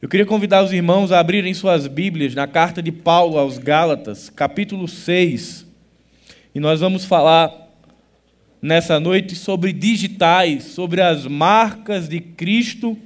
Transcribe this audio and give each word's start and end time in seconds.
Eu 0.00 0.08
queria 0.08 0.24
convidar 0.24 0.62
os 0.62 0.72
irmãos 0.72 1.10
a 1.10 1.18
abrirem 1.18 1.52
suas 1.52 1.88
Bíblias 1.88 2.32
na 2.32 2.46
carta 2.46 2.80
de 2.80 2.92
Paulo 2.92 3.36
aos 3.36 3.58
Gálatas, 3.58 4.30
capítulo 4.30 4.86
6. 4.86 5.66
E 6.54 6.60
nós 6.60 6.78
vamos 6.78 7.04
falar 7.04 7.52
nessa 8.62 9.00
noite 9.00 9.34
sobre 9.34 9.72
digitais, 9.72 10.62
sobre 10.66 11.02
as 11.02 11.26
marcas 11.26 12.08
de 12.08 12.20
Cristo 12.20 12.96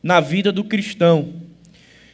na 0.00 0.20
vida 0.20 0.52
do 0.52 0.62
cristão. 0.62 1.34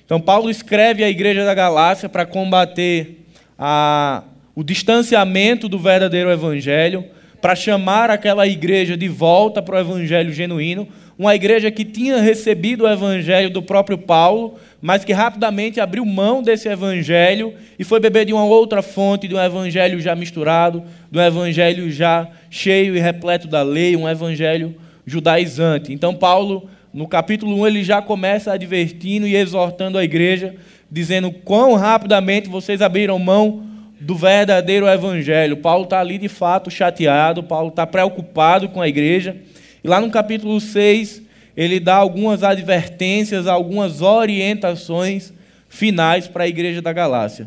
Então, 0.07 0.19
Paulo 0.19 0.49
escreve 0.49 1.05
à 1.05 1.11
igreja 1.11 1.45
da 1.45 1.53
Galácia 1.53 2.09
para 2.09 2.25
combater 2.25 3.27
a, 3.59 4.25
o 4.55 4.65
distanciamento 4.65 5.69
do 5.69 5.79
verdadeiro 5.79 6.31
evangelho, 6.31 7.05
para 7.43 7.55
chamar 7.55 8.09
aquela 8.09 8.47
igreja 8.47 8.97
de 8.97 9.07
volta 9.07 9.61
para 9.61 9.77
o 9.77 9.81
evangelho 9.81 10.33
genuíno 10.33 10.89
uma 11.19 11.35
igreja 11.35 11.71
que 11.71 11.85
tinha 11.85 12.21
recebido 12.21 12.85
o 12.85 12.89
evangelho 12.89 13.49
do 13.49 13.63
próprio 13.63 13.97
Paulo, 13.97 14.57
mas 14.83 15.05
que 15.05 15.13
rapidamente 15.13 15.81
abriu 15.81 16.05
mão 16.05 16.43
desse 16.43 16.69
evangelho 16.69 17.55
e 17.79 17.85
foi 17.85 18.01
beber 18.01 18.27
de 18.27 18.33
uma 18.33 18.45
outra 18.45 18.83
fonte, 18.83 19.29
de 19.29 19.35
um 19.35 19.41
evangelho 19.41 20.01
já 20.01 20.15
misturado, 20.15 20.83
de 21.11 21.19
um 21.19 21.23
evangelho 21.23 21.91
já 21.91 22.29
cheio 22.51 22.97
e 22.97 23.01
repleto 23.01 23.47
da 23.47 23.63
lei, 23.63 23.97
um 23.97 24.09
evangelho 24.09 24.75
judaizante. 25.07 25.93
Então, 25.93 26.15
Paulo, 26.15 26.69
no 26.93 27.07
capítulo 27.07 27.61
1, 27.61 27.67
ele 27.67 27.85
já 27.85 28.03
começa 28.03 28.53
advertindo 28.53 29.27
e 29.27 29.37
exortando 29.37 29.99
a 29.99 30.05
igreja, 30.05 30.55
dizendo 30.91 31.31
quão 31.31 31.75
rapidamente 31.75 32.49
vocês 32.49 32.83
abriram 32.83 33.19
mão 33.19 33.65
do 34.01 34.15
verdadeiro 34.15 34.87
evangelho. 34.87 35.57
Paulo 35.57 35.85
está 35.85 36.01
ali 36.01 36.19
de 36.19 36.29
fato 36.29 36.71
chateado, 36.71 37.43
Paulo 37.43 37.69
está 37.69 37.87
preocupado 37.87 38.69
com 38.69 38.83
a 38.83 38.89
igreja. 38.89 39.37
E 39.85 39.89
lá 39.89 40.01
no 40.01 40.11
capítulo 40.11 40.59
6, 40.59 41.21
ele 41.55 41.79
dá 41.79 41.97
algumas 41.97 42.43
advertências, 42.43 43.47
algumas 43.47 44.01
orientações 44.01 45.31
finais 45.69 46.27
para 46.27 46.45
a 46.45 46.49
igreja 46.49 46.81
da 46.81 46.91
Galácia. 46.91 47.47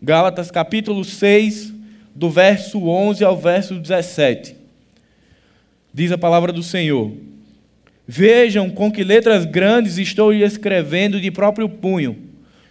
Gálatas 0.00 0.50
capítulo 0.50 1.04
6, 1.04 1.74
do 2.14 2.30
verso 2.30 2.88
11 2.88 3.22
ao 3.22 3.36
verso 3.36 3.74
17. 3.74 4.56
Diz 5.92 6.10
a 6.10 6.16
palavra 6.16 6.50
do 6.50 6.62
Senhor: 6.62 7.12
Vejam 8.08 8.70
com 8.70 8.90
que 8.90 9.04
letras 9.04 9.44
grandes 9.44 9.98
estou 9.98 10.32
lhe 10.32 10.42
escrevendo 10.42 11.20
de 11.20 11.30
próprio 11.30 11.68
punho. 11.68 12.16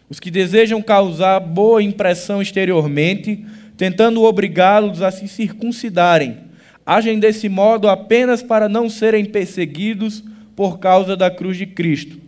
Os 0.10 0.20
que 0.20 0.32
desejam 0.32 0.82
causar 0.82 1.40
boa 1.40 1.84
impressão 1.84 2.42
exteriormente, 2.42 3.46
tentando 3.78 4.24
obrigá-los 4.24 5.04
a 5.04 5.12
se 5.12 5.28
circuncidarem 5.28 6.45
agem 6.86 7.20
desse 7.20 7.50
modo 7.50 7.90
apenas 7.90 8.44
para 8.44 8.70
não 8.70 8.90
serem 8.90 9.26
perseguidos 9.26 10.24
por 10.56 10.80
causa 10.80 11.18
da 11.18 11.32
cruz 11.32 11.58
de 11.58 11.66
Cristo. 11.66 12.20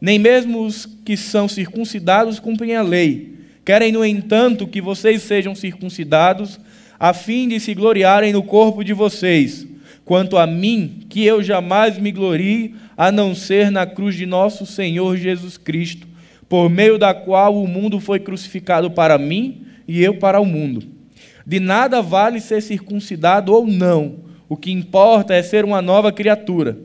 Nem 0.00 0.18
mesmo 0.18 0.64
os 0.64 0.86
que 1.04 1.16
são 1.16 1.46
circuncidados 1.46 2.40
cumprem 2.40 2.74
a 2.74 2.82
lei. 2.82 3.34
Querem, 3.64 3.92
no 3.92 4.04
entanto, 4.04 4.66
que 4.66 4.80
vocês 4.80 5.22
sejam 5.22 5.54
circuncidados, 5.54 6.58
a 6.98 7.12
fim 7.12 7.48
de 7.48 7.60
se 7.60 7.74
gloriarem 7.74 8.32
no 8.32 8.42
corpo 8.42 8.82
de 8.82 8.92
vocês. 8.92 9.66
Quanto 10.04 10.36
a 10.38 10.46
mim, 10.46 11.06
que 11.08 11.24
eu 11.24 11.42
jamais 11.42 11.98
me 11.98 12.10
glorie, 12.10 12.74
a 12.96 13.12
não 13.12 13.34
ser 13.34 13.70
na 13.70 13.86
cruz 13.86 14.16
de 14.16 14.26
nosso 14.26 14.66
Senhor 14.66 15.16
Jesus 15.16 15.56
Cristo, 15.56 16.08
por 16.48 16.68
meio 16.68 16.98
da 16.98 17.14
qual 17.14 17.62
o 17.62 17.68
mundo 17.68 18.00
foi 18.00 18.18
crucificado 18.18 18.90
para 18.90 19.16
mim 19.16 19.66
e 19.86 20.02
eu 20.02 20.14
para 20.14 20.40
o 20.40 20.44
mundo. 20.44 20.99
De 21.50 21.58
nada 21.58 22.00
vale 22.00 22.40
ser 22.40 22.62
circuncidado 22.62 23.52
ou 23.52 23.66
não, 23.66 24.20
o 24.48 24.56
que 24.56 24.70
importa 24.70 25.34
é 25.34 25.42
ser 25.42 25.64
uma 25.64 25.82
nova 25.82 26.12
criatura. 26.12 26.78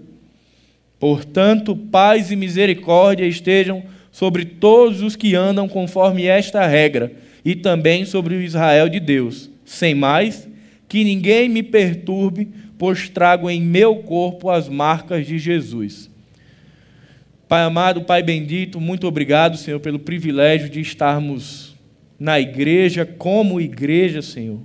Portanto, 0.99 1.75
paz 1.75 2.31
e 2.31 2.35
misericórdia 2.35 3.27
estejam 3.27 3.83
sobre 4.11 4.43
todos 4.43 5.03
os 5.03 5.15
que 5.15 5.35
andam 5.35 5.67
conforme 5.67 6.25
esta 6.25 6.65
regra, 6.65 7.11
e 7.45 7.53
também 7.53 8.05
sobre 8.05 8.33
o 8.33 8.41
Israel 8.41 8.89
de 8.89 8.99
Deus. 8.99 9.51
Sem 9.63 9.93
mais, 9.93 10.49
que 10.89 11.03
ninguém 11.03 11.47
me 11.47 11.61
perturbe, 11.61 12.47
pois 12.75 13.07
trago 13.07 13.47
em 13.51 13.61
meu 13.61 13.97
corpo 13.97 14.49
as 14.49 14.67
marcas 14.67 15.27
de 15.27 15.37
Jesus. 15.37 16.09
Pai 17.47 17.61
amado, 17.61 18.01
Pai 18.01 18.23
bendito, 18.23 18.81
muito 18.81 19.05
obrigado, 19.05 19.57
Senhor, 19.57 19.79
pelo 19.79 19.99
privilégio 19.99 20.71
de 20.71 20.79
estarmos 20.81 21.64
na 22.19 22.39
igreja, 22.39 23.05
como 23.05 23.59
igreja, 23.59 24.21
Senhor, 24.21 24.59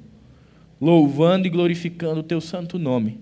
louvando 0.81 1.47
e 1.47 1.51
glorificando 1.51 2.21
o 2.21 2.25
Teu 2.25 2.41
santo 2.41 2.79
nome. 2.79 3.19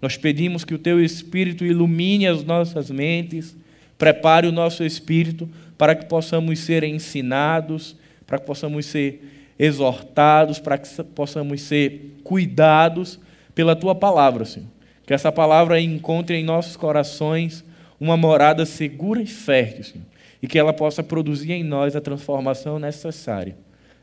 Nós 0.00 0.16
pedimos 0.16 0.64
que 0.64 0.74
o 0.74 0.78
Teu 0.78 1.02
Espírito 1.02 1.64
ilumine 1.64 2.26
as 2.26 2.44
nossas 2.44 2.90
mentes, 2.90 3.56
prepare 3.98 4.46
o 4.46 4.52
nosso 4.52 4.84
espírito 4.84 5.48
para 5.76 5.94
que 5.94 6.06
possamos 6.06 6.58
ser 6.60 6.84
ensinados, 6.84 7.96
para 8.26 8.38
que 8.38 8.46
possamos 8.46 8.86
ser 8.86 9.52
exortados, 9.58 10.58
para 10.58 10.78
que 10.78 10.88
possamos 11.14 11.60
ser 11.60 12.16
cuidados 12.22 13.18
pela 13.54 13.76
Tua 13.76 13.94
palavra, 13.94 14.44
Senhor. 14.44 14.68
Que 15.06 15.12
essa 15.12 15.32
palavra 15.32 15.80
encontre 15.80 16.36
em 16.36 16.44
nossos 16.44 16.76
corações 16.76 17.64
uma 17.98 18.16
morada 18.16 18.64
segura 18.64 19.20
e 19.20 19.26
fértil, 19.26 19.84
Senhor, 19.84 20.06
e 20.42 20.46
que 20.46 20.58
ela 20.58 20.72
possa 20.72 21.02
produzir 21.02 21.52
em 21.52 21.64
nós 21.64 21.96
a 21.96 22.00
transformação 22.00 22.78
necessária 22.78 23.56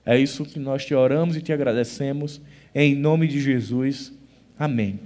é 0.08 0.18
isso 0.18 0.46
que 0.46 0.58
nós 0.58 0.86
te 0.86 0.96
oramos 0.96 1.36
e 1.36 1.42
te 1.42 1.52
agradecemos, 1.52 2.40
em 2.74 2.96
nome 2.96 3.28
de 3.28 3.42
Jesus. 3.42 4.14
Amém. 4.58 5.02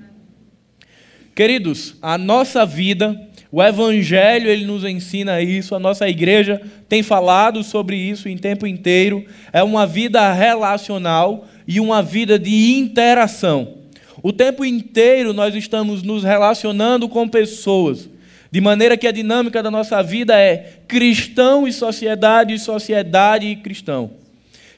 Queridos, 1.34 1.96
a 2.04 2.20
nossa 2.20 2.68
vida, 2.68 3.20
o 3.52 3.64
Evangelho, 3.64 4.48
ele 4.48 4.64
nos 4.64 4.84
ensina 4.84 5.42
isso, 5.42 5.74
a 5.74 5.80
nossa 5.80 6.08
igreja 6.08 6.62
tem 6.88 7.02
falado 7.02 7.64
sobre 7.64 7.96
isso 7.98 8.30
em 8.30 8.38
tempo 8.38 8.68
inteiro. 8.68 9.26
É 9.52 9.64
uma 9.64 9.88
vida 9.88 10.32
relacional 10.32 11.48
e 11.68 11.80
uma 11.80 12.04
vida 12.04 12.38
de 12.38 12.74
interação. 12.74 13.80
O 14.22 14.32
tempo 14.32 14.64
inteiro 14.64 15.34
nós 15.34 15.56
estamos 15.56 16.04
nos 16.04 16.24
relacionando 16.24 17.10
com 17.10 17.28
pessoas, 17.28 18.08
de 18.52 18.62
maneira 18.62 18.96
que 18.96 19.08
a 19.08 19.12
dinâmica 19.12 19.64
da 19.64 19.72
nossa 19.72 20.04
vida 20.04 20.40
é 20.40 20.82
cristão 20.88 21.68
e 21.68 21.74
sociedade, 21.74 22.60
sociedade 22.60 23.48
e 23.48 23.56
cristão. 23.56 24.21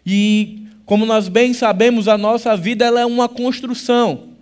E 0.05 0.63
como 0.85 1.05
nós 1.05 1.27
bem 1.27 1.53
sabemos, 1.53 2.07
a 2.07 2.17
nossa 2.17 2.55
vida 2.57 2.85
ela 2.85 3.01
é 3.01 3.05
uma 3.05 3.29
construção. 3.29 4.33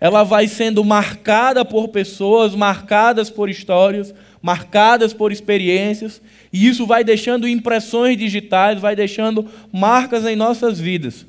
Ela 0.00 0.22
vai 0.22 0.46
sendo 0.46 0.84
marcada 0.84 1.64
por 1.64 1.88
pessoas, 1.88 2.54
marcadas 2.54 3.30
por 3.30 3.48
histórias, 3.48 4.14
marcadas 4.40 5.12
por 5.12 5.32
experiências, 5.32 6.20
e 6.52 6.66
isso 6.68 6.86
vai 6.86 7.02
deixando 7.02 7.48
impressões 7.48 8.16
digitais, 8.16 8.80
vai 8.80 8.94
deixando 8.94 9.48
marcas 9.72 10.26
em 10.26 10.36
nossas 10.36 10.78
vidas. 10.78 11.26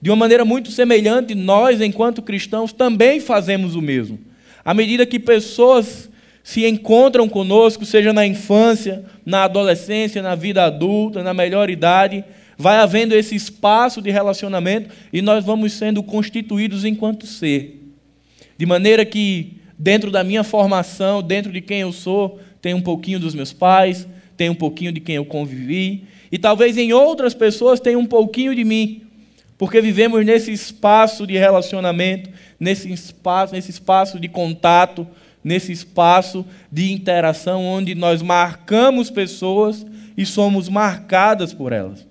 De 0.00 0.10
uma 0.10 0.16
maneira 0.16 0.44
muito 0.44 0.70
semelhante, 0.70 1.34
nós, 1.34 1.80
enquanto 1.80 2.22
cristãos, 2.22 2.72
também 2.72 3.20
fazemos 3.20 3.74
o 3.74 3.80
mesmo. 3.80 4.18
À 4.64 4.74
medida 4.74 5.06
que 5.06 5.18
pessoas 5.18 6.10
se 6.42 6.66
encontram 6.66 7.28
conosco, 7.28 7.84
seja 7.84 8.12
na 8.12 8.26
infância, 8.26 9.04
na 9.24 9.44
adolescência, 9.44 10.22
na 10.22 10.34
vida 10.34 10.64
adulta, 10.64 11.22
na 11.22 11.32
melhor 11.32 11.70
idade, 11.70 12.24
vai 12.58 12.78
havendo 12.78 13.14
esse 13.14 13.36
espaço 13.36 14.02
de 14.02 14.10
relacionamento 14.10 14.90
e 15.12 15.22
nós 15.22 15.44
vamos 15.44 15.72
sendo 15.72 16.02
constituídos 16.02 16.84
enquanto 16.84 17.24
ser. 17.24 17.80
De 18.58 18.66
maneira 18.66 19.04
que, 19.04 19.58
dentro 19.78 20.10
da 20.10 20.24
minha 20.24 20.42
formação, 20.42 21.22
dentro 21.22 21.52
de 21.52 21.60
quem 21.60 21.80
eu 21.82 21.92
sou, 21.92 22.40
tem 22.60 22.74
um 22.74 22.80
pouquinho 22.80 23.20
dos 23.20 23.32
meus 23.32 23.52
pais, 23.52 24.08
tem 24.36 24.50
um 24.50 24.54
pouquinho 24.54 24.90
de 24.90 24.98
quem 24.98 25.14
eu 25.14 25.24
convivi, 25.24 26.04
e 26.30 26.38
talvez 26.38 26.76
em 26.76 26.92
outras 26.92 27.32
pessoas 27.32 27.78
tenha 27.78 27.98
um 27.98 28.04
pouquinho 28.04 28.54
de 28.54 28.64
mim, 28.64 29.02
porque 29.56 29.80
vivemos 29.80 30.26
nesse 30.26 30.52
espaço 30.52 31.26
de 31.26 31.36
relacionamento, 31.36 32.28
nesse 32.58 32.92
espaço, 32.92 33.54
nesse 33.54 33.70
espaço 33.70 34.18
de 34.18 34.28
contato, 34.28 35.06
nesse 35.42 35.70
espaço 35.70 36.44
de 36.70 36.92
interação 36.92 37.64
onde 37.64 37.94
nós 37.94 38.20
marcamos 38.20 39.10
pessoas 39.10 39.86
e 40.16 40.26
somos 40.26 40.68
marcadas 40.68 41.54
por 41.54 41.72
elas. 41.72 42.07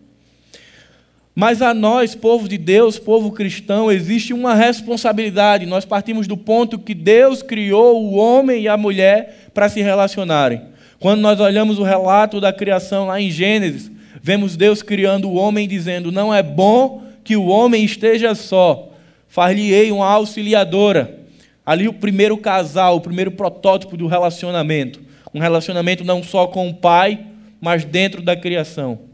Mas 1.40 1.62
a 1.62 1.72
nós, 1.72 2.16
povo 2.16 2.50
de 2.50 2.58
Deus, 2.58 2.98
povo 2.98 3.32
cristão, 3.32 3.92
existe 3.92 4.34
uma 4.34 4.56
responsabilidade. 4.56 5.68
Nós 5.68 5.86
partimos 5.86 6.26
do 6.26 6.36
ponto 6.36 6.80
que 6.80 6.96
Deus 6.96 7.44
criou 7.44 8.04
o 8.04 8.16
homem 8.16 8.64
e 8.64 8.68
a 8.68 8.76
mulher 8.76 9.52
para 9.54 9.70
se 9.70 9.80
relacionarem. 9.80 10.64
Quando 11.00 11.22
nós 11.22 11.40
olhamos 11.40 11.78
o 11.78 11.84
relato 11.84 12.42
da 12.42 12.52
criação 12.52 13.06
lá 13.06 13.22
em 13.22 13.30
Gênesis, 13.30 13.92
vemos 14.20 14.56
Deus 14.56 14.82
criando 14.82 15.30
o 15.30 15.36
homem 15.36 15.68
dizendo: 15.68 16.12
Não 16.12 16.34
é 16.34 16.42
bom 16.42 17.04
que 17.24 17.38
o 17.38 17.46
homem 17.46 17.86
esteja 17.86 18.34
só, 18.34 18.92
far-lhe-ei 19.28 19.92
uma 19.92 20.08
auxiliadora. 20.08 21.20
Ali 21.64 21.88
o 21.88 21.94
primeiro 21.94 22.36
casal, 22.36 22.96
o 22.96 23.02
primeiro 23.02 23.30
protótipo 23.30 23.96
do 23.96 24.08
relacionamento. 24.08 25.00
Um 25.32 25.40
relacionamento 25.40 26.04
não 26.04 26.24
só 26.24 26.48
com 26.48 26.68
o 26.68 26.74
pai, 26.74 27.20
mas 27.62 27.86
dentro 27.86 28.24
da 28.24 28.36
criação. 28.36 29.07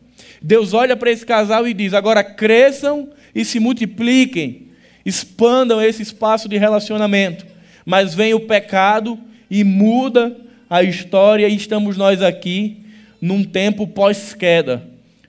Deus 0.43 0.73
olha 0.73 0.97
para 0.97 1.09
esse 1.09 1.25
casal 1.25 1.65
e 1.65 1.73
diz: 1.73 1.93
agora 1.93 2.21
cresçam 2.21 3.07
e 3.33 3.45
se 3.45 3.61
multipliquem, 3.61 4.67
expandam 5.05 5.81
esse 5.81 6.03
espaço 6.03 6.49
de 6.49 6.57
relacionamento. 6.57 7.45
Mas 7.85 8.13
vem 8.13 8.33
o 8.33 8.41
pecado 8.41 9.17
e 9.49 9.63
muda 9.63 10.35
a 10.69 10.83
história, 10.83 11.47
e 11.47 11.55
estamos 11.55 11.95
nós 11.95 12.21
aqui, 12.21 12.77
num 13.21 13.43
tempo 13.43 13.87
pós-queda. 13.87 14.83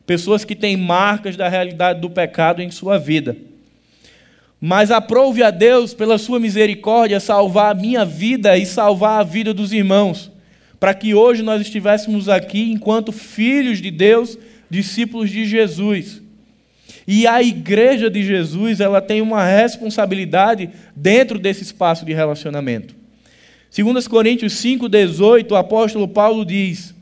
Pessoas 0.06 0.44
que 0.44 0.56
têm 0.56 0.76
marcas 0.76 1.36
da 1.36 1.48
realidade 1.48 2.00
do 2.00 2.10
pecado 2.10 2.60
em 2.60 2.70
sua 2.70 2.98
vida. 2.98 3.36
Mas 4.60 4.90
aprove 4.90 5.42
a 5.42 5.50
Deus, 5.50 5.92
pela 5.92 6.16
sua 6.16 6.40
misericórdia, 6.40 7.20
salvar 7.20 7.70
a 7.70 7.78
minha 7.78 8.04
vida 8.04 8.56
e 8.56 8.64
salvar 8.64 9.20
a 9.20 9.22
vida 9.22 9.52
dos 9.52 9.72
irmãos, 9.72 10.30
para 10.80 10.94
que 10.94 11.14
hoje 11.14 11.42
nós 11.42 11.60
estivéssemos 11.60 12.28
aqui 12.28 12.72
enquanto 12.72 13.12
filhos 13.12 13.80
de 13.80 13.90
Deus, 13.90 14.38
discípulos 14.74 15.30
de 15.30 15.46
Jesus. 15.46 16.20
E 17.06 17.26
a 17.26 17.42
igreja 17.42 18.10
de 18.10 18.22
Jesus, 18.22 18.80
ela 18.80 19.00
tem 19.00 19.22
uma 19.22 19.44
responsabilidade 19.44 20.70
dentro 20.96 21.38
desse 21.38 21.62
espaço 21.62 22.04
de 22.04 22.12
relacionamento. 22.12 22.94
2 23.76 24.08
Coríntios 24.08 24.54
5,18, 24.54 25.52
o 25.52 25.56
apóstolo 25.56 26.08
Paulo 26.08 26.44
diz: 26.44 26.94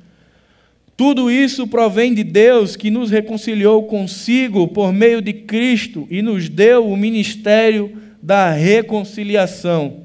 Tudo 0.97 1.31
isso 1.31 1.67
provém 1.67 2.15
de 2.15 2.25
Deus 2.25 2.77
que 2.77 2.91
nos 2.91 3.11
reconciliou 3.11 3.85
consigo 3.85 4.69
por 4.69 4.93
meio 4.93 5.23
de 5.23 5.33
Cristo 5.33 6.07
e 6.11 6.23
nos 6.23 6.49
deu 6.49 6.89
o 6.89 6.97
ministério 6.97 7.97
da 8.23 8.51
reconciliação. 8.51 10.03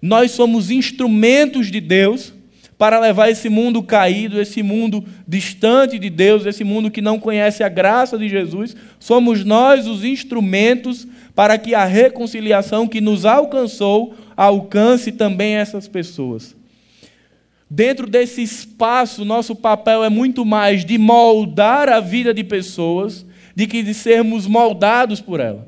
Nós 0.00 0.30
somos 0.30 0.70
instrumentos 0.70 1.70
de 1.70 1.80
Deus 1.80 2.32
para 2.78 3.00
levar 3.00 3.28
esse 3.28 3.48
mundo 3.48 3.82
caído, 3.82 4.40
esse 4.40 4.62
mundo 4.62 5.04
distante 5.26 5.98
de 5.98 6.08
Deus, 6.08 6.46
esse 6.46 6.62
mundo 6.62 6.92
que 6.92 7.02
não 7.02 7.18
conhece 7.18 7.64
a 7.64 7.68
graça 7.68 8.16
de 8.16 8.28
Jesus, 8.28 8.76
somos 9.00 9.44
nós 9.44 9.88
os 9.88 10.04
instrumentos 10.04 11.06
para 11.34 11.58
que 11.58 11.74
a 11.74 11.84
reconciliação 11.84 12.86
que 12.86 13.00
nos 13.00 13.24
alcançou 13.24 14.14
alcance 14.36 15.10
também 15.10 15.56
essas 15.56 15.88
pessoas. 15.88 16.56
Dentro 17.68 18.08
desse 18.08 18.42
espaço, 18.42 19.24
nosso 19.24 19.56
papel 19.56 20.04
é 20.04 20.08
muito 20.08 20.44
mais 20.44 20.84
de 20.84 20.96
moldar 20.96 21.88
a 21.88 21.98
vida 21.98 22.32
de 22.32 22.44
pessoas, 22.44 23.26
de 23.56 23.66
que 23.66 23.82
de 23.82 23.92
sermos 23.92 24.46
moldados 24.46 25.20
por 25.20 25.40
ela. 25.40 25.67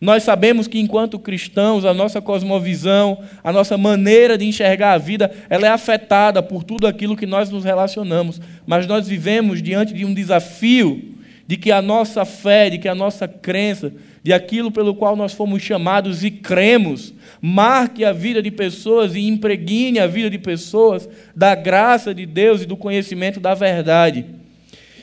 Nós 0.00 0.22
sabemos 0.22 0.68
que, 0.68 0.78
enquanto 0.78 1.18
cristãos, 1.18 1.84
a 1.84 1.94
nossa 1.94 2.20
cosmovisão, 2.20 3.18
a 3.42 3.52
nossa 3.52 3.78
maneira 3.78 4.36
de 4.36 4.44
enxergar 4.44 4.92
a 4.92 4.98
vida, 4.98 5.30
ela 5.48 5.66
é 5.66 5.70
afetada 5.70 6.42
por 6.42 6.62
tudo 6.62 6.86
aquilo 6.86 7.16
que 7.16 7.26
nós 7.26 7.50
nos 7.50 7.64
relacionamos. 7.64 8.40
Mas 8.66 8.86
nós 8.86 9.08
vivemos 9.08 9.62
diante 9.62 9.94
de 9.94 10.04
um 10.04 10.12
desafio 10.12 11.14
de 11.46 11.56
que 11.56 11.70
a 11.70 11.80
nossa 11.80 12.24
fé, 12.24 12.68
de 12.68 12.78
que 12.78 12.88
a 12.88 12.94
nossa 12.94 13.26
crença, 13.26 13.92
de 14.22 14.32
aquilo 14.32 14.72
pelo 14.72 14.94
qual 14.94 15.14
nós 15.14 15.32
fomos 15.32 15.62
chamados 15.62 16.24
e 16.24 16.30
cremos, 16.30 17.14
marque 17.40 18.04
a 18.04 18.12
vida 18.12 18.42
de 18.42 18.50
pessoas 18.50 19.14
e 19.14 19.20
impregne 19.20 20.00
a 20.00 20.06
vida 20.06 20.28
de 20.28 20.38
pessoas 20.38 21.08
da 21.34 21.54
graça 21.54 22.12
de 22.12 22.26
Deus 22.26 22.62
e 22.62 22.66
do 22.66 22.76
conhecimento 22.76 23.38
da 23.38 23.54
verdade. 23.54 24.26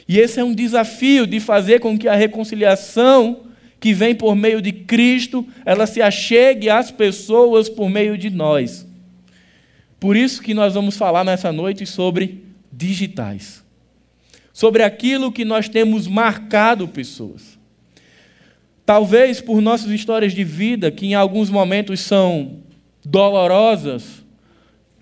E 0.07 0.19
esse 0.19 0.39
é 0.39 0.43
um 0.43 0.53
desafio 0.53 1.25
de 1.25 1.39
fazer 1.39 1.79
com 1.79 1.97
que 1.97 2.09
a 2.09 2.15
reconciliação 2.15 3.52
que 3.83 3.93
vem 3.93 4.15
por 4.15 4.33
meio 4.33 4.61
de 4.61 4.71
Cristo, 4.71 5.45
ela 5.65 5.85
se 5.85 6.01
achegue 6.01 6.69
às 6.69 6.89
pessoas 6.89 7.67
por 7.67 7.89
meio 7.89 8.17
de 8.17 8.29
nós. 8.29 8.87
Por 9.99 10.15
isso 10.15 10.41
que 10.41 10.53
nós 10.53 10.73
vamos 10.73 10.95
falar 10.95 11.25
nessa 11.25 11.51
noite 11.51 11.85
sobre 11.85 12.45
digitais. 12.71 13.61
Sobre 14.53 14.83
aquilo 14.83 15.33
que 15.33 15.43
nós 15.43 15.67
temos 15.67 16.07
marcado 16.07 16.87
pessoas. 16.87 17.59
Talvez 18.85 19.41
por 19.41 19.59
nossas 19.59 19.91
histórias 19.91 20.31
de 20.31 20.45
vida, 20.45 20.89
que 20.89 21.07
em 21.07 21.13
alguns 21.13 21.49
momentos 21.49 21.99
são 21.99 22.59
dolorosas, 23.03 24.23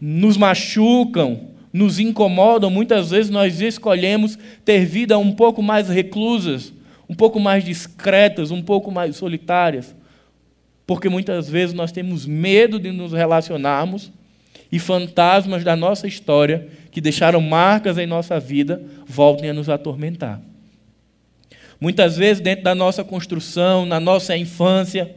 nos 0.02 0.38
machucam, 0.38 1.50
nos 1.72 2.00
incomodam, 2.00 2.72
muitas 2.72 3.12
vezes 3.12 3.30
nós 3.30 3.62
escolhemos 3.62 4.40
ter 4.66 4.86
vida 4.88 5.20
um 5.20 5.34
pouco 5.34 5.62
mais 5.62 5.88
reclusas, 5.88 6.74
um 7.12 7.14
pouco 7.14 7.42
mais 7.42 7.66
discretas, 7.66 8.52
um 8.52 8.62
pouco 8.62 8.90
mais 8.90 9.18
solitárias, 9.18 9.94
porque 10.88 11.10
muitas 11.10 11.50
vezes 11.50 11.76
nós 11.76 11.92
temos 11.92 12.26
medo 12.26 12.80
de 12.80 12.90
nos 12.90 13.12
relacionarmos 13.12 14.10
e 14.72 14.80
fantasmas 14.80 15.62
da 15.62 15.76
nossa 15.76 16.08
história, 16.08 16.70
que 16.90 17.02
deixaram 17.02 17.42
marcas 17.42 17.98
em 17.98 18.08
nossa 18.08 18.40
vida, 18.40 18.82
voltem 19.06 19.50
a 19.50 19.54
nos 19.54 19.68
atormentar. 19.68 20.42
Muitas 21.82 22.16
vezes, 22.16 22.42
dentro 22.42 22.64
da 22.64 22.74
nossa 22.74 23.04
construção, 23.04 23.86
na 23.86 24.00
nossa 24.00 24.38
infância, 24.38 25.14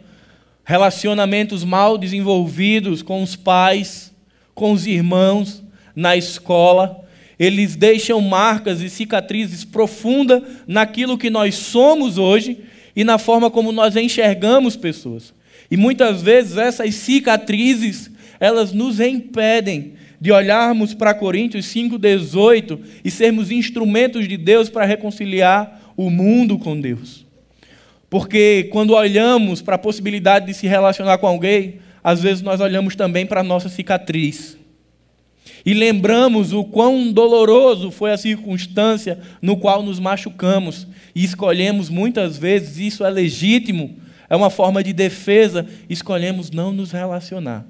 relacionamentos 0.64 1.62
mal 1.62 1.96
desenvolvidos 1.96 3.02
com 3.02 3.22
os 3.22 3.36
pais, 3.36 4.12
com 4.52 4.72
os 4.72 4.84
irmãos, 4.84 5.62
na 5.94 6.16
escola, 6.16 7.03
eles 7.38 7.76
deixam 7.76 8.20
marcas 8.20 8.80
e 8.80 8.88
cicatrizes 8.88 9.64
profundas 9.64 10.42
naquilo 10.66 11.18
que 11.18 11.30
nós 11.30 11.54
somos 11.54 12.18
hoje 12.18 12.58
e 12.94 13.02
na 13.04 13.18
forma 13.18 13.50
como 13.50 13.72
nós 13.72 13.96
enxergamos 13.96 14.76
pessoas. 14.76 15.34
E 15.70 15.76
muitas 15.76 16.22
vezes 16.22 16.56
essas 16.56 16.94
cicatrizes, 16.94 18.10
elas 18.38 18.72
nos 18.72 19.00
impedem 19.00 19.94
de 20.20 20.30
olharmos 20.32 20.94
para 20.94 21.14
Coríntios 21.14 21.66
5:18 21.66 22.80
e 23.04 23.10
sermos 23.10 23.50
instrumentos 23.50 24.28
de 24.28 24.36
Deus 24.36 24.68
para 24.68 24.84
reconciliar 24.84 25.92
o 25.96 26.08
mundo 26.10 26.58
com 26.58 26.80
Deus. 26.80 27.24
Porque 28.08 28.68
quando 28.70 28.94
olhamos 28.94 29.60
para 29.60 29.74
a 29.74 29.78
possibilidade 29.78 30.46
de 30.46 30.54
se 30.54 30.66
relacionar 30.66 31.18
com 31.18 31.26
alguém, 31.26 31.80
às 32.02 32.22
vezes 32.22 32.42
nós 32.42 32.60
olhamos 32.60 32.94
também 32.94 33.26
para 33.26 33.40
a 33.40 33.44
nossa 33.44 33.68
cicatriz. 33.68 34.56
E 35.64 35.72
lembramos 35.72 36.52
o 36.52 36.64
quão 36.64 37.10
doloroso 37.12 37.90
foi 37.90 38.12
a 38.12 38.18
circunstância 38.18 39.18
no 39.40 39.56
qual 39.56 39.82
nos 39.82 39.98
machucamos. 39.98 40.86
E 41.14 41.24
escolhemos 41.24 41.88
muitas 41.88 42.36
vezes, 42.36 42.78
isso 42.78 43.04
é 43.04 43.10
legítimo, 43.10 43.96
é 44.28 44.36
uma 44.36 44.50
forma 44.50 44.82
de 44.82 44.92
defesa, 44.92 45.66
escolhemos 45.88 46.50
não 46.50 46.72
nos 46.72 46.92
relacionar. 46.92 47.66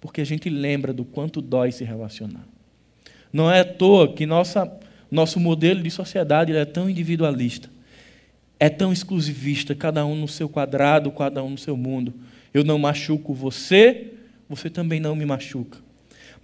Porque 0.00 0.20
a 0.20 0.26
gente 0.26 0.48
lembra 0.48 0.92
do 0.92 1.04
quanto 1.04 1.40
dói 1.40 1.72
se 1.72 1.84
relacionar. 1.84 2.46
Não 3.32 3.50
é 3.50 3.60
à 3.60 3.64
toa 3.64 4.12
que 4.12 4.26
nossa, 4.26 4.70
nosso 5.10 5.40
modelo 5.40 5.82
de 5.82 5.90
sociedade 5.90 6.54
é 6.54 6.64
tão 6.64 6.88
individualista, 6.88 7.68
é 8.58 8.68
tão 8.68 8.92
exclusivista, 8.92 9.74
cada 9.74 10.06
um 10.06 10.14
no 10.14 10.28
seu 10.28 10.48
quadrado, 10.48 11.10
cada 11.10 11.42
um 11.42 11.50
no 11.50 11.58
seu 11.58 11.76
mundo. 11.76 12.14
Eu 12.52 12.62
não 12.62 12.78
machuco 12.78 13.34
você, 13.34 14.12
você 14.48 14.70
também 14.70 15.00
não 15.00 15.16
me 15.16 15.26
machuca. 15.26 15.83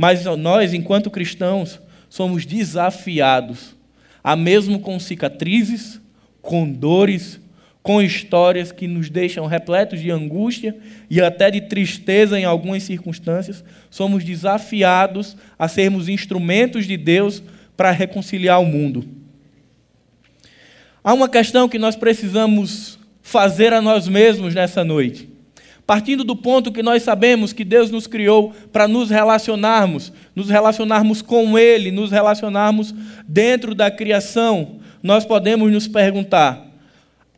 Mas 0.01 0.25
nós, 0.25 0.73
enquanto 0.73 1.11
cristãos, 1.11 1.79
somos 2.09 2.47
desafiados 2.47 3.77
a 4.25 4.35
mesmo 4.35 4.81
com 4.81 4.99
cicatrizes, 4.99 6.01
com 6.41 6.73
dores, 6.73 7.39
com 7.83 8.01
histórias 8.01 8.73
que 8.73 8.89
nos 8.89 9.11
deixam 9.11 9.45
repletos 9.45 10.01
de 10.01 10.11
angústia 10.11 10.75
e 11.11 11.21
até 11.21 11.51
de 11.51 11.61
tristeza 11.61 12.41
em 12.41 12.47
algumas 12.47 12.83
circunstâncias, 12.83 13.63
somos 13.91 14.25
desafiados 14.25 15.37
a 15.59 15.69
sermos 15.69 16.09
instrumentos 16.09 16.87
de 16.87 16.97
Deus 16.97 17.43
para 17.77 17.91
reconciliar 17.91 18.59
o 18.59 18.65
mundo. 18.65 19.07
Há 21.05 21.13
uma 21.13 21.29
questão 21.29 21.69
que 21.69 21.79
nós 21.79 21.95
precisamos 21.95 22.99
fazer 23.21 23.75
a 23.75 23.83
nós 23.83 24.09
mesmos 24.09 24.55
nessa 24.55 24.83
noite 24.83 25.29
partindo 25.91 26.23
do 26.23 26.37
ponto 26.37 26.71
que 26.71 26.85
nós 26.85 27.03
sabemos 27.03 27.53
que 27.53 27.65
Deus 27.65 27.91
nos 27.91 28.07
criou 28.07 28.55
para 28.73 28.87
nos 28.87 29.11
relacionarmos, 29.11 30.13
nos 30.37 30.49
relacionarmos 30.49 31.21
com 31.21 31.59
Ele, 31.59 31.91
nos 31.91 32.13
relacionarmos 32.13 32.95
dentro 33.27 33.75
da 33.75 33.91
criação, 33.91 34.77
nós 35.03 35.25
podemos 35.25 35.73
nos 35.73 35.89
perguntar: 35.89 36.65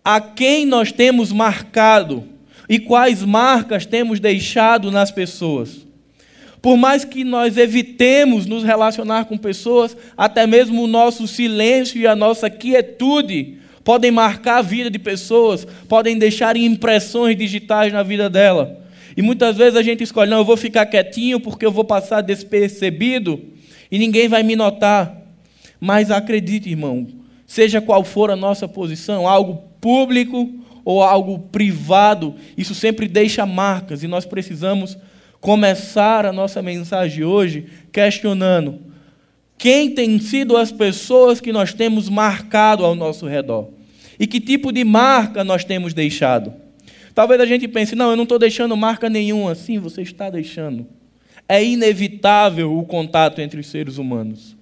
a 0.04 0.20
quem 0.20 0.66
nós 0.66 0.92
temos 0.92 1.32
marcado 1.32 2.24
e 2.68 2.78
quais 2.78 3.24
marcas 3.24 3.86
temos 3.86 4.20
deixado 4.20 4.90
nas 4.90 5.10
pessoas? 5.10 5.86
Por 6.60 6.76
mais 6.76 7.06
que 7.06 7.24
nós 7.24 7.56
evitemos 7.56 8.44
nos 8.44 8.62
relacionar 8.62 9.24
com 9.24 9.38
pessoas, 9.38 9.96
até 10.14 10.46
mesmo 10.46 10.82
o 10.82 10.86
nosso 10.86 11.26
silêncio 11.26 11.98
e 11.98 12.06
a 12.06 12.14
nossa 12.14 12.50
quietude 12.50 13.61
podem 13.84 14.10
marcar 14.10 14.58
a 14.58 14.62
vida 14.62 14.90
de 14.90 14.98
pessoas, 14.98 15.66
podem 15.88 16.18
deixar 16.18 16.56
impressões 16.56 17.36
digitais 17.36 17.92
na 17.92 18.02
vida 18.02 18.28
dela. 18.30 18.80
E 19.16 19.22
muitas 19.22 19.56
vezes 19.56 19.76
a 19.76 19.82
gente 19.82 20.02
escolhe, 20.02 20.30
não, 20.30 20.38
eu 20.38 20.44
vou 20.44 20.56
ficar 20.56 20.86
quietinho 20.86 21.40
porque 21.40 21.66
eu 21.66 21.72
vou 21.72 21.84
passar 21.84 22.20
despercebido 22.20 23.40
e 23.90 23.98
ninguém 23.98 24.28
vai 24.28 24.42
me 24.42 24.56
notar. 24.56 25.20
Mas 25.80 26.10
acredite, 26.10 26.70
irmão, 26.70 27.06
seja 27.46 27.80
qual 27.80 28.04
for 28.04 28.30
a 28.30 28.36
nossa 28.36 28.66
posição, 28.68 29.28
algo 29.28 29.64
público 29.80 30.48
ou 30.84 31.02
algo 31.02 31.38
privado, 31.38 32.34
isso 32.56 32.74
sempre 32.74 33.06
deixa 33.06 33.44
marcas 33.44 34.02
e 34.02 34.08
nós 34.08 34.24
precisamos 34.24 34.96
começar 35.40 36.24
a 36.24 36.32
nossa 36.32 36.62
mensagem 36.62 37.24
hoje 37.24 37.66
questionando 37.92 38.91
quem 39.58 39.90
tem 39.90 40.18
sido 40.18 40.56
as 40.56 40.72
pessoas 40.72 41.40
que 41.40 41.52
nós 41.52 41.72
temos 41.72 42.08
marcado 42.08 42.84
ao 42.84 42.94
nosso 42.94 43.26
redor? 43.26 43.68
E 44.18 44.26
que 44.26 44.40
tipo 44.40 44.72
de 44.72 44.84
marca 44.84 45.44
nós 45.44 45.64
temos 45.64 45.94
deixado? 45.94 46.52
Talvez 47.14 47.40
a 47.40 47.46
gente 47.46 47.68
pense, 47.68 47.94
não, 47.94 48.10
eu 48.10 48.16
não 48.16 48.22
estou 48.22 48.38
deixando 48.38 48.76
marca 48.76 49.08
nenhuma. 49.08 49.54
Sim, 49.54 49.78
você 49.78 50.02
está 50.02 50.30
deixando. 50.30 50.86
É 51.48 51.62
inevitável 51.62 52.76
o 52.76 52.84
contato 52.84 53.40
entre 53.40 53.60
os 53.60 53.66
seres 53.66 53.98
humanos. 53.98 54.56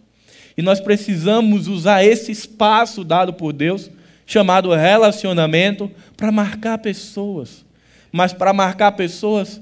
E 0.57 0.63
nós 0.63 0.81
precisamos 0.81 1.69
usar 1.69 2.05
esse 2.05 2.33
espaço 2.33 3.05
dado 3.05 3.33
por 3.33 3.53
Deus, 3.53 3.91
chamado 4.27 4.75
relacionamento, 4.75 5.91
para 6.17 6.33
marcar 6.33 6.79
pessoas. 6.79 7.65
Mas 8.13 8.33
para 8.33 8.53
marcar 8.53 8.93
pessoas 8.93 9.61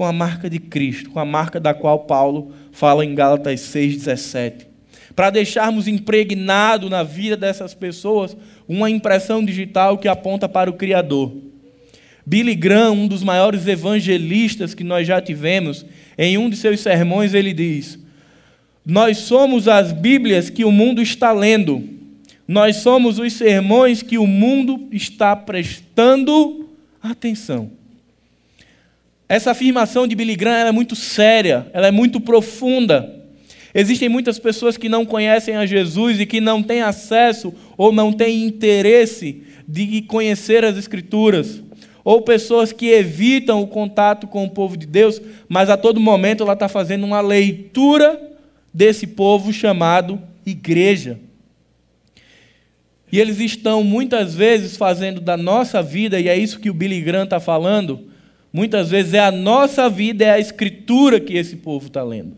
com 0.00 0.06
a 0.06 0.14
marca 0.14 0.48
de 0.48 0.58
Cristo, 0.58 1.10
com 1.10 1.20
a 1.20 1.26
marca 1.26 1.60
da 1.60 1.74
qual 1.74 2.06
Paulo 2.06 2.52
fala 2.72 3.04
em 3.04 3.14
Gálatas 3.14 3.60
6,17. 3.60 4.64
Para 5.14 5.28
deixarmos 5.28 5.86
impregnado 5.86 6.88
na 6.88 7.02
vida 7.02 7.36
dessas 7.36 7.74
pessoas 7.74 8.34
uma 8.66 8.88
impressão 8.88 9.44
digital 9.44 9.98
que 9.98 10.08
aponta 10.08 10.48
para 10.48 10.70
o 10.70 10.72
Criador. 10.72 11.36
Billy 12.24 12.54
Graham, 12.54 12.92
um 12.92 13.08
dos 13.08 13.22
maiores 13.22 13.66
evangelistas 13.66 14.72
que 14.72 14.82
nós 14.82 15.06
já 15.06 15.20
tivemos, 15.20 15.84
em 16.16 16.38
um 16.38 16.48
de 16.48 16.56
seus 16.56 16.80
sermões 16.80 17.34
ele 17.34 17.52
diz: 17.52 17.98
Nós 18.82 19.18
somos 19.18 19.68
as 19.68 19.92
Bíblias 19.92 20.48
que 20.48 20.64
o 20.64 20.72
mundo 20.72 21.02
está 21.02 21.30
lendo, 21.30 21.86
nós 22.48 22.76
somos 22.76 23.18
os 23.18 23.34
sermões 23.34 24.00
que 24.02 24.16
o 24.16 24.26
mundo 24.26 24.88
está 24.92 25.36
prestando 25.36 26.70
atenção. 27.02 27.79
Essa 29.30 29.52
afirmação 29.52 30.08
de 30.08 30.16
Billy 30.16 30.34
Graham 30.34 30.66
é 30.66 30.72
muito 30.72 30.96
séria, 30.96 31.70
ela 31.72 31.86
é 31.86 31.92
muito 31.92 32.20
profunda. 32.20 33.14
Existem 33.72 34.08
muitas 34.08 34.40
pessoas 34.40 34.76
que 34.76 34.88
não 34.88 35.06
conhecem 35.06 35.54
a 35.54 35.64
Jesus 35.64 36.18
e 36.18 36.26
que 36.26 36.40
não 36.40 36.64
têm 36.64 36.82
acesso 36.82 37.54
ou 37.78 37.92
não 37.92 38.12
têm 38.12 38.42
interesse 38.42 39.44
de 39.68 40.02
conhecer 40.02 40.64
as 40.64 40.76
Escrituras. 40.76 41.62
Ou 42.02 42.22
pessoas 42.22 42.72
que 42.72 42.88
evitam 42.88 43.62
o 43.62 43.68
contato 43.68 44.26
com 44.26 44.42
o 44.42 44.50
povo 44.50 44.76
de 44.76 44.84
Deus, 44.84 45.22
mas 45.48 45.70
a 45.70 45.76
todo 45.76 46.00
momento 46.00 46.42
ela 46.42 46.54
está 46.54 46.68
fazendo 46.68 47.04
uma 47.04 47.20
leitura 47.20 48.20
desse 48.74 49.06
povo 49.06 49.52
chamado 49.52 50.20
igreja. 50.44 51.20
E 53.12 53.20
eles 53.20 53.38
estão 53.38 53.84
muitas 53.84 54.34
vezes 54.34 54.76
fazendo 54.76 55.20
da 55.20 55.36
nossa 55.36 55.80
vida, 55.80 56.18
e 56.18 56.28
é 56.28 56.36
isso 56.36 56.58
que 56.58 56.68
o 56.68 56.74
Billy 56.74 57.00
Graham 57.00 57.24
está 57.24 57.38
falando, 57.38 58.09
muitas 58.52 58.90
vezes 58.90 59.14
é 59.14 59.20
a 59.20 59.30
nossa 59.30 59.88
vida, 59.88 60.24
é 60.24 60.30
a 60.30 60.38
escritura 60.38 61.20
que 61.20 61.36
esse 61.36 61.56
povo 61.56 61.86
está 61.86 62.02
lendo. 62.02 62.36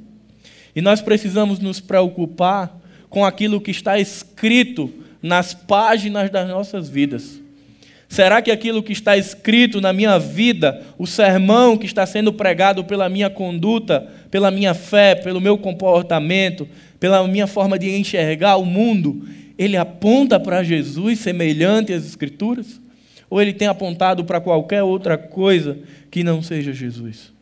E 0.74 0.80
nós 0.80 1.00
precisamos 1.00 1.58
nos 1.58 1.80
preocupar 1.80 2.80
com 3.08 3.24
aquilo 3.24 3.60
que 3.60 3.70
está 3.70 3.98
escrito 3.98 4.90
nas 5.22 5.52
páginas 5.54 6.30
das 6.30 6.48
nossas 6.48 6.88
vidas. 6.88 7.40
Será 8.08 8.42
que 8.42 8.50
aquilo 8.50 8.82
que 8.82 8.92
está 8.92 9.16
escrito 9.16 9.80
na 9.80 9.90
minha 9.90 10.18
vida, 10.18 10.82
o 10.98 11.06
sermão 11.06 11.78
que 11.78 11.86
está 11.86 12.04
sendo 12.04 12.30
pregado 12.30 12.84
pela 12.84 13.08
minha 13.08 13.30
conduta, 13.30 14.06
pela 14.30 14.50
minha 14.50 14.74
fé, 14.74 15.14
pelo 15.14 15.40
meu 15.40 15.56
comportamento, 15.56 16.68
pela 17.00 17.26
minha 17.26 17.46
forma 17.46 17.78
de 17.78 17.90
enxergar 17.96 18.56
o 18.56 18.66
mundo, 18.66 19.26
ele 19.58 19.78
aponta 19.78 20.38
para 20.38 20.62
Jesus 20.62 21.20
semelhante 21.20 21.92
às 21.92 22.04
Escrituras? 22.04 22.80
Ou 23.30 23.40
ele 23.40 23.54
tem 23.54 23.66
apontado 23.66 24.24
para 24.24 24.42
qualquer 24.42 24.82
outra 24.82 25.16
coisa 25.16 25.78
que 26.12 26.22
não 26.22 26.42
seja 26.42 26.74
Jesus? 26.74 27.32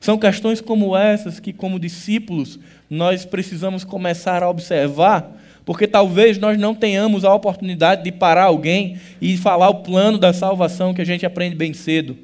São 0.00 0.18
questões 0.18 0.60
como 0.60 0.96
essas 0.96 1.38
que, 1.38 1.52
como 1.52 1.78
discípulos, 1.78 2.58
nós 2.90 3.24
precisamos 3.24 3.84
começar 3.84 4.42
a 4.42 4.50
observar, 4.50 5.40
porque 5.64 5.86
talvez 5.86 6.36
nós 6.36 6.58
não 6.58 6.74
tenhamos 6.74 7.24
a 7.24 7.32
oportunidade 7.32 8.02
de 8.02 8.10
parar 8.10 8.46
alguém 8.46 8.98
e 9.22 9.36
falar 9.36 9.68
o 9.68 9.76
plano 9.76 10.18
da 10.18 10.32
salvação 10.32 10.92
que 10.92 11.00
a 11.00 11.06
gente 11.06 11.24
aprende 11.24 11.54
bem 11.54 11.72
cedo, 11.72 12.18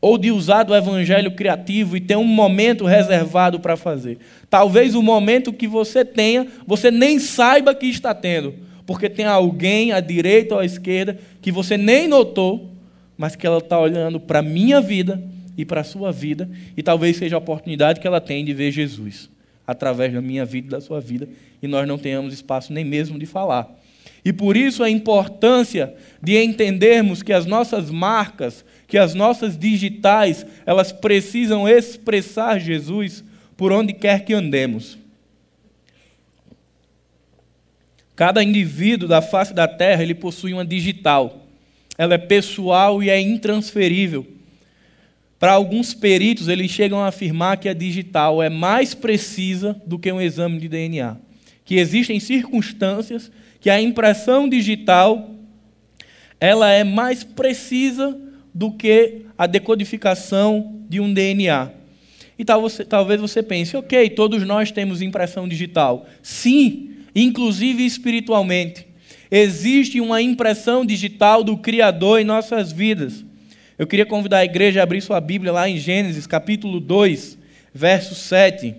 ou 0.00 0.16
de 0.16 0.30
usar 0.30 0.62
do 0.62 0.74
evangelho 0.74 1.30
criativo 1.32 1.98
e 1.98 2.00
ter 2.00 2.16
um 2.16 2.24
momento 2.24 2.86
reservado 2.86 3.60
para 3.60 3.76
fazer. 3.76 4.18
Talvez 4.48 4.94
o 4.94 5.02
momento 5.02 5.52
que 5.52 5.68
você 5.68 6.02
tenha, 6.02 6.46
você 6.66 6.90
nem 6.90 7.18
saiba 7.18 7.74
que 7.74 7.86
está 7.86 8.14
tendo, 8.14 8.54
porque 8.86 9.10
tem 9.10 9.26
alguém 9.26 9.92
à 9.92 10.00
direita 10.00 10.54
ou 10.54 10.60
à 10.60 10.64
esquerda 10.64 11.18
que 11.42 11.52
você 11.52 11.76
nem 11.76 12.08
notou, 12.08 12.75
mas 13.16 13.36
que 13.36 13.46
ela 13.46 13.58
está 13.58 13.78
olhando 13.78 14.20
para 14.20 14.40
a 14.40 14.42
minha 14.42 14.80
vida 14.80 15.22
e 15.56 15.64
para 15.64 15.80
a 15.80 15.84
sua 15.84 16.12
vida, 16.12 16.48
e 16.76 16.82
talvez 16.82 17.16
seja 17.16 17.36
a 17.36 17.38
oportunidade 17.38 18.00
que 18.00 18.06
ela 18.06 18.20
tem 18.20 18.44
de 18.44 18.52
ver 18.52 18.70
Jesus 18.70 19.30
através 19.66 20.12
da 20.12 20.20
minha 20.20 20.44
vida 20.44 20.68
e 20.68 20.70
da 20.70 20.80
sua 20.80 21.00
vida, 21.00 21.28
e 21.60 21.66
nós 21.66 21.88
não 21.88 21.98
tenhamos 21.98 22.32
espaço 22.32 22.72
nem 22.72 22.84
mesmo 22.84 23.18
de 23.18 23.26
falar. 23.26 23.68
E 24.24 24.32
por 24.32 24.56
isso 24.56 24.82
a 24.82 24.90
importância 24.90 25.94
de 26.22 26.36
entendermos 26.36 27.22
que 27.22 27.32
as 27.32 27.46
nossas 27.46 27.90
marcas, 27.90 28.64
que 28.86 28.98
as 28.98 29.14
nossas 29.14 29.56
digitais, 29.56 30.44
elas 30.64 30.92
precisam 30.92 31.68
expressar 31.68 32.58
Jesus 32.58 33.24
por 33.56 33.72
onde 33.72 33.92
quer 33.92 34.24
que 34.24 34.34
andemos. 34.34 34.98
Cada 38.16 38.42
indivíduo 38.42 39.08
da 39.08 39.22
face 39.22 39.52
da 39.52 39.68
terra, 39.68 40.02
ele 40.02 40.14
possui 40.14 40.52
uma 40.52 40.64
digital. 40.64 41.45
Ela 41.98 42.14
é 42.14 42.18
pessoal 42.18 43.02
e 43.02 43.10
é 43.10 43.20
intransferível. 43.20 44.26
Para 45.38 45.52
alguns 45.52 45.92
peritos, 45.92 46.48
eles 46.48 46.70
chegam 46.70 47.00
a 47.00 47.08
afirmar 47.08 47.58
que 47.58 47.68
a 47.68 47.74
digital 47.74 48.42
é 48.42 48.48
mais 48.48 48.94
precisa 48.94 49.80
do 49.86 49.98
que 49.98 50.10
um 50.10 50.20
exame 50.20 50.58
de 50.58 50.68
DNA. 50.68 51.16
Que 51.64 51.76
existem 51.76 52.18
circunstâncias 52.18 53.30
que 53.60 53.68
a 53.68 53.80
impressão 53.80 54.48
digital 54.48 55.30
ela 56.40 56.70
é 56.70 56.84
mais 56.84 57.24
precisa 57.24 58.18
do 58.54 58.70
que 58.70 59.22
a 59.36 59.46
decodificação 59.46 60.80
de 60.88 61.00
um 61.00 61.12
DNA. 61.12 61.70
E 62.38 62.44
tal 62.44 62.60
você, 62.60 62.84
talvez 62.84 63.20
você 63.20 63.42
pense, 63.42 63.76
ok, 63.76 64.10
todos 64.10 64.42
nós 64.46 64.70
temos 64.70 65.00
impressão 65.00 65.48
digital. 65.48 66.06
Sim, 66.22 66.90
inclusive 67.14 67.84
espiritualmente. 67.84 68.86
Existe 69.30 70.00
uma 70.00 70.22
impressão 70.22 70.84
digital 70.84 71.42
do 71.42 71.56
Criador 71.56 72.20
em 72.20 72.24
nossas 72.24 72.70
vidas. 72.70 73.24
Eu 73.78 73.86
queria 73.86 74.06
convidar 74.06 74.38
a 74.38 74.44
igreja 74.44 74.80
a 74.80 74.82
abrir 74.84 75.00
sua 75.00 75.20
Bíblia 75.20 75.52
lá 75.52 75.68
em 75.68 75.76
Gênesis, 75.76 76.26
capítulo 76.26 76.80
2, 76.80 77.36
verso 77.74 78.14
7. 78.14 78.74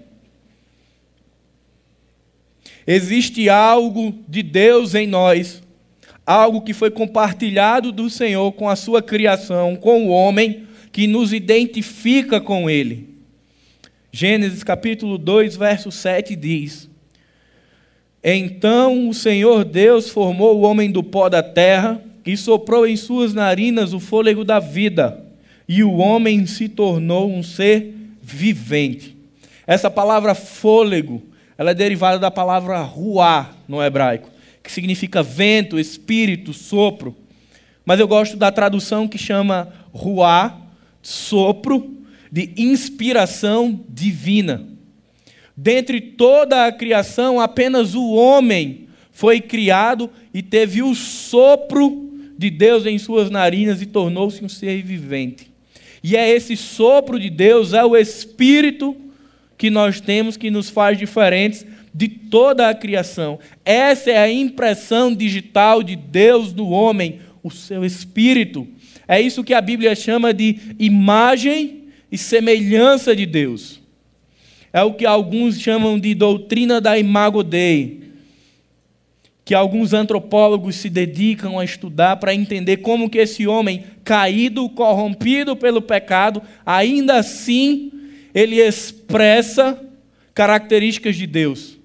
Existe 2.85 3.49
algo 3.49 4.17
de 4.27 4.41
Deus 4.41 4.95
em 4.95 5.05
nós, 5.05 5.61
algo 6.25 6.61
que 6.61 6.73
foi 6.73 6.89
compartilhado 6.89 7.91
do 7.91 8.09
Senhor 8.09 8.51
com 8.53 8.69
a 8.69 8.75
sua 8.75 9.01
criação, 9.01 9.75
com 9.75 10.07
o 10.07 10.09
homem, 10.09 10.65
que 10.91 11.05
nos 11.05 11.33
identifica 11.33 12.39
com 12.39 12.69
ele. 12.69 13.09
Gênesis 14.11 14.63
capítulo 14.63 15.17
2, 15.17 15.57
verso 15.57 15.91
7 15.91 16.35
diz: 16.35 16.89
Então 18.23 19.09
o 19.09 19.13
Senhor 19.13 19.63
Deus 19.63 20.09
formou 20.09 20.57
o 20.57 20.61
homem 20.61 20.91
do 20.91 21.03
pó 21.03 21.29
da 21.29 21.43
terra 21.43 22.01
e 22.25 22.35
soprou 22.35 22.85
em 22.85 22.97
suas 22.97 23.33
narinas 23.33 23.93
o 23.93 23.99
fôlego 23.99 24.43
da 24.43 24.59
vida, 24.59 25.23
e 25.67 25.83
o 25.83 25.93
homem 25.93 26.45
se 26.45 26.67
tornou 26.67 27.31
um 27.31 27.41
ser 27.41 27.93
vivente. 28.21 29.15
Essa 29.65 29.89
palavra 29.89 30.35
fôlego, 30.35 31.21
ela 31.57 31.71
é 31.71 31.73
derivada 31.73 32.19
da 32.19 32.29
palavra 32.29 32.81
ruá 32.81 33.51
no 33.67 33.81
hebraico, 33.81 34.29
que 34.61 34.71
significa 34.71 35.23
vento, 35.23 35.79
espírito, 35.79 36.53
sopro. 36.53 37.15
Mas 37.85 37.99
eu 37.99 38.07
gosto 38.07 38.35
da 38.35 38.51
tradução 38.51 39.07
que 39.07 39.17
chama 39.17 39.69
ruá, 39.93 40.57
sopro, 41.01 41.95
de 42.29 42.51
inspiração 42.57 43.79
divina. 43.87 44.76
Dentre 45.59 45.99
toda 45.99 46.67
a 46.67 46.71
criação, 46.71 47.39
apenas 47.39 47.95
o 47.95 48.11
homem 48.11 48.87
foi 49.11 49.41
criado 49.41 50.07
e 50.31 50.43
teve 50.43 50.83
o 50.83 50.93
sopro 50.93 52.13
de 52.37 52.51
Deus 52.51 52.85
em 52.85 52.99
suas 52.99 53.31
narinas 53.31 53.81
e 53.81 53.87
tornou-se 53.87 54.45
um 54.45 54.49
ser 54.49 54.83
vivente. 54.83 55.51
E 56.03 56.15
é 56.15 56.29
esse 56.29 56.55
sopro 56.55 57.19
de 57.19 57.31
Deus, 57.31 57.73
é 57.73 57.83
o 57.83 57.97
Espírito 57.97 58.95
que 59.57 59.71
nós 59.71 59.99
temos 59.99 60.37
que 60.37 60.51
nos 60.51 60.69
faz 60.69 60.95
diferentes 60.95 61.65
de 61.91 62.07
toda 62.07 62.69
a 62.69 62.75
criação. 62.75 63.39
Essa 63.65 64.11
é 64.11 64.19
a 64.19 64.31
impressão 64.31 65.11
digital 65.11 65.81
de 65.81 65.95
Deus 65.95 66.53
no 66.53 66.69
homem, 66.69 67.19
o 67.41 67.49
seu 67.49 67.83
Espírito. 67.83 68.67
É 69.07 69.19
isso 69.19 69.43
que 69.43 69.55
a 69.55 69.61
Bíblia 69.61 69.95
chama 69.95 70.31
de 70.31 70.75
imagem 70.77 71.85
e 72.11 72.17
semelhança 72.17 73.15
de 73.15 73.25
Deus. 73.25 73.86
É 74.77 74.83
o 74.83 74.93
que 74.93 75.07
alguns 75.07 75.59
chamam 75.59 75.99
de 75.99 76.13
doutrina 76.13 76.79
da 76.79 76.99
imago 76.99 77.41
Dei 77.41 78.05
que 79.43 79.55
alguns 79.55 79.91
antropólogos 79.91 80.75
se 80.75 80.87
dedicam 80.87 81.57
a 81.57 81.63
estudar 81.63 82.17
para 82.17 82.35
entender 82.35 82.77
como 82.77 83.09
que 83.09 83.17
esse 83.17 83.47
homem 83.47 83.85
caído, 84.03 84.69
corrompido 84.69 85.55
pelo 85.55 85.81
pecado, 85.81 86.43
ainda 86.63 87.15
assim 87.15 87.91
ele 88.35 88.57
expressa 88.57 89.81
características 90.35 91.15
de 91.15 91.25
Deus. 91.25 91.77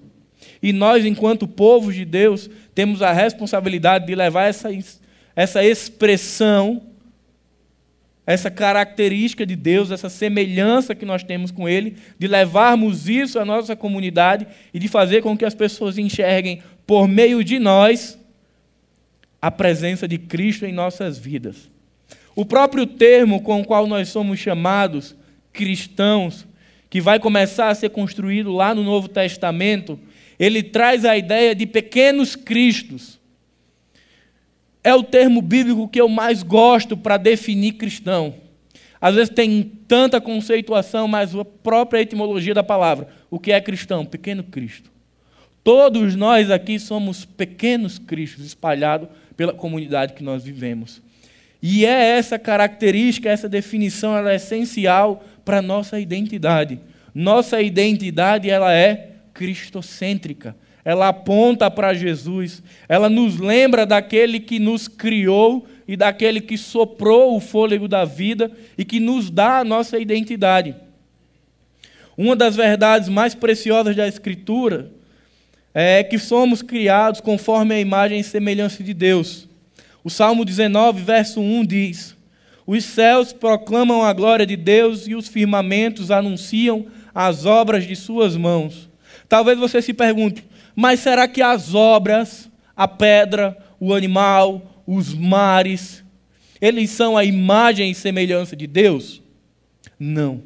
E 0.61 0.71
nós, 0.71 1.03
enquanto 1.03 1.47
povo 1.47 1.91
de 1.91 2.05
Deus, 2.05 2.47
temos 2.75 3.01
a 3.01 3.11
responsabilidade 3.11 4.05
de 4.05 4.13
levar 4.13 4.43
essa, 4.43 4.69
essa 5.35 5.63
expressão 5.65 6.81
essa 8.25 8.49
característica 8.49 9.45
de 9.45 9.55
Deus, 9.55 9.91
essa 9.91 10.09
semelhança 10.09 10.95
que 10.95 11.05
nós 11.05 11.23
temos 11.23 11.51
com 11.51 11.67
Ele, 11.67 11.97
de 12.17 12.27
levarmos 12.27 13.09
isso 13.09 13.37
à 13.37 13.45
nossa 13.45 13.75
comunidade 13.75 14.47
e 14.73 14.79
de 14.79 14.87
fazer 14.87 15.21
com 15.21 15.37
que 15.37 15.45
as 15.45 15.53
pessoas 15.53 15.97
enxerguem, 15.97 16.61
por 16.87 17.07
meio 17.07 17.43
de 17.43 17.59
nós, 17.59 18.17
a 19.41 19.51
presença 19.51 20.07
de 20.07 20.17
Cristo 20.17 20.65
em 20.65 20.71
nossas 20.71 21.17
vidas. 21.17 21.69
O 22.35 22.45
próprio 22.45 22.85
termo 22.85 23.41
com 23.41 23.61
o 23.61 23.65
qual 23.65 23.85
nós 23.85 24.09
somos 24.09 24.39
chamados 24.39 25.15
cristãos, 25.51 26.47
que 26.89 27.01
vai 27.01 27.19
começar 27.19 27.69
a 27.69 27.75
ser 27.75 27.89
construído 27.89 28.51
lá 28.51 28.73
no 28.73 28.83
Novo 28.83 29.07
Testamento, 29.07 29.99
ele 30.39 30.63
traz 30.63 31.05
a 31.05 31.17
ideia 31.17 31.53
de 31.53 31.65
pequenos 31.65 32.35
cristos 32.35 33.19
é 34.83 34.93
o 34.93 35.03
termo 35.03 35.41
bíblico 35.41 35.87
que 35.87 36.01
eu 36.01 36.09
mais 36.09 36.43
gosto 36.43 36.97
para 36.97 37.17
definir 37.17 37.73
cristão. 37.73 38.35
Às 38.99 39.15
vezes 39.15 39.33
tem 39.33 39.63
tanta 39.87 40.19
conceituação, 40.19 41.07
mas 41.07 41.35
a 41.35 41.45
própria 41.45 42.01
etimologia 42.01 42.53
da 42.53 42.63
palavra. 42.63 43.07
O 43.29 43.39
que 43.39 43.51
é 43.51 43.59
cristão? 43.61 44.05
Pequeno 44.05 44.43
Cristo. 44.43 44.91
Todos 45.63 46.15
nós 46.15 46.51
aqui 46.51 46.77
somos 46.77 47.23
pequenos 47.23 47.97
Cristos 47.97 48.45
espalhados 48.45 49.07
pela 49.37 49.53
comunidade 49.53 50.13
que 50.13 50.23
nós 50.23 50.43
vivemos. 50.43 51.01
E 51.61 51.85
é 51.85 52.17
essa 52.17 52.37
característica, 52.37 53.29
essa 53.29 53.47
definição, 53.47 54.17
ela 54.17 54.33
é 54.33 54.35
essencial 54.35 55.23
para 55.45 55.59
a 55.59 55.61
nossa 55.61 55.99
identidade. 55.99 56.79
Nossa 57.15 57.61
identidade 57.61 58.49
ela 58.49 58.73
é 58.73 59.11
cristocêntrica 59.33 60.55
ela 60.85 61.09
aponta 61.09 61.71
para 61.71 61.93
Jesus, 61.93 62.61
ela 62.89 63.09
nos 63.09 63.37
lembra 63.37 63.85
daquele 63.85 64.39
que 64.39 64.59
nos 64.59 64.87
criou 64.87 65.65
e 65.87 65.95
daquele 65.95 66.41
que 66.41 66.57
soprou 66.57 67.35
o 67.35 67.39
fôlego 67.39 67.87
da 67.87 68.03
vida 68.03 68.51
e 68.77 68.83
que 68.83 68.99
nos 68.99 69.29
dá 69.29 69.59
a 69.59 69.63
nossa 69.63 69.97
identidade. 69.97 70.75
Uma 72.17 72.35
das 72.35 72.55
verdades 72.55 73.09
mais 73.09 73.33
preciosas 73.33 73.95
da 73.95 74.07
Escritura 74.07 74.91
é 75.73 76.03
que 76.03 76.19
somos 76.19 76.61
criados 76.61 77.19
conforme 77.19 77.73
a 77.73 77.79
imagem 77.79 78.19
e 78.19 78.23
semelhança 78.23 78.83
de 78.83 78.93
Deus. 78.93 79.47
O 80.03 80.09
Salmo 80.09 80.45
19, 80.45 81.01
verso 81.01 81.39
1 81.39 81.65
diz: 81.65 82.15
Os 82.67 82.83
céus 82.83 83.33
proclamam 83.33 84.03
a 84.03 84.13
glória 84.13 84.45
de 84.45 84.55
Deus 84.55 85.07
e 85.07 85.15
os 85.15 85.27
firmamentos 85.27 86.11
anunciam 86.11 86.85
as 87.15 87.45
obras 87.45 87.87
de 87.87 87.95
suas 87.95 88.35
mãos. 88.35 88.89
Talvez 89.27 89.57
você 89.57 89.81
se 89.81 89.93
pergunte: 89.93 90.45
mas 90.75 90.99
será 90.99 91.27
que 91.27 91.41
as 91.41 91.73
obras, 91.75 92.49
a 92.75 92.87
pedra, 92.87 93.57
o 93.79 93.93
animal, 93.93 94.83
os 94.85 95.13
mares, 95.13 96.03
eles 96.59 96.89
são 96.89 97.17
a 97.17 97.25
imagem 97.25 97.91
e 97.91 97.95
semelhança 97.95 98.55
de 98.55 98.65
Deus? 98.65 99.21
Não. 99.99 100.41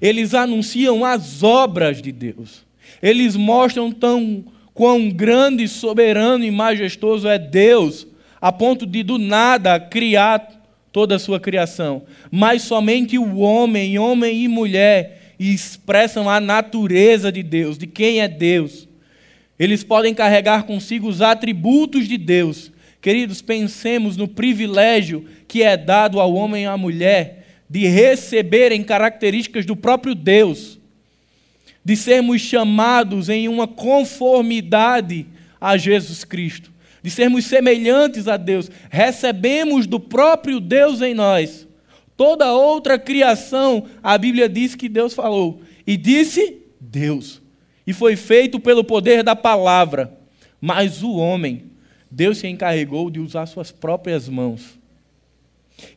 Eles 0.00 0.32
anunciam 0.34 1.04
as 1.04 1.42
obras 1.42 2.00
de 2.00 2.12
Deus. 2.12 2.64
Eles 3.02 3.36
mostram 3.36 3.92
tão 3.92 4.44
quão 4.72 5.10
grande, 5.10 5.68
soberano 5.68 6.44
e 6.44 6.50
majestoso 6.50 7.28
é 7.28 7.38
Deus, 7.38 8.06
a 8.40 8.50
ponto 8.50 8.86
de 8.86 9.02
do 9.02 9.18
nada 9.18 9.78
criar 9.78 10.58
toda 10.92 11.16
a 11.16 11.18
sua 11.18 11.38
criação. 11.38 12.04
Mas 12.30 12.62
somente 12.62 13.18
o 13.18 13.38
homem, 13.38 13.98
homem 13.98 14.44
e 14.44 14.48
mulher, 14.48 15.34
expressam 15.38 16.28
a 16.28 16.40
natureza 16.40 17.30
de 17.30 17.42
Deus, 17.42 17.76
de 17.76 17.86
quem 17.86 18.20
é 18.20 18.28
Deus. 18.28 18.87
Eles 19.58 19.82
podem 19.82 20.14
carregar 20.14 20.64
consigo 20.64 21.08
os 21.08 21.20
atributos 21.20 22.06
de 22.06 22.16
Deus. 22.16 22.70
Queridos, 23.00 23.42
pensemos 23.42 24.16
no 24.16 24.28
privilégio 24.28 25.26
que 25.48 25.62
é 25.62 25.76
dado 25.76 26.20
ao 26.20 26.32
homem 26.34 26.64
e 26.64 26.66
à 26.66 26.76
mulher 26.76 27.46
de 27.68 27.86
receberem 27.86 28.82
características 28.82 29.66
do 29.66 29.76
próprio 29.76 30.14
Deus, 30.14 30.78
de 31.84 31.96
sermos 31.96 32.40
chamados 32.40 33.28
em 33.28 33.48
uma 33.48 33.66
conformidade 33.66 35.26
a 35.60 35.76
Jesus 35.76 36.24
Cristo, 36.24 36.72
de 37.02 37.10
sermos 37.10 37.44
semelhantes 37.44 38.28
a 38.28 38.36
Deus. 38.36 38.70
Recebemos 38.90 39.86
do 39.86 39.98
próprio 39.98 40.60
Deus 40.60 41.02
em 41.02 41.14
nós. 41.14 41.66
Toda 42.16 42.52
outra 42.52 42.98
criação, 42.98 43.84
a 44.02 44.16
Bíblia 44.16 44.48
diz 44.48 44.74
que 44.74 44.88
Deus 44.88 45.14
falou. 45.14 45.60
E 45.86 45.96
disse 45.96 46.58
Deus 46.80 47.40
e 47.88 47.94
foi 47.94 48.16
feito 48.16 48.60
pelo 48.60 48.84
poder 48.84 49.22
da 49.22 49.34
palavra. 49.34 50.12
Mas 50.60 51.02
o 51.02 51.16
homem, 51.16 51.70
Deus 52.10 52.36
se 52.36 52.46
encarregou 52.46 53.08
de 53.08 53.18
usar 53.18 53.46
suas 53.46 53.72
próprias 53.72 54.28
mãos 54.28 54.78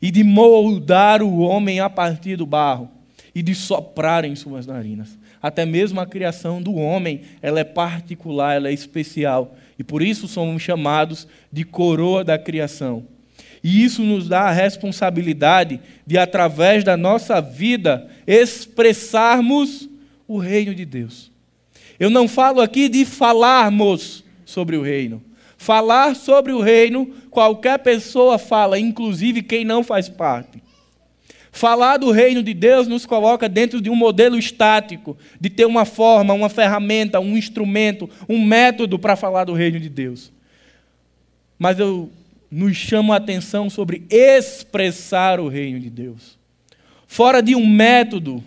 e 0.02 0.10
de 0.10 0.24
moldar 0.24 1.22
o 1.22 1.40
homem 1.40 1.82
a 1.82 1.90
partir 1.90 2.38
do 2.38 2.46
barro 2.46 2.90
e 3.36 3.44
de 3.44 3.54
soprar 3.54 4.24
em 4.24 4.38
suas 4.38 4.66
narinas. 4.66 5.20
Até 5.42 5.66
mesmo 5.66 6.00
a 6.00 6.06
criação 6.06 6.62
do 6.62 6.76
homem, 6.76 7.24
ela 7.42 7.60
é 7.60 7.66
particular, 7.66 8.56
ela 8.56 8.70
é 8.70 8.74
especial. 8.74 9.54
E 9.78 9.84
por 9.84 10.02
isso 10.02 10.30
somos 10.30 10.62
chamados 10.62 11.28
de 11.52 11.66
coroa 11.66 12.24
da 12.24 12.40
criação. 12.40 13.06
E 13.62 13.84
isso 13.84 14.02
nos 14.02 14.30
dá 14.30 14.44
a 14.44 14.52
responsabilidade 14.52 15.82
de, 16.08 16.18
através 16.18 16.86
da 16.86 16.96
nossa 16.96 17.42
vida, 17.42 18.08
expressarmos 18.26 19.90
o 20.26 20.38
reino 20.38 20.74
de 20.74 20.86
Deus. 20.86 21.31
Eu 22.02 22.10
não 22.10 22.28
falo 22.28 22.62
aqui 22.62 22.90
de 22.90 23.06
falarmos 23.06 24.24
sobre 24.44 24.76
o 24.76 24.82
reino. 24.82 25.22
Falar 25.56 26.16
sobre 26.16 26.52
o 26.52 26.60
reino, 26.60 27.06
qualquer 27.30 27.78
pessoa 27.78 28.40
fala, 28.40 28.80
inclusive 28.80 29.44
quem 29.44 29.64
não 29.64 29.84
faz 29.84 30.10
parte. 30.10 30.64
Falar 31.52 31.98
do 31.98 32.10
reino 32.10 32.42
de 32.42 32.56
Deus 32.56 32.88
nos 32.88 33.06
coloca 33.06 33.48
dentro 33.48 33.80
de 33.80 33.88
um 33.88 33.96
modelo 33.96 34.36
estático, 34.36 35.16
de 35.40 35.48
ter 35.48 35.66
uma 35.66 35.86
forma, 35.86 36.34
uma 36.34 36.50
ferramenta, 36.50 37.20
um 37.20 37.38
instrumento, 37.38 38.10
um 38.28 38.44
método 38.44 38.98
para 38.98 39.16
falar 39.16 39.44
do 39.44 39.54
reino 39.54 39.80
de 39.80 39.88
Deus. 39.88 40.32
Mas 41.60 41.78
eu 41.78 42.10
nos 42.50 42.76
chamo 42.76 43.14
a 43.14 43.18
atenção 43.18 43.70
sobre 43.70 44.08
expressar 44.10 45.40
o 45.40 45.48
reino 45.48 45.80
de 45.80 45.92
Deus. 45.92 46.36
Fora 47.06 47.44
de 47.44 47.56
um 47.56 47.68
método, 47.68 48.44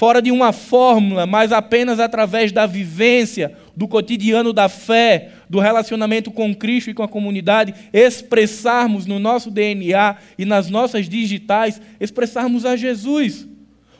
fora 0.00 0.22
de 0.22 0.32
uma 0.32 0.50
fórmula, 0.50 1.26
mas 1.26 1.52
apenas 1.52 2.00
através 2.00 2.50
da 2.50 2.64
vivência, 2.64 3.52
do 3.76 3.86
cotidiano 3.86 4.50
da 4.50 4.66
fé, 4.66 5.32
do 5.46 5.58
relacionamento 5.58 6.30
com 6.30 6.54
Cristo 6.54 6.88
e 6.88 6.94
com 6.94 7.02
a 7.02 7.08
comunidade, 7.08 7.74
expressarmos 7.92 9.04
no 9.04 9.18
nosso 9.18 9.50
DNA 9.50 10.16
e 10.38 10.46
nas 10.46 10.70
nossas 10.70 11.06
digitais, 11.06 11.82
expressarmos 12.00 12.64
a 12.64 12.76
Jesus. 12.76 13.46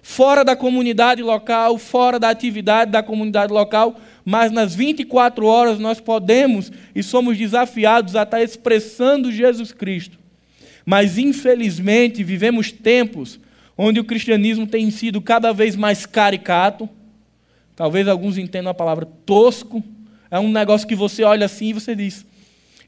Fora 0.01 0.43
da 0.43 0.57
comunidade 0.57 1.23
local, 1.23 1.77
fora 1.77 2.19
da 2.19 2.31
atividade 2.31 2.91
da 2.91 3.03
comunidade 3.03 3.53
local, 3.53 4.01
mas 4.25 4.51
nas 4.51 4.75
24 4.75 5.45
horas 5.45 5.79
nós 5.79 6.01
podemos 6.01 6.73
e 6.95 7.03
somos 7.03 7.37
desafiados 7.37 8.17
a 8.17 8.23
estar 8.23 8.43
expressando 8.43 9.31
Jesus 9.31 9.71
Cristo. 9.71 10.19
Mas 10.83 11.19
infelizmente 11.19 12.25
vivemos 12.25 12.73
tempos 12.73 13.39
onde 13.83 13.99
o 13.99 14.05
cristianismo 14.05 14.67
tem 14.67 14.91
sido 14.91 15.23
cada 15.23 15.53
vez 15.53 15.75
mais 15.75 16.05
caricato, 16.05 16.87
talvez 17.75 18.07
alguns 18.07 18.37
entendam 18.37 18.71
a 18.71 18.75
palavra 18.75 19.07
tosco, 19.25 19.83
é 20.31 20.39
um 20.39 20.53
negócio 20.53 20.87
que 20.87 20.95
você 20.95 21.25
olha 21.25 21.47
assim 21.47 21.69
e 21.69 21.73
você 21.73 21.97
diz: 21.97 22.27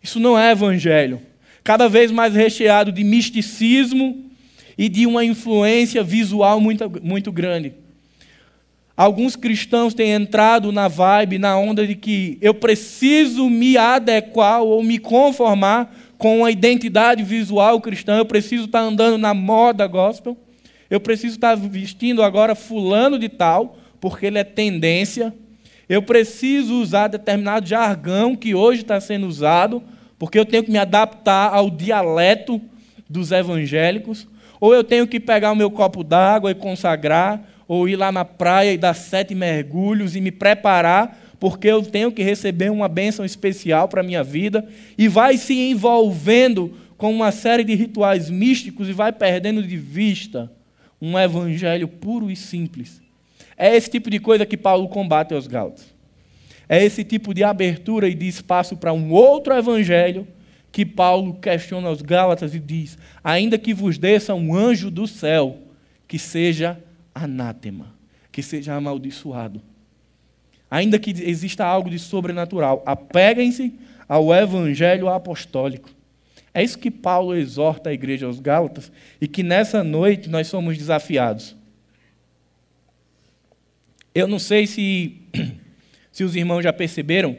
isso 0.03 0.21
não 0.21 0.39
é 0.39 0.53
evangelho. 0.53 1.23
Cada 1.65 1.89
vez 1.89 2.11
mais 2.11 2.35
recheado 2.35 2.93
de 2.93 3.03
misticismo 3.03 4.23
e 4.77 4.89
de 4.91 5.07
uma 5.07 5.25
influência 5.25 6.03
visual 6.03 6.61
muito, 6.61 7.01
muito 7.03 7.33
grande. 7.33 7.73
Alguns 8.95 9.35
cristãos 9.35 9.95
têm 9.95 10.11
entrado 10.11 10.71
na 10.71 10.89
vibe, 10.89 11.39
na 11.39 11.57
onda 11.57 11.87
de 11.87 11.95
que 11.95 12.37
eu 12.43 12.53
preciso 12.53 13.49
me 13.49 13.79
adequar 13.79 14.61
ou 14.61 14.83
me 14.83 14.99
conformar 14.99 15.97
com 16.19 16.45
a 16.45 16.51
identidade 16.51 17.23
visual 17.23 17.81
cristã, 17.81 18.19
eu 18.19 18.27
preciso 18.27 18.67
estar 18.67 18.81
andando 18.81 19.17
na 19.17 19.33
moda 19.33 19.87
gospel. 19.87 20.37
Eu 20.93 21.01
preciso 21.01 21.37
estar 21.37 21.55
vestindo 21.55 22.23
agora 22.23 22.55
fulano 22.55 23.19
de 23.19 23.27
tal, 23.27 23.79
porque 23.99 24.27
ele 24.27 24.37
é 24.37 24.45
tendência. 24.45 25.33
Eu 25.89 26.03
preciso 26.03 26.83
usar 26.83 27.09
determinado 27.09 27.67
jargão 27.67 28.37
que 28.37 28.55
hoje 28.55 28.83
está 28.83 29.01
sendo 29.01 29.27
usado, 29.27 29.83
porque 30.19 30.39
eu 30.39 30.45
tenho 30.45 30.63
que 30.63 30.71
me 30.71 30.77
adaptar 30.77 31.49
ao 31.49 31.71
dialeto 31.71 32.61
dos 33.09 33.33
evangélicos. 33.33 34.29
Ou 34.61 34.75
eu 34.75 34.85
tenho 34.85 35.07
que 35.07 35.19
pegar 35.19 35.53
o 35.53 35.57
meu 35.57 35.71
copo 35.71 36.05
d'água 36.05 36.51
e 36.51 36.55
consagrar, 36.55 37.41
ou 37.67 37.89
ir 37.89 37.97
lá 37.97 38.13
na 38.13 38.27
praia 38.27 38.75
e 38.75 38.77
dar 38.77 38.93
sete 38.93 39.35
mergulhos 39.35 40.15
e 40.15 40.21
me 40.21 40.31
preparar, 40.31 41.19
porque 41.41 41.69
eu 41.69 41.83
tenho 41.83 42.13
que 42.13 42.23
receber 42.23 42.71
uma 42.71 42.87
bênção 42.87 43.25
especial 43.25 43.89
para 43.89 44.03
a 44.03 44.05
minha 44.05 44.23
vida, 44.23 44.69
e 44.99 45.09
vai 45.09 45.39
se 45.39 45.55
envolvendo 45.55 46.77
com 46.99 47.11
uma 47.11 47.33
série 47.33 47.65
de 47.65 47.75
rituais 47.75 48.29
místicos 48.29 48.91
e 48.91 48.93
vai 48.93 49.11
perdendo 49.11 49.63
de 49.63 49.79
vista 49.79 50.53
um 51.03 51.19
evangelho 51.19 51.89
puro 51.89 52.31
e 52.31 52.37
simples. 52.37 53.03
É 53.57 53.75
esse 53.77 53.91
tipo 53.91 54.09
de 54.09 54.21
coisa 54.21 54.47
que 54.47 54.57
Paulo 54.57 54.89
combate 54.89 55.35
aos 55.35 55.49
Gálatas. 55.49 55.93
É 56.69 56.83
esse 56.83 57.03
tipo 57.03 57.35
de 57.35 57.43
abertura 57.43 58.09
e 58.09 58.15
de 58.15 58.29
espaço 58.29 58.77
para 58.77 58.93
um 58.93 59.11
outro 59.11 59.53
evangelho 59.53 60.29
que 60.71 60.87
Paulo 60.87 61.35
questiona 61.35 61.91
os 61.91 62.01
Gálatas 62.01 62.55
e 62.55 62.61
diz: 62.61 62.97
ainda 63.23 63.59
que 63.59 63.75
vos 63.75 63.99
desça 63.99 64.33
um 64.33 64.55
anjo 64.55 64.93
do 64.93 65.09
céu, 65.09 65.59
que 66.07 66.21
seja 66.21 66.81
anátema, 67.13 67.93
que 68.31 68.41
seja 68.41 68.75
amaldiçoado. 68.75 69.61
Ainda 70.71 71.01
que 71.01 71.11
exista 71.11 71.67
algo 71.67 71.91
de 71.91 71.99
sobrenatural, 71.99 72.81
apeguem-se 72.87 73.75
ao 74.09 74.33
evangelho 74.33 75.09
apostólico. 75.09 75.91
É 76.55 76.63
isso 76.63 76.79
que 76.79 76.91
Paulo 76.91 77.35
exorta 77.35 77.91
a 77.91 77.93
igreja 77.93 78.27
aos 78.27 78.39
Gálatas 78.39 78.93
e 79.21 79.27
que 79.27 79.43
nessa 79.43 79.83
noite 79.83 80.29
nós 80.29 80.47
somos 80.47 80.77
desafiados. 80.77 81.57
Eu 84.15 84.29
não 84.29 84.39
sei 84.39 84.67
se, 84.67 85.17
se 86.13 86.23
os 86.25 86.37
irmãos 86.37 86.63
já 86.63 86.73
perceberam 86.73 87.37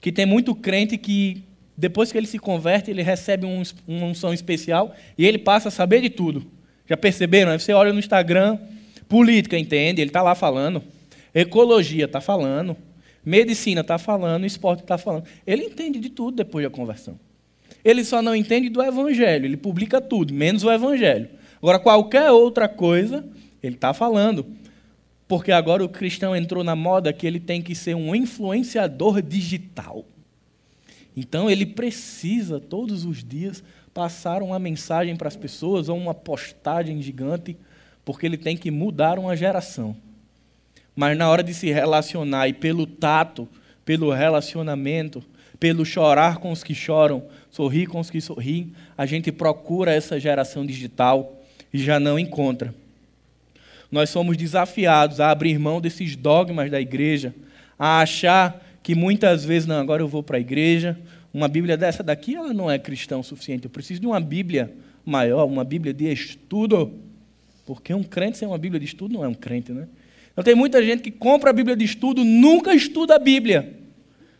que 0.00 0.12
tem 0.12 0.26
muito 0.26 0.54
crente 0.54 0.96
que, 0.96 1.42
depois 1.76 2.12
que 2.12 2.18
ele 2.18 2.26
se 2.26 2.38
converte, 2.38 2.90
ele 2.90 3.02
recebe 3.02 3.44
um, 3.44 3.62
uma 3.88 4.06
unção 4.06 4.32
especial 4.32 4.94
e 5.18 5.26
ele 5.26 5.38
passa 5.38 5.68
a 5.68 5.72
saber 5.72 6.00
de 6.00 6.10
tudo. 6.10 6.46
Já 6.86 6.96
perceberam? 6.96 7.58
Você 7.58 7.72
olha 7.72 7.92
no 7.92 7.98
Instagram, 7.98 8.58
política, 9.08 9.58
entende? 9.58 10.00
Ele 10.00 10.10
está 10.10 10.22
lá 10.22 10.34
falando. 10.34 10.82
Ecologia, 11.34 12.04
está 12.04 12.20
falando. 12.20 12.76
Medicina, 13.24 13.80
está 13.80 13.98
falando. 13.98 14.44
Esporte, 14.44 14.82
está 14.82 14.98
falando. 14.98 15.24
Ele 15.46 15.64
entende 15.64 15.98
de 15.98 16.10
tudo 16.10 16.36
depois 16.36 16.64
da 16.64 16.70
conversão. 16.70 17.18
Ele 17.84 18.04
só 18.04 18.22
não 18.22 18.34
entende 18.34 18.68
do 18.68 18.82
Evangelho. 18.82 19.44
Ele 19.44 19.56
publica 19.56 20.00
tudo, 20.00 20.32
menos 20.32 20.64
o 20.64 20.72
Evangelho. 20.72 21.28
Agora, 21.58 21.78
qualquer 21.78 22.30
outra 22.30 22.68
coisa, 22.68 23.24
ele 23.62 23.74
está 23.74 23.92
falando. 23.92 24.46
Porque 25.28 25.52
agora 25.52 25.84
o 25.84 25.88
cristão 25.88 26.34
entrou 26.34 26.62
na 26.62 26.76
moda 26.76 27.12
que 27.12 27.26
ele 27.26 27.40
tem 27.40 27.62
que 27.62 27.74
ser 27.74 27.94
um 27.94 28.14
influenciador 28.14 29.22
digital. 29.22 30.04
Então 31.16 31.48
ele 31.48 31.64
precisa 31.64 32.58
todos 32.58 33.04
os 33.04 33.22
dias 33.24 33.62
passar 33.92 34.42
uma 34.42 34.58
mensagem 34.58 35.14
para 35.16 35.28
as 35.28 35.36
pessoas 35.36 35.88
ou 35.88 35.96
uma 35.96 36.12
postagem 36.12 37.00
gigante, 37.00 37.56
porque 38.04 38.26
ele 38.26 38.36
tem 38.36 38.56
que 38.56 38.70
mudar 38.70 39.18
uma 39.18 39.36
geração. 39.36 39.96
Mas 40.94 41.16
na 41.16 41.28
hora 41.28 41.42
de 41.42 41.54
se 41.54 41.70
relacionar 41.70 42.48
e 42.48 42.52
pelo 42.52 42.86
tato, 42.86 43.48
pelo 43.84 44.12
relacionamento, 44.12 45.22
pelo 45.58 45.84
chorar 45.84 46.38
com 46.38 46.50
os 46.50 46.62
que 46.62 46.74
choram, 46.74 47.24
sorrir 47.54 47.86
com 47.86 48.00
os 48.00 48.10
que 48.10 48.20
sorriem, 48.20 48.72
a 48.98 49.06
gente 49.06 49.30
procura 49.30 49.92
essa 49.92 50.18
geração 50.18 50.66
digital 50.66 51.40
e 51.72 51.78
já 51.78 51.98
não 52.00 52.18
encontra 52.18 52.74
nós 53.94 54.10
somos 54.10 54.36
desafiados 54.36 55.20
a 55.20 55.30
abrir 55.30 55.56
mão 55.56 55.80
desses 55.80 56.16
dogmas 56.16 56.68
da 56.68 56.80
igreja, 56.80 57.32
a 57.78 58.00
achar 58.00 58.60
que 58.82 58.92
muitas 58.92 59.44
vezes, 59.44 59.68
não, 59.68 59.76
agora 59.76 60.02
eu 60.02 60.08
vou 60.08 60.22
para 60.22 60.36
a 60.36 60.40
igreja, 60.40 60.98
uma 61.32 61.46
Bíblia 61.46 61.76
dessa 61.76 62.02
daqui, 62.02 62.34
ela 62.34 62.52
não 62.52 62.68
é 62.68 62.76
cristã 62.76 63.16
o 63.16 63.22
suficiente. 63.22 63.64
Eu 63.64 63.70
preciso 63.70 64.00
de 64.00 64.06
uma 64.06 64.20
Bíblia 64.20 64.72
maior, 65.06 65.44
uma 65.46 65.64
Bíblia 65.64 65.94
de 65.94 66.10
estudo. 66.12 66.92
Porque 67.64 67.94
um 67.94 68.02
crente 68.02 68.36
sem 68.36 68.46
uma 68.46 68.58
Bíblia 68.58 68.80
de 68.80 68.86
estudo 68.86 69.14
não 69.14 69.24
é 69.24 69.28
um 69.28 69.34
crente, 69.34 69.72
né? 69.72 69.86
Então 70.32 70.42
tem 70.42 70.54
muita 70.54 70.84
gente 70.84 71.02
que 71.02 71.10
compra 71.12 71.50
a 71.50 71.52
Bíblia 71.52 71.76
de 71.76 71.84
estudo, 71.84 72.24
nunca 72.24 72.74
estuda 72.74 73.14
a 73.14 73.18
Bíblia. 73.18 73.74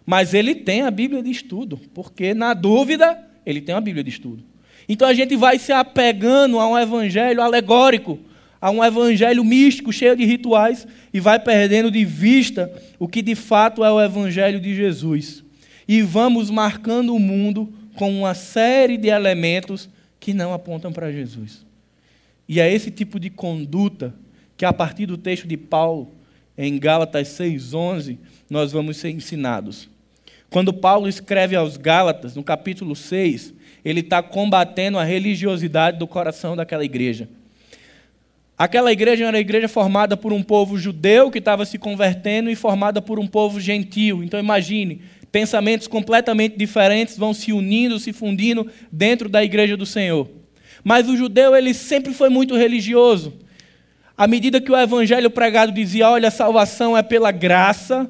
Mas 0.07 0.35
ele 0.35 0.55
tem 0.55 0.83
a 0.83 0.91
Bíblia 0.91 1.23
de 1.23 1.31
estudo, 1.31 1.81
porque 1.95 2.35
na 2.35 2.53
dúvida, 2.53 3.19
ele 3.45 3.61
tem 3.61 3.75
uma 3.75 3.81
Bíblia 3.81 4.05
de 4.05 4.11
estudo. 4.11 4.45
Então 4.89 5.09
a 5.09 5.15
gente 5.15 5.35
vai 5.37 5.59
se 5.59 5.73
apegando 5.73 6.59
a 6.61 6.69
um 6.69 6.79
evangelho 6.79 7.41
alegórico, 7.41 8.19
a 8.61 8.71
um 8.71 8.85
evangelho 8.85 9.45
místico, 9.45 9.93
cheio 9.93 10.17
de 10.17 10.25
rituais, 10.25 10.87
e 11.13 11.21
vai 11.21 11.39
perdendo 11.39 11.91
de 11.91 12.05
vista 12.05 12.73
o 12.99 13.09
que 13.09 13.23
de 13.23 13.35
fato 13.35 13.85
é 13.85 13.91
o 13.91 14.01
evangelho 14.01 14.61
de 14.61 14.75
Jesus. 14.75 15.43
E 15.87 16.03
vamos 16.03 16.51
marcando 16.51 17.15
o 17.15 17.19
mundo 17.19 17.73
com 17.95 18.11
uma 18.19 18.35
série 18.35 18.97
de 18.97 19.09
elementos 19.09 19.89
que 20.19 20.35
não 20.35 20.53
apontam 20.53 20.93
para 20.93 21.13
Jesus. 21.13 21.65
E 22.49 22.61
é 22.61 22.73
esse 22.73 22.91
tipo 22.91 23.19
de 23.19 23.31
conduta 23.31 24.15
que, 24.57 24.65
a 24.65 24.73
partir 24.73 25.07
do 25.07 25.17
texto 25.17 25.47
de 25.47 25.57
Paulo, 25.57 26.13
em 26.57 26.79
Gálatas 26.79 27.29
6,11, 27.29 28.19
nós 28.49 28.73
vamos 28.73 28.97
ser 28.97 29.11
ensinados. 29.11 29.89
Quando 30.55 30.73
Paulo 30.73 31.09
escreve 31.09 31.57
aos 31.57 31.77
Gálatas, 31.77 32.37
no 32.37 32.45
capítulo 32.45 32.95
6, 32.95 33.53
ele 33.85 33.99
está 33.99 34.23
combatendo 34.23 35.01
a 35.01 35.03
religiosidade 35.03 35.99
do 35.99 36.07
coração 36.07 36.55
daquela 36.55 36.85
igreja. 36.85 37.29
Aquela 38.57 38.93
igreja 38.93 39.25
era 39.25 39.33
uma 39.33 39.41
igreja 39.41 39.67
formada 39.67 40.17
por 40.17 40.33
um 40.33 40.45
povo 40.45 40.79
judeu 40.79 41.29
que 41.29 41.41
estava 41.41 41.67
se 41.67 41.77
convertendo 41.77 42.49
e 42.49 42.55
formada 42.55 43.03
por 43.03 43.19
um 43.19 43.27
povo 43.27 43.59
gentil. 43.59 44.23
Então 44.23 44.39
imagine, 44.39 45.03
pensamentos 45.33 45.89
completamente 45.89 46.57
diferentes 46.57 47.19
vão 47.19 47.35
se 47.35 47.53
unindo, 47.53 47.99
se 47.99 48.13
fundindo 48.13 48.71
dentro 48.93 49.29
da 49.29 49.43
igreja 49.43 49.77
do 49.77 49.85
Senhor. 49.85 50.31
Mas 50.85 51.09
o 51.09 51.17
judeu 51.17 51.57
ele 51.57 51.75
sempre 51.75 52.15
foi 52.15 52.29
muito 52.29 52.55
religioso. 52.55 53.35
À 54.17 54.29
medida 54.29 54.61
que 54.61 54.71
o 54.71 54.79
evangelho 54.79 55.31
pregado 55.31 55.73
dizia, 55.73 56.09
olha, 56.09 56.29
a 56.29 56.31
salvação 56.31 56.97
é 56.97 57.03
pela 57.03 57.33
graça, 57.33 58.09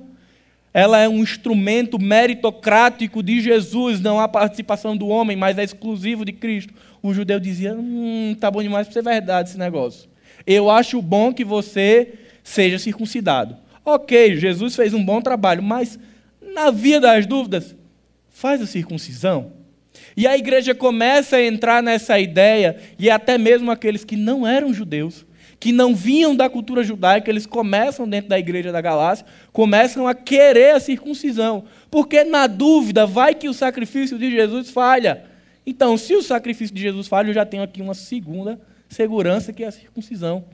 ela 0.75 0.99
é 0.99 1.09
um 1.09 1.23
instrumento 1.23 2.01
meritocrático 2.01 3.23
de 3.23 3.41
Jesus, 3.41 4.01
não 4.01 4.19
há 4.19 4.27
participação 4.27 4.97
do 4.97 5.07
homem, 5.07 5.37
mas 5.37 5.57
é 5.57 5.63
exclusivo 5.63 6.25
de 6.25 6.33
Cristo. 6.33 6.75
O 7.01 7.15
judeu 7.15 7.39
dizia, 7.39 7.75
hum, 7.75 8.37
tá 8.41 8.51
bom 8.51 8.61
demais 8.61 8.89
para 8.89 8.95
ser 8.95 9.03
verdade 9.05 9.51
esse 9.51 9.59
negócio. 9.59 10.11
Eu 10.45 10.69
acho 10.69 11.01
bom 11.01 11.33
que 11.33 11.45
você 11.45 12.15
seja 12.43 12.77
circuncidado. 12.77 13.57
Ok, 13.85 14.37
Jesus 14.37 14.75
fez 14.75 14.93
um 14.93 15.05
bom 15.05 15.23
trabalho, 15.23 15.63
mas 15.63 15.97
na 16.55 16.73
via 16.73 17.01
das 17.01 17.25
dúvidas, 17.25 17.77
faz 18.29 18.61
a 18.61 18.67
circuncisão. 18.67 19.53
E 20.17 20.27
a 20.27 20.37
igreja 20.37 20.75
começa 20.75 21.37
a 21.37 21.45
entrar 21.45 21.83
nessa 21.85 22.19
ideia, 22.19 22.77
e 22.99 23.09
até 23.09 23.39
mesmo 23.39 23.71
aqueles 23.71 24.05
que 24.05 24.17
não 24.17 24.45
eram 24.45 24.75
judeus, 24.75 25.25
que 25.59 25.73
não 25.73 25.95
vinham 25.95 26.35
da 26.35 26.49
cultura 26.49 26.83
judaica, 26.83 27.31
eles 27.31 27.47
começam 27.47 28.09
dentro 28.09 28.29
da 28.29 28.39
igreja 28.39 28.73
da 28.73 28.81
Galácia, 28.81 29.27
começam 29.53 30.07
a 30.07 30.15
querer 30.15 30.75
a 30.75 30.81
circuncisão. 30.81 31.65
Porque 31.91 32.25
na 32.25 32.47
dúvida, 32.47 33.07
vai 33.07 33.35
que 33.35 33.49
o 33.49 33.55
sacrifício 33.55 34.19
de 34.19 34.31
Jesus 34.31 34.71
falha. 34.71 35.25
Então, 35.67 35.97
se 35.97 36.15
o 36.15 36.23
sacrifício 36.23 36.75
de 36.75 36.83
Jesus 36.83 37.09
falha, 37.09 37.29
eu 37.29 37.35
já 37.35 37.47
tenho 37.47 37.63
aqui 37.63 37.81
uma 37.81 37.95
segunda 37.95 38.61
segurança 38.89 39.53
que 39.53 39.65
é 39.65 39.67
a 39.67 39.73
circuncisão. 39.73 40.45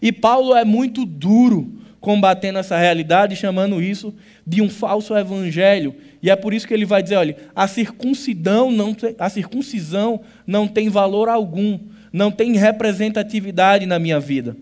E 0.00 0.12
Paulo 0.12 0.54
é 0.54 0.64
muito 0.64 1.04
duro 1.04 1.82
combatendo 2.02 2.58
essa 2.58 2.76
realidade, 2.76 3.36
chamando 3.36 3.80
isso 3.80 4.12
de 4.44 4.60
um 4.60 4.68
falso 4.68 5.16
evangelho. 5.16 5.94
E 6.20 6.28
é 6.28 6.36
por 6.36 6.52
isso 6.52 6.66
que 6.66 6.74
ele 6.74 6.84
vai 6.84 7.02
dizer, 7.02 7.16
olha, 7.16 7.36
a 7.54 7.68
circuncisão 7.68 8.70
não 8.72 8.92
tem, 8.92 9.14
a 9.18 9.30
circuncisão 9.30 10.20
não 10.44 10.66
tem 10.66 10.88
valor 10.88 11.28
algum, 11.28 11.78
não 12.12 12.30
tem 12.30 12.56
representatividade 12.56 13.86
na 13.86 13.98
minha 13.98 14.20
vida. 14.20 14.56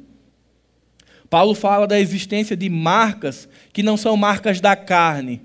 Paulo 1.29 1.55
fala 1.55 1.87
da 1.87 1.99
existência 1.99 2.57
de 2.57 2.69
marcas 2.69 3.49
que 3.73 3.83
não 3.83 3.97
são 3.97 4.17
marcas 4.17 4.61
da 4.61 4.75
carne, 4.75 5.41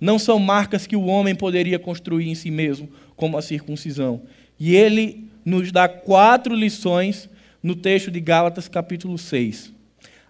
não 0.00 0.18
são 0.18 0.38
marcas 0.38 0.86
que 0.86 0.96
o 0.96 1.06
homem 1.06 1.34
poderia 1.34 1.78
construir 1.78 2.28
em 2.28 2.34
si 2.34 2.50
mesmo, 2.50 2.88
como 3.16 3.36
a 3.36 3.42
circuncisão. 3.42 4.22
E 4.58 4.74
ele 4.74 5.24
nos 5.44 5.72
dá 5.72 5.88
quatro 5.88 6.54
lições 6.54 7.28
no 7.62 7.74
texto 7.74 8.10
de 8.10 8.20
Gálatas, 8.20 8.68
capítulo 8.68 9.18
6. 9.18 9.72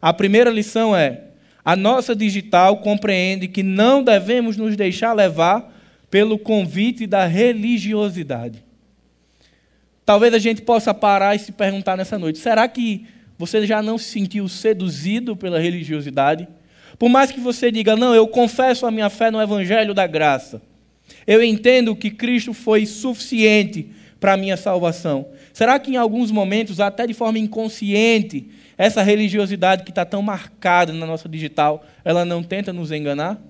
A 0.01 0.12
primeira 0.12 0.51
lição 0.51 0.95
é: 0.95 1.25
a 1.64 1.77
nossa 1.77 2.14
digital 2.14 2.79
compreende 2.79 3.49
que 3.49 3.62
não 3.62 4.03
devemos 4.03 4.57
nos 4.57 4.77
deixar 4.77 5.12
levar 5.12 5.73
pelo 6.11 6.38
convite 6.38 7.07
da 7.07 7.27
religiosidade. 7.27 8.64
Talvez 10.11 10.35
a 10.35 10.40
gente 10.40 10.62
possa 10.62 10.92
parar 10.92 11.37
e 11.37 11.38
se 11.38 11.53
perguntar 11.53 11.96
nessa 11.96 12.18
noite: 12.18 12.40
será 12.40 12.66
que 12.66 13.07
você 13.38 13.64
já 13.64 13.81
não 13.81 13.96
se 13.96 14.07
sentiu 14.07 14.49
seduzido 14.49 15.37
pela 15.37 15.61
religiosidade? 15.61 16.49
Por 16.99 17.09
mais 17.09 17.31
que 17.31 17.38
você 17.38 17.70
diga, 17.70 17.94
não, 17.94 18.12
eu 18.12 18.27
confesso 18.27 18.87
a 18.87 18.90
minha 18.90 19.09
fé 19.09 19.31
no 19.31 19.40
Evangelho 19.40 19.94
da 19.94 20.09
graça. 20.09 20.61
Eu 21.25 21.40
entendo 21.44 21.94
que 21.94 22.11
Cristo 22.11 22.53
foi 22.53 22.87
suficiente 22.87 23.88
para 24.18 24.33
a 24.33 24.37
minha 24.37 24.57
salvação? 24.57 25.29
Será 25.53 25.79
que 25.79 25.92
em 25.92 25.96
alguns 25.96 26.33
momentos, 26.33 26.81
até 26.81 27.07
de 27.07 27.14
forma 27.14 27.38
inconsciente, 27.38 28.51
essa 28.77 29.05
religiosidade 29.05 29.85
que 29.85 29.92
está 29.92 30.05
tão 30.05 30.23
marcada 30.23 30.92
na 30.92 31.07
nossa 31.07 31.29
digital, 31.29 31.87
ela 32.05 32.25
não 32.25 32.42
tenta 32.42 32.73
nos 32.73 32.90
enganar? 32.90 33.40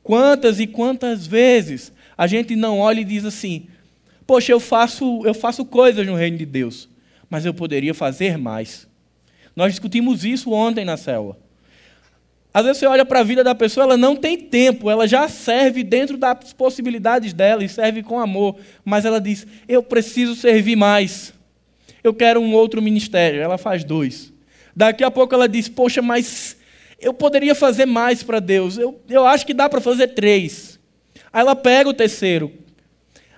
Quantas 0.00 0.60
e 0.60 0.68
quantas 0.68 1.26
vezes 1.26 1.92
a 2.16 2.28
gente 2.28 2.54
não 2.54 2.78
olha 2.78 3.00
e 3.00 3.04
diz 3.04 3.24
assim: 3.24 3.66
Poxa, 4.26 4.52
eu 4.52 4.60
faço, 4.60 5.22
eu 5.24 5.34
faço 5.34 5.64
coisas 5.64 6.06
no 6.06 6.14
reino 6.14 6.38
de 6.38 6.46
Deus, 6.46 6.88
mas 7.28 7.44
eu 7.44 7.52
poderia 7.52 7.92
fazer 7.92 8.38
mais. 8.38 8.86
Nós 9.54 9.72
discutimos 9.72 10.24
isso 10.24 10.52
ontem 10.52 10.84
na 10.84 10.96
célula. 10.96 11.36
Às 12.52 12.64
vezes 12.64 12.78
você 12.78 12.86
olha 12.86 13.04
para 13.04 13.20
a 13.20 13.24
vida 13.24 13.42
da 13.42 13.54
pessoa, 13.54 13.84
ela 13.84 13.96
não 13.96 14.14
tem 14.14 14.38
tempo, 14.38 14.88
ela 14.88 15.08
já 15.08 15.28
serve 15.28 15.82
dentro 15.82 16.16
das 16.16 16.52
possibilidades 16.52 17.32
dela 17.32 17.64
e 17.64 17.68
serve 17.68 18.02
com 18.02 18.18
amor, 18.18 18.56
mas 18.84 19.04
ela 19.04 19.20
diz: 19.20 19.44
Eu 19.66 19.82
preciso 19.82 20.36
servir 20.36 20.76
mais. 20.76 21.34
Eu 22.02 22.14
quero 22.14 22.40
um 22.40 22.54
outro 22.54 22.80
ministério. 22.80 23.40
Ela 23.40 23.58
faz 23.58 23.82
dois. 23.82 24.32
Daqui 24.74 25.02
a 25.02 25.10
pouco 25.10 25.34
ela 25.34 25.48
diz: 25.48 25.68
Poxa, 25.68 26.00
mas 26.00 26.56
eu 27.00 27.12
poderia 27.12 27.54
fazer 27.54 27.86
mais 27.86 28.22
para 28.22 28.38
Deus. 28.38 28.78
Eu, 28.78 29.00
eu 29.08 29.26
acho 29.26 29.44
que 29.44 29.52
dá 29.52 29.68
para 29.68 29.80
fazer 29.80 30.08
três. 30.08 30.78
Aí 31.32 31.40
ela 31.40 31.56
pega 31.56 31.90
o 31.90 31.94
terceiro. 31.94 32.52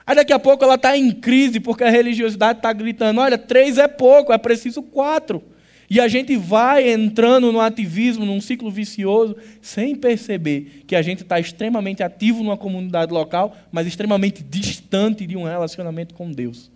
Aí 0.06 0.14
daqui 0.14 0.32
a 0.32 0.38
pouco 0.38 0.62
ela 0.62 0.76
está 0.76 0.96
em 0.96 1.10
crise 1.10 1.58
porque 1.58 1.82
a 1.82 1.90
religiosidade 1.90 2.60
está 2.60 2.72
gritando: 2.72 3.20
olha, 3.20 3.36
três 3.36 3.76
é 3.76 3.88
pouco, 3.88 4.32
é 4.32 4.38
preciso 4.38 4.82
quatro. 4.82 5.42
E 5.88 6.00
a 6.00 6.08
gente 6.08 6.36
vai 6.36 6.90
entrando 6.90 7.52
no 7.52 7.60
ativismo, 7.60 8.24
num 8.24 8.40
ciclo 8.40 8.70
vicioso, 8.70 9.36
sem 9.60 9.94
perceber 9.94 10.84
que 10.86 10.96
a 10.96 11.02
gente 11.02 11.22
está 11.22 11.38
extremamente 11.38 12.02
ativo 12.02 12.42
numa 12.42 12.56
comunidade 12.56 13.12
local, 13.12 13.56
mas 13.70 13.86
extremamente 13.86 14.42
distante 14.42 15.26
de 15.26 15.36
um 15.36 15.44
relacionamento 15.44 16.14
com 16.14 16.30
Deus. 16.30 16.70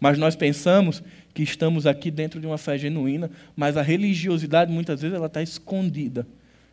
Mas 0.00 0.18
nós 0.18 0.34
pensamos 0.34 1.02
que 1.32 1.42
estamos 1.42 1.86
aqui 1.86 2.10
dentro 2.10 2.40
de 2.40 2.46
uma 2.46 2.58
fé 2.58 2.76
genuína, 2.76 3.30
mas 3.54 3.76
a 3.76 3.82
religiosidade 3.82 4.72
muitas 4.72 5.00
vezes 5.00 5.16
ela 5.16 5.26
está 5.26 5.42
escondida. 5.42 6.26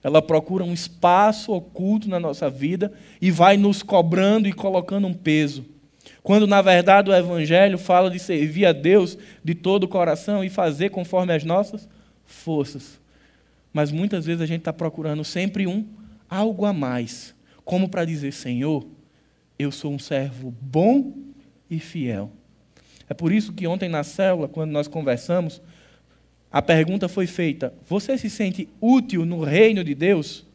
Ela 0.03 0.21
procura 0.21 0.63
um 0.63 0.73
espaço 0.73 1.53
oculto 1.53 2.09
na 2.09 2.19
nossa 2.19 2.49
vida 2.49 2.91
e 3.21 3.29
vai 3.29 3.57
nos 3.57 3.83
cobrando 3.83 4.47
e 4.47 4.53
colocando 4.53 5.07
um 5.07 5.13
peso. 5.13 5.65
Quando, 6.23 6.47
na 6.47 6.61
verdade, 6.61 7.09
o 7.09 7.15
Evangelho 7.15 7.77
fala 7.77 8.09
de 8.09 8.19
servir 8.19 8.65
a 8.65 8.71
Deus 8.71 9.17
de 9.43 9.55
todo 9.55 9.83
o 9.83 9.87
coração 9.87 10.43
e 10.43 10.49
fazer 10.49 10.89
conforme 10.89 11.33
as 11.33 11.43
nossas 11.43 11.87
forças. 12.25 12.99
Mas 13.73 13.91
muitas 13.91 14.25
vezes 14.25 14.41
a 14.41 14.45
gente 14.45 14.59
está 14.59 14.73
procurando 14.73 15.23
sempre 15.23 15.65
um 15.65 15.85
algo 16.29 16.65
a 16.65 16.73
mais, 16.73 17.33
como 17.63 17.89
para 17.89 18.05
dizer: 18.05 18.33
Senhor, 18.33 18.85
eu 19.57 19.71
sou 19.71 19.93
um 19.93 19.99
servo 19.99 20.53
bom 20.61 21.13
e 21.69 21.79
fiel. 21.79 22.31
É 23.07 23.13
por 23.13 23.31
isso 23.31 23.53
que 23.53 23.67
ontem 23.67 23.89
na 23.89 24.03
célula, 24.03 24.47
quando 24.47 24.71
nós 24.71 24.87
conversamos, 24.87 25.61
a 26.51 26.61
pergunta 26.61 27.07
foi 27.07 27.27
feita: 27.27 27.73
Você 27.87 28.17
se 28.17 28.29
sente 28.29 28.67
útil 28.81 29.25
no 29.25 29.43
reino 29.43 29.83
de 29.83 29.95
Deus? 29.95 30.45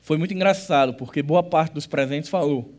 Foi 0.00 0.18
muito 0.18 0.34
engraçado, 0.34 0.94
porque 0.94 1.22
boa 1.22 1.42
parte 1.42 1.72
dos 1.72 1.86
presentes 1.86 2.28
falou: 2.28 2.72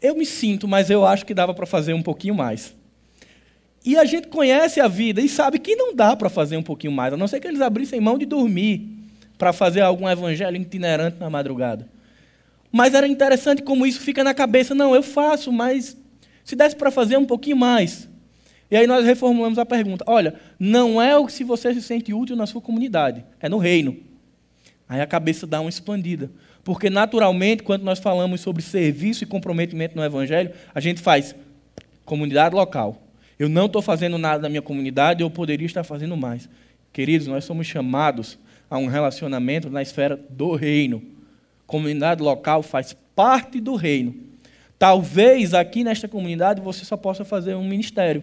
Eu 0.00 0.14
me 0.14 0.24
sinto, 0.24 0.68
mas 0.68 0.88
eu 0.88 1.04
acho 1.04 1.26
que 1.26 1.34
dava 1.34 1.52
para 1.52 1.66
fazer 1.66 1.92
um 1.94 2.02
pouquinho 2.02 2.34
mais. 2.34 2.74
E 3.84 3.96
a 3.96 4.04
gente 4.04 4.28
conhece 4.28 4.80
a 4.80 4.88
vida 4.88 5.20
e 5.20 5.28
sabe 5.28 5.58
que 5.58 5.76
não 5.76 5.94
dá 5.94 6.16
para 6.16 6.28
fazer 6.28 6.56
um 6.56 6.62
pouquinho 6.62 6.92
mais, 6.92 7.12
a 7.12 7.16
não 7.16 7.28
ser 7.28 7.40
que 7.40 7.46
eles 7.46 7.60
abrissem 7.60 8.00
mão 8.00 8.18
de 8.18 8.26
dormir 8.26 8.88
para 9.38 9.52
fazer 9.52 9.80
algum 9.80 10.08
evangelho 10.08 10.56
itinerante 10.56 11.18
na 11.20 11.28
madrugada. 11.28 11.88
Mas 12.72 12.94
era 12.94 13.06
interessante 13.06 13.62
como 13.62 13.86
isso 13.86 14.00
fica 14.00 14.22
na 14.22 14.32
cabeça: 14.32 14.74
não, 14.74 14.94
eu 14.94 15.02
faço, 15.02 15.52
mas 15.52 15.96
se 16.44 16.54
desse 16.54 16.76
para 16.76 16.90
fazer 16.90 17.16
um 17.16 17.26
pouquinho 17.26 17.56
mais. 17.56 18.08
E 18.70 18.76
aí 18.76 18.86
nós 18.86 19.04
reformulamos 19.04 19.58
a 19.58 19.66
pergunta: 19.66 20.04
olha, 20.06 20.34
não 20.58 21.00
é 21.00 21.16
o 21.16 21.26
que 21.26 21.32
se 21.32 21.44
você 21.44 21.72
se 21.74 21.82
sente 21.82 22.12
útil 22.12 22.36
na 22.36 22.46
sua 22.46 22.60
comunidade, 22.60 23.24
é 23.40 23.48
no 23.48 23.58
reino. 23.58 23.96
Aí 24.88 25.00
a 25.00 25.06
cabeça 25.06 25.46
dá 25.46 25.60
uma 25.60 25.70
expandida. 25.70 26.30
Porque, 26.62 26.90
naturalmente, 26.90 27.62
quando 27.62 27.82
nós 27.82 27.98
falamos 27.98 28.40
sobre 28.40 28.62
serviço 28.62 29.22
e 29.22 29.26
comprometimento 29.26 29.96
no 29.96 30.04
Evangelho, 30.04 30.50
a 30.74 30.80
gente 30.80 31.00
faz 31.00 31.34
comunidade 32.04 32.54
local. 32.54 33.02
Eu 33.38 33.48
não 33.48 33.66
estou 33.66 33.82
fazendo 33.82 34.18
nada 34.18 34.42
na 34.42 34.48
minha 34.48 34.62
comunidade, 34.62 35.22
eu 35.22 35.30
poderia 35.30 35.66
estar 35.66 35.84
fazendo 35.84 36.16
mais. 36.16 36.48
Queridos, 36.92 37.26
nós 37.26 37.44
somos 37.44 37.66
chamados 37.66 38.38
a 38.70 38.78
um 38.78 38.86
relacionamento 38.86 39.70
na 39.70 39.82
esfera 39.82 40.18
do 40.30 40.54
reino. 40.54 41.02
Comunidade 41.66 42.22
local 42.22 42.62
faz 42.62 42.96
parte 43.14 43.60
do 43.60 43.74
reino. 43.74 44.14
Talvez 44.78 45.54
aqui 45.54 45.84
nesta 45.84 46.08
comunidade 46.08 46.60
você 46.60 46.84
só 46.84 46.96
possa 46.96 47.24
fazer 47.24 47.54
um 47.54 47.64
ministério. 47.64 48.22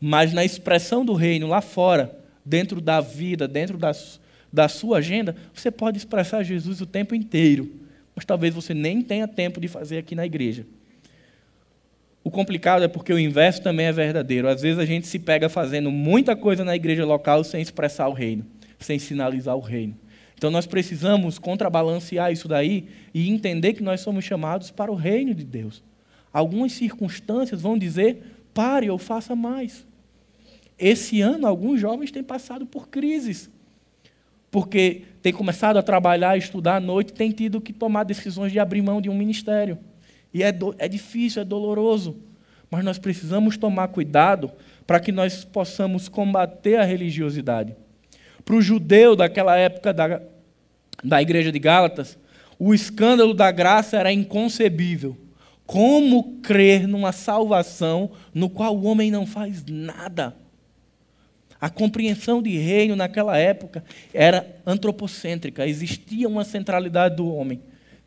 Mas 0.00 0.32
na 0.32 0.44
expressão 0.44 1.04
do 1.04 1.14
reino 1.14 1.46
lá 1.46 1.60
fora, 1.60 2.16
dentro 2.44 2.80
da 2.80 3.00
vida, 3.00 3.48
dentro 3.48 3.78
da, 3.78 3.92
da 4.52 4.68
sua 4.68 4.98
agenda, 4.98 5.34
você 5.52 5.70
pode 5.70 5.98
expressar 5.98 6.42
Jesus 6.42 6.80
o 6.80 6.86
tempo 6.86 7.14
inteiro. 7.14 7.70
Mas 8.14 8.24
talvez 8.24 8.54
você 8.54 8.72
nem 8.72 9.02
tenha 9.02 9.26
tempo 9.28 9.60
de 9.60 9.68
fazer 9.68 9.98
aqui 9.98 10.14
na 10.14 10.24
igreja. 10.24 10.66
O 12.22 12.30
complicado 12.30 12.82
é 12.82 12.88
porque 12.88 13.12
o 13.12 13.18
inverso 13.18 13.62
também 13.62 13.86
é 13.86 13.92
verdadeiro. 13.92 14.48
Às 14.48 14.60
vezes 14.60 14.78
a 14.78 14.84
gente 14.84 15.06
se 15.06 15.18
pega 15.18 15.48
fazendo 15.48 15.90
muita 15.90 16.34
coisa 16.34 16.64
na 16.64 16.74
igreja 16.74 17.04
local 17.04 17.44
sem 17.44 17.62
expressar 17.62 18.08
o 18.08 18.12
reino, 18.12 18.44
sem 18.80 18.98
sinalizar 18.98 19.56
o 19.56 19.60
reino. 19.60 19.96
Então 20.36 20.50
nós 20.50 20.66
precisamos 20.66 21.38
contrabalancear 21.38 22.32
isso 22.32 22.48
daí 22.48 22.88
e 23.14 23.30
entender 23.30 23.74
que 23.74 23.82
nós 23.82 24.00
somos 24.00 24.24
chamados 24.24 24.70
para 24.70 24.90
o 24.90 24.94
reino 24.94 25.34
de 25.34 25.44
Deus. 25.44 25.82
Algumas 26.32 26.72
circunstâncias 26.72 27.62
vão 27.62 27.78
dizer 27.78 28.35
pare 28.56 28.88
ou 28.88 28.96
faça 28.96 29.36
mais. 29.36 29.86
Esse 30.78 31.20
ano, 31.20 31.46
alguns 31.46 31.78
jovens 31.78 32.10
têm 32.10 32.22
passado 32.22 32.64
por 32.64 32.88
crises, 32.88 33.50
porque 34.50 35.02
têm 35.20 35.30
começado 35.30 35.76
a 35.76 35.82
trabalhar, 35.82 36.38
estudar 36.38 36.76
à 36.76 36.80
noite, 36.80 37.12
têm 37.12 37.30
tido 37.30 37.60
que 37.60 37.74
tomar 37.74 38.04
decisões 38.04 38.50
de 38.50 38.58
abrir 38.58 38.80
mão 38.80 39.02
de 39.02 39.10
um 39.10 39.14
ministério. 39.14 39.78
E 40.32 40.42
é, 40.42 40.50
do, 40.50 40.74
é 40.78 40.88
difícil, 40.88 41.42
é 41.42 41.44
doloroso, 41.44 42.16
mas 42.70 42.82
nós 42.82 42.98
precisamos 42.98 43.58
tomar 43.58 43.88
cuidado 43.88 44.50
para 44.86 45.00
que 45.00 45.12
nós 45.12 45.44
possamos 45.44 46.08
combater 46.08 46.76
a 46.76 46.84
religiosidade. 46.84 47.76
Para 48.42 48.54
o 48.54 48.62
judeu 48.62 49.14
daquela 49.14 49.56
época 49.58 49.92
da, 49.92 50.22
da 51.04 51.20
igreja 51.20 51.52
de 51.52 51.58
Gálatas, 51.58 52.18
o 52.58 52.72
escândalo 52.72 53.34
da 53.34 53.50
graça 53.50 53.98
era 53.98 54.10
inconcebível. 54.10 55.14
Como 55.66 56.38
crer 56.42 56.86
numa 56.86 57.10
salvação 57.10 58.10
no 58.32 58.48
qual 58.48 58.76
o 58.76 58.84
homem 58.84 59.10
não 59.10 59.26
faz 59.26 59.64
nada? 59.66 60.36
A 61.60 61.68
compreensão 61.68 62.40
de 62.40 62.56
reino 62.56 62.94
naquela 62.94 63.36
época 63.36 63.82
era 64.14 64.46
antropocêntrica, 64.64 65.66
existia 65.66 66.28
uma 66.28 66.44
centralidade 66.44 67.16
do 67.16 67.26
homem. 67.32 67.60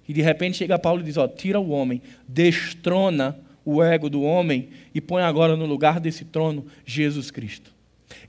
E 0.08 0.14
de 0.14 0.22
repente 0.22 0.58
chega 0.58 0.80
Paulo 0.80 1.02
e 1.02 1.04
diz: 1.04 1.18
ó, 1.18 1.28
tira 1.28 1.60
o 1.60 1.70
homem, 1.70 2.02
destrona 2.28 3.38
o 3.66 3.84
ego 3.84 4.10
do 4.10 4.22
homem 4.22 4.70
e 4.96 5.02
põe 5.02 5.22
agora 5.22 5.56
no 5.56 5.66
lugar 5.66 6.00
desse 6.00 6.26
trono 6.26 6.66
Jesus 6.86 7.30
Cristo. 7.30 7.72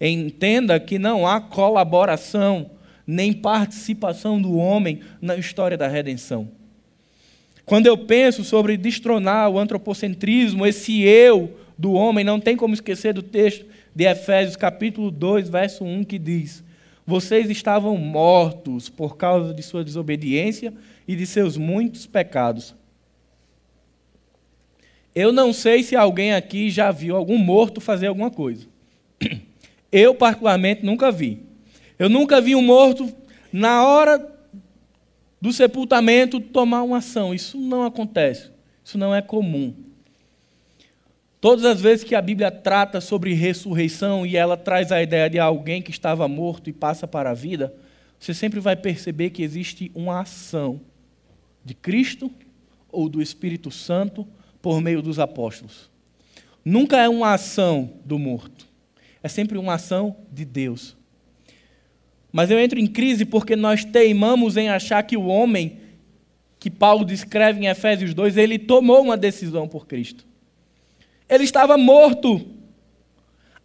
Entenda 0.00 0.78
que 0.80 0.98
não 0.98 1.26
há 1.26 1.40
colaboração 1.40 2.70
nem 3.06 3.32
participação 3.32 4.40
do 4.40 4.56
homem 4.56 5.00
na 5.20 5.36
história 5.36 5.76
da 5.76 5.88
redenção. 5.88 6.48
Quando 7.70 7.86
eu 7.86 7.96
penso 7.96 8.42
sobre 8.42 8.76
destronar 8.76 9.48
o 9.48 9.56
antropocentrismo, 9.56 10.66
esse 10.66 11.02
eu 11.02 11.56
do 11.78 11.92
homem, 11.92 12.24
não 12.24 12.40
tem 12.40 12.56
como 12.56 12.74
esquecer 12.74 13.14
do 13.14 13.22
texto 13.22 13.64
de 13.94 14.06
Efésios, 14.06 14.56
capítulo 14.56 15.08
2, 15.08 15.48
verso 15.48 15.84
1, 15.84 16.02
que 16.02 16.18
diz: 16.18 16.64
Vocês 17.06 17.48
estavam 17.48 17.96
mortos 17.96 18.88
por 18.88 19.16
causa 19.16 19.54
de 19.54 19.62
sua 19.62 19.84
desobediência 19.84 20.74
e 21.06 21.14
de 21.14 21.24
seus 21.24 21.56
muitos 21.56 22.06
pecados. 22.08 22.74
Eu 25.14 25.30
não 25.30 25.52
sei 25.52 25.84
se 25.84 25.94
alguém 25.94 26.34
aqui 26.34 26.70
já 26.70 26.90
viu 26.90 27.14
algum 27.14 27.38
morto 27.38 27.80
fazer 27.80 28.08
alguma 28.08 28.32
coisa. 28.32 28.66
Eu, 29.92 30.12
particularmente, 30.12 30.84
nunca 30.84 31.12
vi. 31.12 31.44
Eu 31.96 32.08
nunca 32.08 32.40
vi 32.40 32.56
um 32.56 32.62
morto, 32.62 33.14
na 33.52 33.86
hora 33.86 34.39
do 35.40 35.52
sepultamento 35.52 36.40
tomar 36.40 36.82
uma 36.82 36.98
ação. 36.98 37.34
Isso 37.34 37.58
não 37.58 37.84
acontece. 37.84 38.50
Isso 38.84 38.98
não 38.98 39.14
é 39.14 39.22
comum. 39.22 39.74
Todas 41.40 41.64
as 41.64 41.80
vezes 41.80 42.04
que 42.04 42.14
a 42.14 42.20
Bíblia 42.20 42.50
trata 42.50 43.00
sobre 43.00 43.32
ressurreição 43.32 44.26
e 44.26 44.36
ela 44.36 44.56
traz 44.56 44.92
a 44.92 45.02
ideia 45.02 45.30
de 45.30 45.38
alguém 45.38 45.80
que 45.80 45.90
estava 45.90 46.28
morto 46.28 46.68
e 46.68 46.72
passa 46.72 47.08
para 47.08 47.30
a 47.30 47.34
vida, 47.34 47.74
você 48.18 48.34
sempre 48.34 48.60
vai 48.60 48.76
perceber 48.76 49.30
que 49.30 49.42
existe 49.42 49.90
uma 49.94 50.20
ação 50.20 50.82
de 51.64 51.74
Cristo 51.74 52.30
ou 52.90 53.08
do 53.08 53.22
Espírito 53.22 53.70
Santo 53.70 54.28
por 54.60 54.82
meio 54.82 55.00
dos 55.00 55.18
apóstolos. 55.18 55.90
Nunca 56.62 56.98
é 56.98 57.08
uma 57.08 57.32
ação 57.32 57.94
do 58.04 58.18
morto, 58.18 58.66
é 59.22 59.28
sempre 59.28 59.56
uma 59.56 59.74
ação 59.74 60.16
de 60.30 60.44
Deus. 60.44 60.94
Mas 62.32 62.50
eu 62.50 62.58
entro 62.58 62.78
em 62.78 62.86
crise 62.86 63.24
porque 63.24 63.56
nós 63.56 63.84
teimamos 63.84 64.56
em 64.56 64.68
achar 64.68 65.02
que 65.02 65.16
o 65.16 65.26
homem 65.26 65.78
que 66.58 66.70
Paulo 66.70 67.04
descreve 67.04 67.60
em 67.60 67.68
Efésios 67.68 68.12
2, 68.12 68.36
ele 68.36 68.58
tomou 68.58 69.02
uma 69.02 69.16
decisão 69.16 69.66
por 69.66 69.86
Cristo. 69.86 70.26
Ele 71.28 71.44
estava 71.44 71.78
morto. 71.78 72.46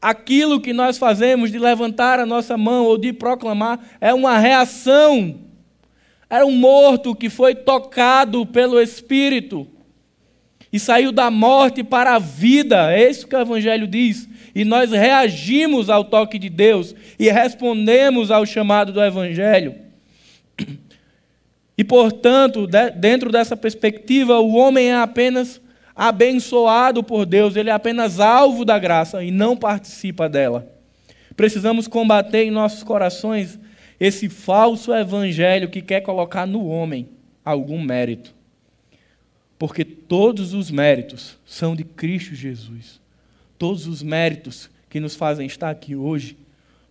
Aquilo 0.01 0.61
que 0.61 0.71
nós 0.71 0.97
fazemos 0.97 1.51
de 1.51 1.59
levantar 1.59 2.19
a 2.19 2.25
nossa 2.25 2.57
mão 2.57 2.85
ou 2.85 2.97
de 2.97 3.11
proclamar 3.11 3.79
é 3.99 4.13
uma 4.13 4.37
reação. 4.37 5.41
Era 6.29 6.45
um 6.45 6.51
morto 6.51 7.13
que 7.13 7.29
foi 7.29 7.53
tocado 7.53 8.45
pelo 8.45 8.79
Espírito 8.79 9.67
e 10.71 10.79
saiu 10.79 11.11
da 11.11 11.29
morte 11.29 11.83
para 11.83 12.15
a 12.15 12.19
vida. 12.19 12.93
É 12.93 13.09
isso 13.09 13.27
que 13.27 13.35
o 13.35 13.39
Evangelho 13.39 13.87
diz 13.87 14.27
e 14.55 14.63
nós 14.63 14.91
reagimos 14.91 15.89
ao 15.89 16.05
toque 16.05 16.39
de 16.39 16.49
Deus 16.49 16.95
e 17.19 17.29
respondemos 17.29 18.31
ao 18.31 18.45
chamado 18.45 18.93
do 18.93 19.03
Evangelho. 19.03 19.75
E, 21.77 21.83
portanto, 21.83 22.65
dentro 22.95 23.29
dessa 23.29 23.57
perspectiva, 23.57 24.39
o 24.39 24.55
homem 24.55 24.91
é 24.91 24.95
apenas 24.95 25.59
abençoado 25.93 27.03
por 27.03 27.25
Deus, 27.25 27.57
ele 27.57 27.69
é 27.69 27.73
apenas 27.73 28.21
alvo 28.21 28.63
da 28.63 28.79
graça 28.79 29.21
e 29.21 29.29
não 29.29 29.57
participa 29.57 30.29
dela. 30.29 30.71
Precisamos 31.35 31.85
combater 31.85 32.45
em 32.45 32.51
nossos 32.51 32.81
corações 32.81 33.59
esse 33.99 34.29
falso 34.29 34.93
evangelho 34.93 35.69
que 35.69 35.81
quer 35.81 35.99
colocar 35.99 36.45
no 36.45 36.65
homem 36.65 37.09
algum 37.43 37.81
mérito. 37.81 38.33
Porque 39.59 39.83
todos 39.83 40.53
os 40.53 40.71
méritos 40.71 41.37
são 41.45 41.75
de 41.75 41.83
Cristo 41.83 42.35
Jesus. 42.35 43.01
Todos 43.57 43.87
os 43.87 44.01
méritos 44.01 44.69
que 44.89 44.99
nos 44.99 45.15
fazem 45.15 45.45
estar 45.47 45.69
aqui 45.69 45.95
hoje 45.95 46.37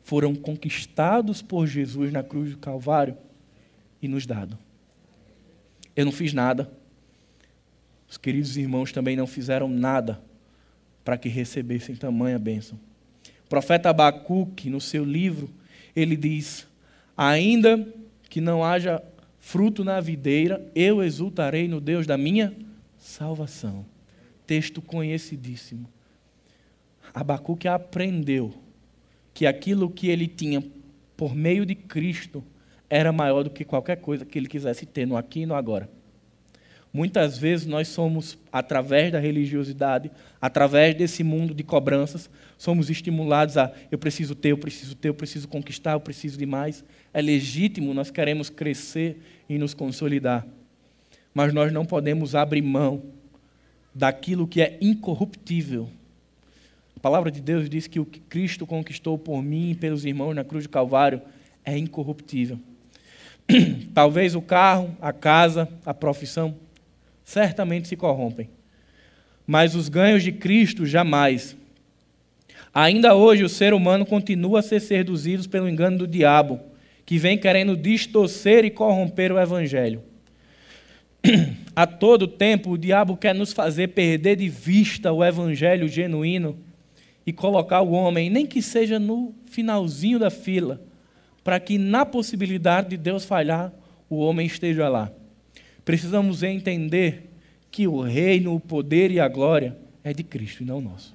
foram 0.02 0.34
conquistados 0.34 1.40
por 1.40 1.66
Jesus 1.66 2.12
na 2.12 2.22
cruz 2.22 2.50
do 2.50 2.58
Calvário 2.58 3.16
e 4.00 4.08
nos 4.08 4.26
dados. 4.26 4.56
Eu 5.96 6.04
não 6.04 6.12
fiz 6.12 6.32
nada. 6.32 6.70
Os 8.08 8.18
queridos 8.18 8.56
irmãos 8.56 8.92
também 8.92 9.16
não 9.16 9.26
fizeram 9.26 9.68
nada 9.68 10.20
para 11.04 11.16
que 11.16 11.28
recebessem 11.28 11.96
tamanha 11.96 12.38
bênção. 12.38 12.78
O 13.44 13.48
profeta 13.48 13.90
Abacuque, 13.90 14.70
no 14.70 14.80
seu 14.80 15.04
livro, 15.04 15.50
ele 15.94 16.16
diz: 16.16 16.66
Ainda 17.16 17.86
que 18.28 18.40
não 18.40 18.64
haja 18.64 19.02
fruto 19.38 19.84
na 19.84 20.00
videira, 20.00 20.66
eu 20.74 21.02
exultarei 21.02 21.68
no 21.68 21.80
Deus 21.80 22.06
da 22.06 22.16
minha 22.16 22.54
salvação. 22.98 23.84
Texto 24.46 24.82
conhecidíssimo. 24.82 25.88
Abacuque 27.14 27.68
aprendeu 27.68 28.52
que 29.32 29.46
aquilo 29.46 29.88
que 29.88 30.08
ele 30.08 30.26
tinha 30.26 30.62
por 31.16 31.34
meio 31.34 31.64
de 31.64 31.76
Cristo 31.76 32.44
era 32.90 33.12
maior 33.12 33.44
do 33.44 33.50
que 33.50 33.64
qualquer 33.64 33.96
coisa 33.96 34.24
que 34.24 34.38
ele 34.38 34.48
quisesse 34.48 34.84
ter 34.84 35.06
no 35.06 35.16
aqui 35.16 35.40
e 35.40 35.46
no 35.46 35.54
agora. 35.54 35.88
Muitas 36.92 37.36
vezes 37.36 37.66
nós 37.66 37.88
somos, 37.88 38.38
através 38.52 39.10
da 39.10 39.18
religiosidade, 39.18 40.12
através 40.40 40.94
desse 40.94 41.24
mundo 41.24 41.52
de 41.52 41.64
cobranças, 41.64 42.30
somos 42.56 42.88
estimulados 42.88 43.56
a 43.58 43.72
eu 43.90 43.98
preciso 43.98 44.36
ter, 44.36 44.52
eu 44.52 44.58
preciso 44.58 44.94
ter, 44.94 45.08
eu 45.08 45.14
preciso 45.14 45.48
conquistar, 45.48 45.94
eu 45.94 46.00
preciso 46.00 46.38
de 46.38 46.46
mais. 46.46 46.84
É 47.12 47.20
legítimo, 47.20 47.92
nós 47.92 48.12
queremos 48.12 48.48
crescer 48.48 49.20
e 49.48 49.58
nos 49.58 49.74
consolidar. 49.74 50.46
Mas 51.32 51.52
nós 51.52 51.72
não 51.72 51.84
podemos 51.84 52.36
abrir 52.36 52.62
mão 52.62 53.02
daquilo 53.92 54.46
que 54.46 54.62
é 54.62 54.78
incorruptível. 54.80 55.90
Palavra 57.04 57.30
de 57.30 57.42
Deus 57.42 57.68
diz 57.68 57.86
que 57.86 58.00
o 58.00 58.06
que 58.06 58.18
Cristo 58.18 58.66
conquistou 58.66 59.18
por 59.18 59.42
mim 59.42 59.72
e 59.72 59.74
pelos 59.74 60.06
irmãos 60.06 60.32
na 60.32 60.42
cruz 60.42 60.64
do 60.64 60.70
Calvário 60.70 61.20
é 61.62 61.76
incorruptível. 61.76 62.58
Talvez 63.92 64.34
o 64.34 64.40
carro, 64.40 64.96
a 65.02 65.12
casa, 65.12 65.68
a 65.84 65.92
profissão 65.92 66.56
certamente 67.22 67.88
se 67.88 67.94
corrompem. 67.94 68.48
Mas 69.46 69.74
os 69.74 69.90
ganhos 69.90 70.22
de 70.22 70.32
Cristo 70.32 70.86
jamais. 70.86 71.54
Ainda 72.72 73.14
hoje 73.14 73.44
o 73.44 73.50
ser 73.50 73.74
humano 73.74 74.06
continua 74.06 74.60
a 74.60 74.62
ser 74.62 74.80
seduzido 74.80 75.46
pelo 75.50 75.68
engano 75.68 75.98
do 75.98 76.06
diabo, 76.06 76.58
que 77.04 77.18
vem 77.18 77.36
querendo 77.36 77.76
distorcer 77.76 78.64
e 78.64 78.70
corromper 78.70 79.30
o 79.30 79.38
evangelho. 79.38 80.02
A 81.76 81.86
todo 81.86 82.26
tempo 82.26 82.70
o 82.70 82.78
diabo 82.78 83.14
quer 83.14 83.34
nos 83.34 83.52
fazer 83.52 83.88
perder 83.88 84.36
de 84.36 84.48
vista 84.48 85.12
o 85.12 85.22
evangelho 85.22 85.86
genuíno 85.86 86.56
e 87.26 87.32
colocar 87.32 87.80
o 87.80 87.92
homem, 87.92 88.28
nem 88.28 88.46
que 88.46 88.60
seja 88.60 88.98
no 88.98 89.34
finalzinho 89.46 90.18
da 90.18 90.30
fila, 90.30 90.80
para 91.42 91.58
que 91.60 91.78
na 91.78 92.04
possibilidade 92.04 92.90
de 92.90 92.96
Deus 92.96 93.24
falhar, 93.24 93.72
o 94.08 94.16
homem 94.16 94.46
esteja 94.46 94.88
lá 94.88 95.10
precisamos 95.84 96.42
entender 96.42 97.30
que 97.70 97.86
o 97.86 98.00
reino, 98.00 98.54
o 98.54 98.60
poder 98.60 99.10
e 99.10 99.20
a 99.20 99.28
glória 99.28 99.76
é 100.02 100.12
de 100.12 100.22
Cristo 100.22 100.62
e 100.62 100.66
não 100.66 100.80
nosso. 100.80 101.14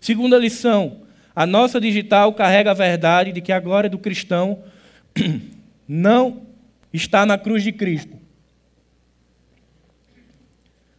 Segunda 0.00 0.36
lição: 0.36 1.02
a 1.34 1.46
nossa 1.46 1.80
digital 1.80 2.32
carrega 2.32 2.72
a 2.72 2.74
verdade 2.74 3.32
de 3.32 3.40
que 3.40 3.52
a 3.52 3.60
glória 3.60 3.88
do 3.88 3.98
cristão 3.98 4.62
não 5.86 6.42
está 6.92 7.24
na 7.24 7.38
cruz 7.38 7.62
de 7.62 7.72
Cristo. 7.72 8.16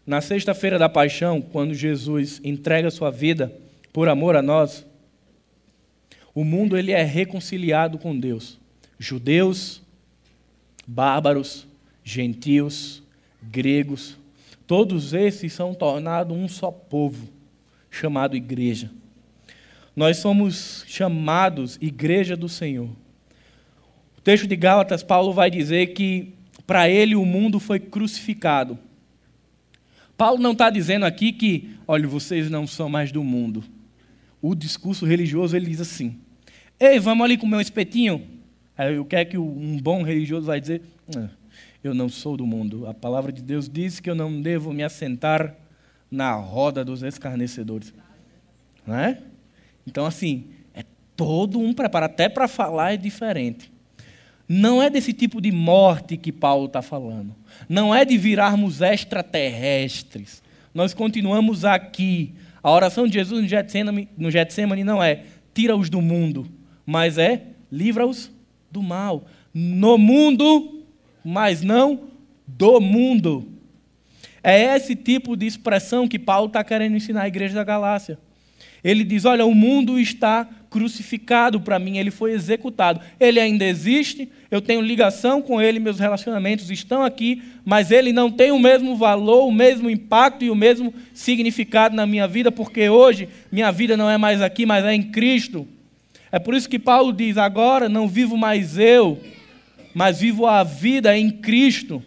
Na 0.05 0.21
sexta-feira 0.21 0.79
da 0.79 0.89
paixão, 0.89 1.39
quando 1.39 1.73
Jesus 1.73 2.41
entrega 2.43 2.89
sua 2.89 3.11
vida 3.11 3.53
por 3.91 4.07
amor 4.07 4.35
a 4.35 4.41
nós, 4.41 4.85
o 6.33 6.43
mundo 6.43 6.77
ele 6.77 6.91
é 6.91 7.03
reconciliado 7.03 7.97
com 7.97 8.17
Deus. 8.17 8.59
Judeus, 8.97 9.81
bárbaros, 10.87 11.67
gentios, 12.03 13.03
gregos, 13.41 14.17
todos 14.65 15.13
esses 15.13 15.53
são 15.53 15.73
tornados 15.73 16.35
um 16.35 16.47
só 16.47 16.71
povo, 16.71 17.27
chamado 17.89 18.35
igreja. 18.35 18.91
Nós 19.95 20.17
somos 20.17 20.83
chamados 20.87 21.77
igreja 21.81 22.37
do 22.37 22.47
Senhor. 22.47 22.89
O 24.17 24.21
texto 24.21 24.47
de 24.47 24.55
Gálatas, 24.55 25.03
Paulo 25.03 25.33
vai 25.33 25.49
dizer 25.49 25.87
que 25.87 26.33
para 26.65 26.89
ele 26.89 27.15
o 27.15 27.25
mundo 27.25 27.59
foi 27.59 27.79
crucificado. 27.79 28.77
Paulo 30.15 30.41
não 30.41 30.51
está 30.51 30.69
dizendo 30.69 31.05
aqui 31.05 31.31
que, 31.31 31.75
olha, 31.87 32.07
vocês 32.07 32.49
não 32.49 32.67
são 32.67 32.89
mais 32.89 33.11
do 33.11 33.23
mundo. 33.23 33.63
O 34.41 34.55
discurso 34.55 35.05
religioso 35.05 35.55
ele 35.55 35.67
diz 35.67 35.81
assim: 35.81 36.19
Ei, 36.79 36.99
vamos 36.99 37.25
ali 37.25 37.37
comer 37.37 37.57
um 37.57 37.61
espetinho? 37.61 38.25
Aí 38.77 38.97
o 38.97 39.05
que 39.05 39.15
é 39.15 39.25
que 39.25 39.37
um 39.37 39.77
bom 39.77 40.03
religioso 40.03 40.47
vai 40.47 40.61
dizer? 40.61 40.81
Ah, 41.15 41.29
eu 41.83 41.93
não 41.93 42.07
sou 42.07 42.37
do 42.37 42.45
mundo. 42.45 42.87
A 42.87 42.93
palavra 42.93 43.31
de 43.31 43.41
Deus 43.41 43.69
diz 43.69 43.99
que 43.99 44.09
eu 44.09 44.15
não 44.15 44.41
devo 44.41 44.71
me 44.71 44.83
assentar 44.83 45.55
na 46.09 46.33
roda 46.33 46.83
dos 46.83 47.03
escarnecedores. 47.03 47.93
É? 48.87 49.17
Então, 49.85 50.05
assim, 50.05 50.45
é 50.73 50.83
todo 51.15 51.59
um 51.59 51.73
preparo. 51.73 52.05
Até 52.05 52.27
para 52.27 52.47
falar 52.47 52.93
é 52.93 52.97
diferente. 52.97 53.71
Não 54.47 54.81
é 54.81 54.89
desse 54.89 55.13
tipo 55.13 55.39
de 55.39 55.51
morte 55.51 56.17
que 56.17 56.31
Paulo 56.31 56.65
está 56.65 56.81
falando. 56.81 57.35
Não 57.67 57.93
é 57.93 58.03
de 58.03 58.17
virarmos 58.17 58.81
extraterrestres. 58.81 60.41
Nós 60.73 60.93
continuamos 60.93 61.65
aqui. 61.65 62.33
A 62.61 62.71
oração 62.71 63.07
de 63.07 63.13
Jesus 63.13 63.41
no 64.17 64.31
Getsemane, 64.31 64.83
não 64.83 65.01
é 65.01 65.23
tira-os 65.53 65.89
do 65.89 66.01
mundo, 66.01 66.47
mas 66.85 67.17
é 67.17 67.43
livra-os 67.71 68.31
do 68.71 68.81
mal. 68.81 69.25
No 69.53 69.97
mundo 69.97 70.79
mas 71.23 71.61
não 71.61 72.09
do 72.47 72.79
mundo. 72.79 73.47
É 74.41 74.75
esse 74.75 74.95
tipo 74.95 75.35
de 75.35 75.45
expressão 75.45 76.07
que 76.07 76.17
Paulo 76.17 76.47
está 76.47 76.63
querendo 76.63 76.95
ensinar 76.95 77.23
à 77.23 77.27
igreja 77.27 77.55
da 77.55 77.63
Galácia. 77.63 78.17
Ele 78.83 79.03
diz: 79.03 79.25
Olha, 79.25 79.45
o 79.45 79.53
mundo 79.53 79.99
está 79.99 80.47
crucificado 80.69 81.59
para 81.59 81.79
mim, 81.79 81.97
ele 81.97 82.11
foi 82.11 82.31
executado. 82.31 83.01
Ele 83.19 83.39
ainda 83.39 83.65
existe, 83.65 84.29
eu 84.51 84.61
tenho 84.61 84.81
ligação 84.81 85.41
com 85.41 85.61
ele, 85.61 85.79
meus 85.79 85.99
relacionamentos 85.99 86.69
estão 86.69 87.03
aqui, 87.03 87.41
mas 87.65 87.91
ele 87.91 88.13
não 88.13 88.31
tem 88.31 88.51
o 88.51 88.59
mesmo 88.59 88.95
valor, 88.95 89.47
o 89.47 89.51
mesmo 89.51 89.89
impacto 89.89 90.45
e 90.45 90.51
o 90.51 90.55
mesmo 90.55 90.93
significado 91.13 91.95
na 91.95 92.05
minha 92.05 92.27
vida, 92.27 92.51
porque 92.51 92.89
hoje 92.89 93.27
minha 93.51 93.71
vida 93.71 93.97
não 93.97 94.09
é 94.09 94.17
mais 94.17 94.41
aqui, 94.41 94.65
mas 94.65 94.85
é 94.85 94.93
em 94.93 95.03
Cristo. 95.03 95.67
É 96.31 96.37
por 96.37 96.53
isso 96.53 96.69
que 96.69 96.77
Paulo 96.77 97.11
diz: 97.11 97.37
Agora 97.37 97.89
não 97.89 98.07
vivo 98.07 98.37
mais 98.37 98.77
eu, 98.77 99.19
mas 99.93 100.19
vivo 100.19 100.45
a 100.45 100.63
vida 100.63 101.17
em 101.17 101.31
Cristo. 101.31 102.03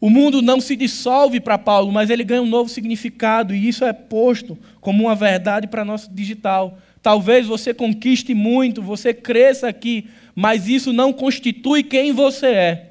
O 0.00 0.08
mundo 0.08 0.40
não 0.40 0.60
se 0.60 0.74
dissolve 0.74 1.40
para 1.40 1.58
Paulo, 1.58 1.92
mas 1.92 2.08
ele 2.08 2.24
ganha 2.24 2.40
um 2.40 2.46
novo 2.46 2.70
significado, 2.70 3.54
e 3.54 3.68
isso 3.68 3.84
é 3.84 3.92
posto 3.92 4.58
como 4.80 5.04
uma 5.04 5.14
verdade 5.14 5.66
para 5.66 5.84
nosso 5.84 6.10
digital. 6.10 6.78
Talvez 7.02 7.46
você 7.46 7.72
conquiste 7.72 8.34
muito, 8.34 8.82
você 8.82 9.14
cresça 9.14 9.68
aqui, 9.68 10.06
mas 10.34 10.68
isso 10.68 10.92
não 10.92 11.12
constitui 11.12 11.82
quem 11.82 12.12
você 12.12 12.46
é. 12.46 12.90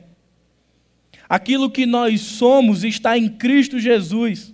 Aquilo 1.27 1.69
que 1.69 1.85
nós 1.85 2.21
somos 2.21 2.83
está 2.83 3.17
em 3.17 3.29
Cristo 3.29 3.79
Jesus, 3.79 4.53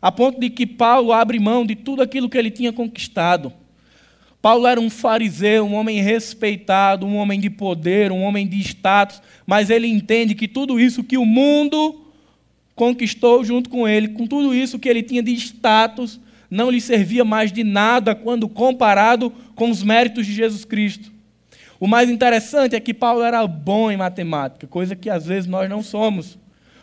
a 0.00 0.12
ponto 0.12 0.38
de 0.38 0.50
que 0.50 0.66
Paulo 0.66 1.12
abre 1.12 1.38
mão 1.38 1.64
de 1.64 1.74
tudo 1.74 2.02
aquilo 2.02 2.28
que 2.28 2.36
ele 2.36 2.50
tinha 2.50 2.72
conquistado 2.72 3.52
Paulo 4.42 4.66
era 4.66 4.80
um 4.80 4.90
fariseu, 4.90 5.64
um 5.64 5.74
homem 5.74 6.02
respeitado, 6.02 7.06
um 7.06 7.16
homem 7.16 7.38
de 7.38 7.48
poder, 7.48 8.10
um 8.10 8.22
homem 8.22 8.44
de 8.44 8.58
status, 8.60 9.22
mas 9.46 9.70
ele 9.70 9.86
entende 9.86 10.34
que 10.34 10.48
tudo 10.48 10.80
isso 10.80 11.04
que 11.04 11.16
o 11.16 11.24
mundo 11.24 12.04
conquistou 12.74 13.44
junto 13.44 13.70
com 13.70 13.86
ele, 13.86 14.08
com 14.08 14.26
tudo 14.26 14.52
isso 14.52 14.80
que 14.80 14.88
ele 14.88 15.04
tinha 15.04 15.22
de 15.22 15.32
status, 15.32 16.18
não 16.52 16.70
lhe 16.70 16.82
servia 16.82 17.24
mais 17.24 17.50
de 17.50 17.64
nada 17.64 18.14
quando 18.14 18.46
comparado 18.46 19.32
com 19.54 19.70
os 19.70 19.82
méritos 19.82 20.26
de 20.26 20.34
Jesus 20.34 20.66
Cristo. 20.66 21.10
O 21.80 21.86
mais 21.86 22.10
interessante 22.10 22.76
é 22.76 22.80
que 22.80 22.92
Paulo 22.92 23.22
era 23.22 23.46
bom 23.46 23.90
em 23.90 23.96
matemática, 23.96 24.66
coisa 24.66 24.94
que 24.94 25.08
às 25.08 25.24
vezes 25.24 25.48
nós 25.48 25.66
não 25.70 25.82
somos. 25.82 26.38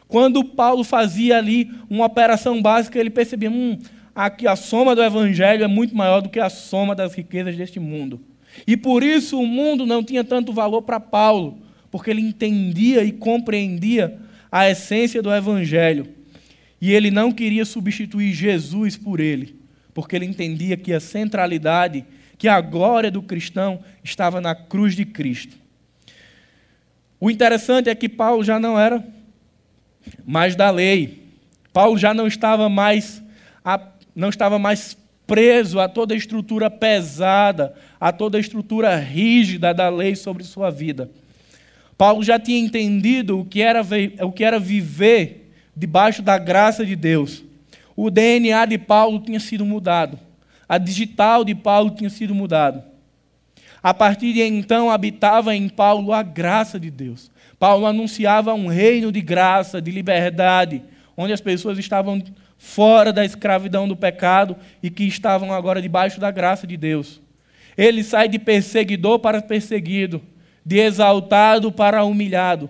Quando 0.08 0.44
Paulo 0.44 0.84
fazia 0.84 1.38
ali 1.38 1.70
uma 1.88 2.08
operação 2.08 2.60
básica, 2.60 2.98
ele 3.00 3.12
percebia: 3.12 3.52
hum, 3.52 3.78
aqui 4.16 4.48
a 4.48 4.56
soma 4.56 4.96
do 4.96 5.04
evangelho 5.04 5.64
é 5.64 5.68
muito 5.68 5.96
maior 5.96 6.22
do 6.22 6.30
que 6.30 6.40
a 6.40 6.50
soma 6.50 6.96
das 6.96 7.14
riquezas 7.14 7.56
deste 7.56 7.80
mundo. 7.80 8.20
E 8.66 8.76
por 8.76 9.04
isso 9.04 9.40
o 9.40 9.46
mundo 9.46 9.86
não 9.86 10.04
tinha 10.04 10.24
tanto 10.24 10.52
valor 10.52 10.82
para 10.82 11.00
Paulo, 11.00 11.60
porque 11.92 12.10
ele 12.10 12.22
entendia 12.22 13.04
e 13.04 13.12
compreendia 13.12 14.18
a 14.52 14.68
essência 14.68 15.22
do 15.22 15.32
evangelho. 15.32 16.08
E 16.82 16.92
ele 16.92 17.12
não 17.12 17.32
queria 17.32 17.66
substituir 17.66 18.34
Jesus 18.34 18.98
por 18.98 19.20
ele, 19.20 19.59
porque 20.00 20.16
ele 20.16 20.26
entendia 20.26 20.78
que 20.78 20.94
a 20.94 21.00
centralidade, 21.02 22.06
que 22.38 22.48
a 22.48 22.62
glória 22.62 23.12
do 23.12 23.22
cristão 23.22 23.82
estava 24.02 24.40
na 24.40 24.56
cruz 24.56 24.96
de 24.96 25.04
Cristo. 25.04 25.58
O 27.20 27.30
interessante 27.30 27.90
é 27.90 27.96
que 27.96 28.08
Paulo 28.08 28.42
já 28.42 28.58
não 28.58 28.80
era 28.80 29.06
mais 30.26 30.56
da 30.56 30.72
lei. 30.72 31.22
Paulo 31.74 31.98
já 31.98 32.14
não 32.14 32.28
estava 32.28 32.70
mais, 32.70 33.22
não 34.16 34.30
estava 34.30 34.58
mais 34.58 34.96
preso 35.28 35.82
a 35.82 35.90
toda 35.90 36.14
a 36.14 36.18
estrutura 36.18 36.70
pesada, 36.70 37.76
a 38.00 38.14
toda 38.14 38.38
a 38.38 38.42
estrutura 38.42 38.96
rígida 38.96 39.74
da 39.74 39.90
lei 39.90 40.16
sobre 40.16 40.46
sua 40.46 40.70
vida. 40.70 41.12
Paulo 41.98 42.24
já 42.24 42.40
tinha 42.40 42.58
entendido 42.58 43.38
o 43.38 43.44
que 43.44 43.62
era, 43.62 43.82
o 44.22 44.32
que 44.32 44.46
era 44.46 44.62
viver 44.62 45.52
debaixo 45.76 46.22
da 46.22 46.38
graça 46.38 46.86
de 46.86 46.96
Deus. 46.96 47.49
O 48.02 48.10
DNA 48.10 48.66
de 48.66 48.78
Paulo 48.78 49.20
tinha 49.20 49.42
sido 49.42 49.66
mudado. 49.66 50.18
A 50.70 50.78
digital 50.78 51.44
de 51.44 51.54
Paulo 51.54 51.90
tinha 51.90 52.10
sido 52.10 52.34
mudado. 52.34 52.82
A 53.84 53.94
partir 53.94 54.32
de 54.32 54.42
então 54.42 54.90
habitava 54.90 55.54
em 55.54 55.68
Paulo 55.68 56.14
a 56.14 56.24
graça 56.24 56.80
de 56.80 56.90
Deus. 56.90 57.30
Paulo 57.60 57.86
anunciava 57.86 58.54
um 58.54 58.68
reino 58.68 59.12
de 59.12 59.20
graça, 59.20 59.82
de 59.82 59.92
liberdade, 59.92 60.82
onde 61.18 61.34
as 61.34 61.42
pessoas 61.42 61.78
estavam 61.78 62.24
fora 62.58 63.12
da 63.12 63.26
escravidão 63.26 63.86
do 63.86 63.98
pecado 63.98 64.56
e 64.82 64.90
que 64.90 65.04
estavam 65.04 65.52
agora 65.52 65.82
debaixo 65.82 66.22
da 66.22 66.32
graça 66.32 66.66
de 66.66 66.78
Deus. 66.78 67.20
Ele 67.78 68.02
sai 68.02 68.30
de 68.30 68.40
perseguidor 68.40 69.20
para 69.20 69.42
perseguido, 69.42 70.22
de 70.66 70.78
exaltado 70.78 71.70
para 71.70 72.06
humilhado. 72.06 72.70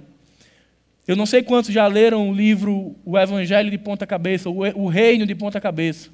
Eu 1.10 1.16
não 1.16 1.26
sei 1.26 1.42
quantos 1.42 1.74
já 1.74 1.88
leram 1.88 2.30
o 2.30 2.32
livro 2.32 2.96
O 3.04 3.18
Evangelho 3.18 3.72
de 3.72 3.80
Ponta 3.80 4.06
Cabeça, 4.06 4.48
o 4.48 4.86
Reino 4.86 5.26
de 5.26 5.34
Ponta 5.34 5.60
Cabeça. 5.60 6.12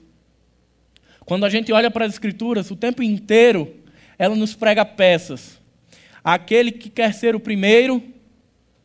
Quando 1.26 1.46
a 1.46 1.50
gente 1.50 1.70
olha 1.74 1.92
para 1.92 2.06
as 2.06 2.14
Escrituras, 2.14 2.72
o 2.72 2.78
tempo 2.78 3.04
inteiro 3.04 3.76
ela 4.18 4.38
nos 4.38 4.56
prega 4.56 4.86
peças. 4.86 5.60
Aquele 6.24 6.72
que 6.72 6.90
quer 6.90 7.14
ser 7.14 7.36
o 7.36 7.42
primeiro, 7.42 8.02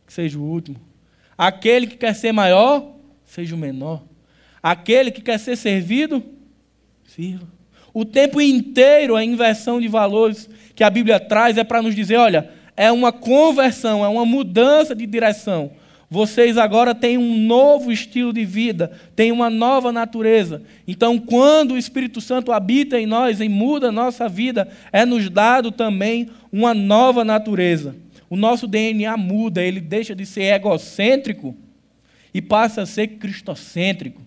que 0.04 0.12
seja 0.12 0.36
o 0.36 0.42
último. 0.42 0.80
Aquele 1.38 1.86
que 1.86 1.96
quer 1.96 2.16
ser 2.16 2.32
maior, 2.32 2.92
seja 3.24 3.54
o 3.54 3.58
menor. 3.58 4.02
Aquele 4.61 5.12
que 5.12 5.22
quer 5.22 5.38
ser 5.38 5.54
servido, 5.54 6.24
sirva. 7.04 7.46
O 7.94 8.04
tempo 8.04 8.40
inteiro 8.40 9.14
a 9.14 9.24
inversão 9.24 9.80
de 9.80 9.86
valores 9.86 10.50
que 10.74 10.82
a 10.82 10.90
Bíblia 10.90 11.20
traz 11.20 11.56
é 11.56 11.62
para 11.62 11.80
nos 11.80 11.94
dizer: 11.94 12.16
olha, 12.16 12.50
é 12.76 12.90
uma 12.90 13.12
conversão, 13.12 14.04
é 14.04 14.08
uma 14.08 14.26
mudança 14.26 14.92
de 14.92 15.06
direção. 15.06 15.70
Vocês 16.12 16.58
agora 16.58 16.92
têm 16.92 17.16
um 17.16 17.36
novo 17.38 17.92
estilo 17.92 18.32
de 18.32 18.44
vida, 18.44 18.90
têm 19.14 19.30
uma 19.30 19.48
nova 19.48 19.92
natureza. 19.92 20.61
Então, 20.84 21.16
quando 21.20 21.74
o 21.74 21.78
Espírito 21.78 22.20
Santo 22.20 22.50
habita 22.50 22.98
em 22.98 23.06
nós 23.06 23.40
e 23.40 23.48
muda 23.48 23.90
a 23.90 23.92
nossa 23.92 24.28
vida, 24.28 24.68
é 24.90 25.06
nos 25.06 25.30
dado 25.30 25.70
também 25.70 26.28
uma 26.50 26.74
nova 26.74 27.24
natureza. 27.24 27.94
O 28.28 28.34
nosso 28.34 28.66
DNA 28.66 29.16
muda, 29.16 29.62
ele 29.62 29.80
deixa 29.80 30.12
de 30.12 30.26
ser 30.26 30.52
egocêntrico 30.52 31.54
e 32.34 32.42
passa 32.42 32.82
a 32.82 32.86
ser 32.86 33.06
cristocêntrico. 33.06 34.20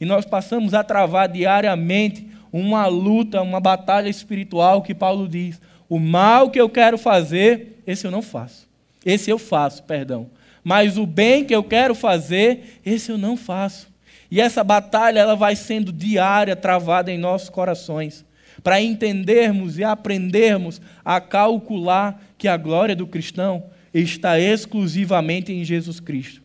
E 0.00 0.04
nós 0.04 0.24
passamos 0.24 0.72
a 0.72 0.84
travar 0.84 1.28
diariamente 1.28 2.28
uma 2.52 2.86
luta, 2.86 3.42
uma 3.42 3.58
batalha 3.58 4.08
espiritual 4.08 4.82
que 4.82 4.94
Paulo 4.94 5.26
diz: 5.26 5.60
o 5.88 5.98
mal 5.98 6.48
que 6.48 6.60
eu 6.60 6.68
quero 6.68 6.96
fazer, 6.96 7.82
esse 7.84 8.06
eu 8.06 8.10
não 8.12 8.22
faço. 8.22 8.68
Esse 9.04 9.30
eu 9.30 9.38
faço, 9.38 9.82
perdão 9.82 10.30
mas 10.64 10.96
o 10.96 11.04
bem 11.04 11.44
que 11.44 11.54
eu 11.54 11.62
quero 11.62 11.94
fazer, 11.94 12.80
esse 12.84 13.12
eu 13.12 13.18
não 13.18 13.36
faço. 13.36 13.86
E 14.30 14.40
essa 14.40 14.64
batalha 14.64 15.20
ela 15.20 15.36
vai 15.36 15.54
sendo 15.54 15.92
diária, 15.92 16.56
travada 16.56 17.12
em 17.12 17.18
nossos 17.18 17.50
corações, 17.50 18.24
para 18.62 18.80
entendermos 18.80 19.78
e 19.78 19.84
aprendermos 19.84 20.80
a 21.04 21.20
calcular 21.20 22.20
que 22.38 22.48
a 22.48 22.56
glória 22.56 22.96
do 22.96 23.06
cristão 23.06 23.64
está 23.92 24.40
exclusivamente 24.40 25.52
em 25.52 25.62
Jesus 25.62 26.00
Cristo. 26.00 26.42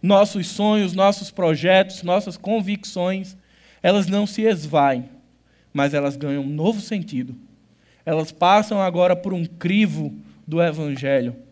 Nossos 0.00 0.46
sonhos, 0.46 0.94
nossos 0.94 1.32
projetos, 1.32 2.04
nossas 2.04 2.36
convicções, 2.36 3.36
elas 3.82 4.06
não 4.06 4.24
se 4.24 4.42
esvaem, 4.42 5.06
mas 5.72 5.92
elas 5.92 6.16
ganham 6.16 6.44
um 6.44 6.48
novo 6.48 6.80
sentido. 6.80 7.34
Elas 8.06 8.30
passam 8.30 8.80
agora 8.80 9.16
por 9.16 9.34
um 9.34 9.44
crivo 9.44 10.14
do 10.46 10.62
Evangelho 10.62 11.47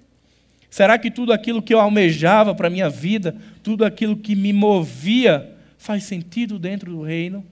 Será 0.71 0.99
que 0.99 1.11
tudo 1.11 1.33
aquilo 1.33 1.63
que 1.63 1.73
eu 1.73 1.81
almejava 1.81 2.55
para 2.55 2.67
a 2.67 2.71
minha 2.71 2.91
vida, 2.91 3.37
tudo 3.63 3.85
aquilo 3.85 4.17
que 4.17 4.35
me 4.35 4.53
movia, 4.53 5.55
faz 5.79 6.05
sentido 6.05 6.59
dentro 6.59 6.93
do 6.93 7.03
reino? 7.03 7.45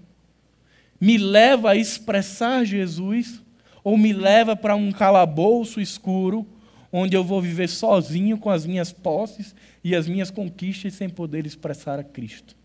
Me 1.00 1.18
leva 1.18 1.70
a 1.70 1.76
expressar 1.76 2.64
Jesus? 2.64 3.40
Ou 3.82 3.98
me 3.98 4.12
leva 4.12 4.56
para 4.56 4.74
um 4.74 4.90
calabouço 4.90 5.80
escuro, 5.80 6.46
onde 6.90 7.16
eu 7.16 7.22
vou 7.22 7.40
viver 7.40 7.68
sozinho 7.68 8.38
com 8.38 8.50
as 8.50 8.66
minhas 8.66 8.90
posses 8.92 9.54
e 9.82 9.94
as 9.94 10.08
minhas 10.08 10.30
conquistas 10.30 10.94
sem 10.94 11.08
poder 11.08 11.46
expressar 11.46 11.98
a 11.98 12.04
Cristo? 12.04 12.56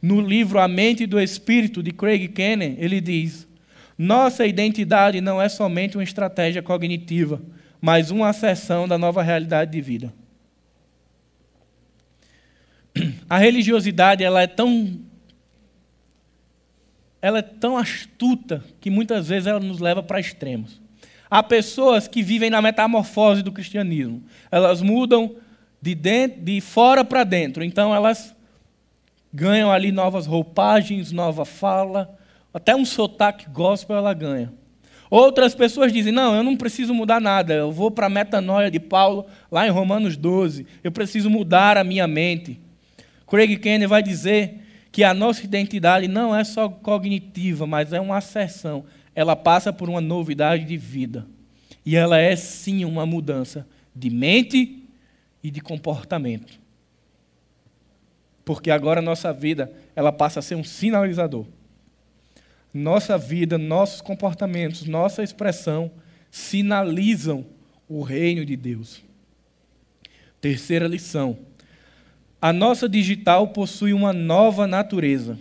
No 0.00 0.20
livro 0.20 0.58
A 0.58 0.68
Mente 0.68 1.06
do 1.06 1.20
Espírito, 1.20 1.82
de 1.82 1.90
Craig 1.90 2.28
Kennan, 2.28 2.76
ele 2.78 3.00
diz: 3.00 3.46
Nossa 3.98 4.46
identidade 4.46 5.20
não 5.20 5.42
é 5.42 5.48
somente 5.48 5.96
uma 5.96 6.04
estratégia 6.04 6.62
cognitiva 6.62 7.40
mais 7.80 8.10
uma 8.10 8.28
acessão 8.28 8.86
da 8.86 8.98
nova 8.98 9.22
realidade 9.22 9.72
de 9.72 9.80
vida. 9.80 10.12
A 13.28 13.38
religiosidade 13.38 14.22
ela 14.22 14.42
é 14.42 14.46
tão 14.46 15.00
ela 17.22 17.38
é 17.38 17.42
tão 17.42 17.76
astuta 17.76 18.64
que 18.80 18.90
muitas 18.90 19.28
vezes 19.28 19.46
ela 19.46 19.60
nos 19.60 19.78
leva 19.78 20.02
para 20.02 20.18
extremos. 20.18 20.80
Há 21.30 21.42
pessoas 21.42 22.08
que 22.08 22.22
vivem 22.22 22.48
na 22.48 22.62
metamorfose 22.62 23.42
do 23.42 23.52
cristianismo. 23.52 24.22
Elas 24.50 24.80
mudam 24.80 25.36
de, 25.80 25.94
dentro, 25.94 26.40
de 26.40 26.60
fora 26.60 27.04
para 27.04 27.22
dentro. 27.22 27.62
Então 27.62 27.94
elas 27.94 28.34
ganham 29.32 29.70
ali 29.70 29.92
novas 29.92 30.26
roupagens, 30.26 31.12
nova 31.12 31.44
fala, 31.44 32.18
até 32.52 32.74
um 32.74 32.84
sotaque 32.84 33.48
gospel 33.48 33.96
ela 33.96 34.12
ganha. 34.14 34.52
Outras 35.10 35.56
pessoas 35.56 35.92
dizem: 35.92 36.12
não, 36.12 36.36
eu 36.36 36.44
não 36.44 36.56
preciso 36.56 36.94
mudar 36.94 37.20
nada, 37.20 37.52
eu 37.52 37.72
vou 37.72 37.90
para 37.90 38.06
a 38.06 38.10
metanoia 38.10 38.70
de 38.70 38.78
Paulo, 38.78 39.26
lá 39.50 39.66
em 39.66 39.70
Romanos 39.70 40.16
12, 40.16 40.64
eu 40.84 40.92
preciso 40.92 41.28
mudar 41.28 41.76
a 41.76 41.82
minha 41.82 42.06
mente. 42.06 42.60
Craig 43.26 43.56
Kennedy 43.56 43.86
vai 43.86 44.02
dizer 44.02 44.60
que 44.92 45.02
a 45.02 45.12
nossa 45.12 45.44
identidade 45.44 46.06
não 46.06 46.34
é 46.34 46.44
só 46.44 46.68
cognitiva, 46.68 47.66
mas 47.66 47.92
é 47.92 48.00
uma 48.00 48.18
acessão. 48.18 48.84
Ela 49.14 49.34
passa 49.34 49.72
por 49.72 49.88
uma 49.88 50.00
novidade 50.00 50.64
de 50.64 50.76
vida. 50.76 51.26
E 51.84 51.96
ela 51.96 52.18
é 52.18 52.34
sim 52.36 52.84
uma 52.84 53.04
mudança 53.06 53.66
de 53.94 54.10
mente 54.10 54.84
e 55.42 55.50
de 55.50 55.60
comportamento. 55.60 56.58
Porque 58.44 58.70
agora 58.70 59.00
a 59.00 59.02
nossa 59.02 59.32
vida, 59.32 59.72
ela 59.94 60.12
passa 60.12 60.40
a 60.40 60.42
ser 60.42 60.56
um 60.56 60.64
sinalizador 60.64 61.46
nossa 62.72 63.18
vida, 63.18 63.58
nossos 63.58 64.00
comportamentos, 64.00 64.84
nossa 64.84 65.22
expressão 65.22 65.90
sinalizam 66.30 67.44
o 67.88 68.02
reino 68.02 68.44
de 68.44 68.56
Deus. 68.56 69.02
Terceira 70.40 70.86
lição. 70.86 71.38
A 72.40 72.52
nossa 72.52 72.88
digital 72.88 73.48
possui 73.48 73.92
uma 73.92 74.12
nova 74.12 74.66
natureza. 74.66 75.38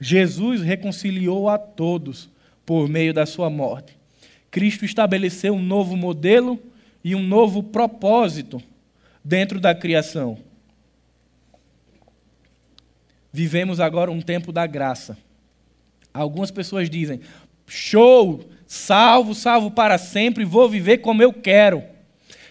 Jesus 0.00 0.62
reconciliou 0.62 1.48
a 1.48 1.58
todos 1.58 2.28
por 2.64 2.88
meio 2.88 3.12
da 3.12 3.26
sua 3.26 3.50
morte. 3.50 3.96
Cristo 4.50 4.84
estabeleceu 4.84 5.54
um 5.54 5.62
novo 5.62 5.96
modelo 5.96 6.58
e 7.04 7.14
um 7.14 7.22
novo 7.22 7.62
propósito 7.62 8.60
dentro 9.22 9.60
da 9.60 9.74
criação. 9.74 10.38
Vivemos 13.32 13.78
agora 13.78 14.10
um 14.10 14.20
tempo 14.20 14.50
da 14.50 14.66
graça. 14.66 15.16
Algumas 16.12 16.50
pessoas 16.50 16.90
dizem: 16.90 17.20
show, 17.66 18.44
salvo, 18.66 19.34
salvo 19.34 19.70
para 19.70 19.98
sempre, 19.98 20.44
vou 20.44 20.68
viver 20.68 20.98
como 20.98 21.22
eu 21.22 21.32
quero. 21.32 21.82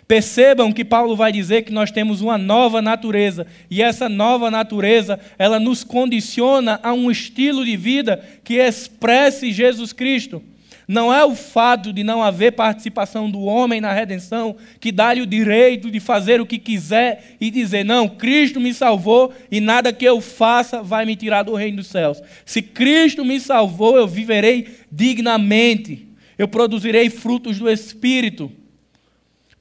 Percebam 0.07 0.71
que 0.71 0.83
Paulo 0.83 1.15
vai 1.15 1.31
dizer 1.31 1.61
que 1.61 1.71
nós 1.71 1.91
temos 1.91 2.19
uma 2.19 2.35
nova 2.35 2.81
natureza, 2.81 3.45
e 3.69 3.79
essa 3.79 4.09
nova 4.09 4.49
natureza, 4.49 5.19
ela 5.37 5.59
nos 5.59 5.83
condiciona 5.83 6.79
a 6.81 6.91
um 6.93 7.11
estilo 7.11 7.63
de 7.63 7.77
vida 7.77 8.19
que 8.43 8.55
expresse 8.55 9.51
Jesus 9.51 9.93
Cristo. 9.93 10.41
Não 10.89 11.13
é 11.13 11.23
o 11.23 11.35
fato 11.35 11.93
de 11.93 12.03
não 12.03 12.23
haver 12.23 12.53
participação 12.53 13.29
do 13.29 13.41
homem 13.41 13.79
na 13.79 13.93
redenção 13.93 14.55
que 14.79 14.91
dá-lhe 14.91 15.21
o 15.21 15.27
direito 15.27 15.91
de 15.91 15.99
fazer 15.99 16.41
o 16.41 16.47
que 16.47 16.57
quiser 16.57 17.35
e 17.39 17.51
dizer: 17.51 17.85
não, 17.85 18.09
Cristo 18.09 18.59
me 18.59 18.73
salvou 18.73 19.31
e 19.51 19.61
nada 19.61 19.93
que 19.93 20.03
eu 20.03 20.19
faça 20.19 20.81
vai 20.81 21.05
me 21.05 21.15
tirar 21.15 21.43
do 21.43 21.53
reino 21.53 21.77
dos 21.77 21.85
céus. 21.85 22.19
Se 22.43 22.63
Cristo 22.63 23.23
me 23.23 23.39
salvou, 23.39 23.97
eu 23.97 24.07
viverei 24.07 24.79
dignamente, 24.91 26.07
eu 26.39 26.47
produzirei 26.47 27.07
frutos 27.11 27.59
do 27.59 27.69
Espírito. 27.69 28.51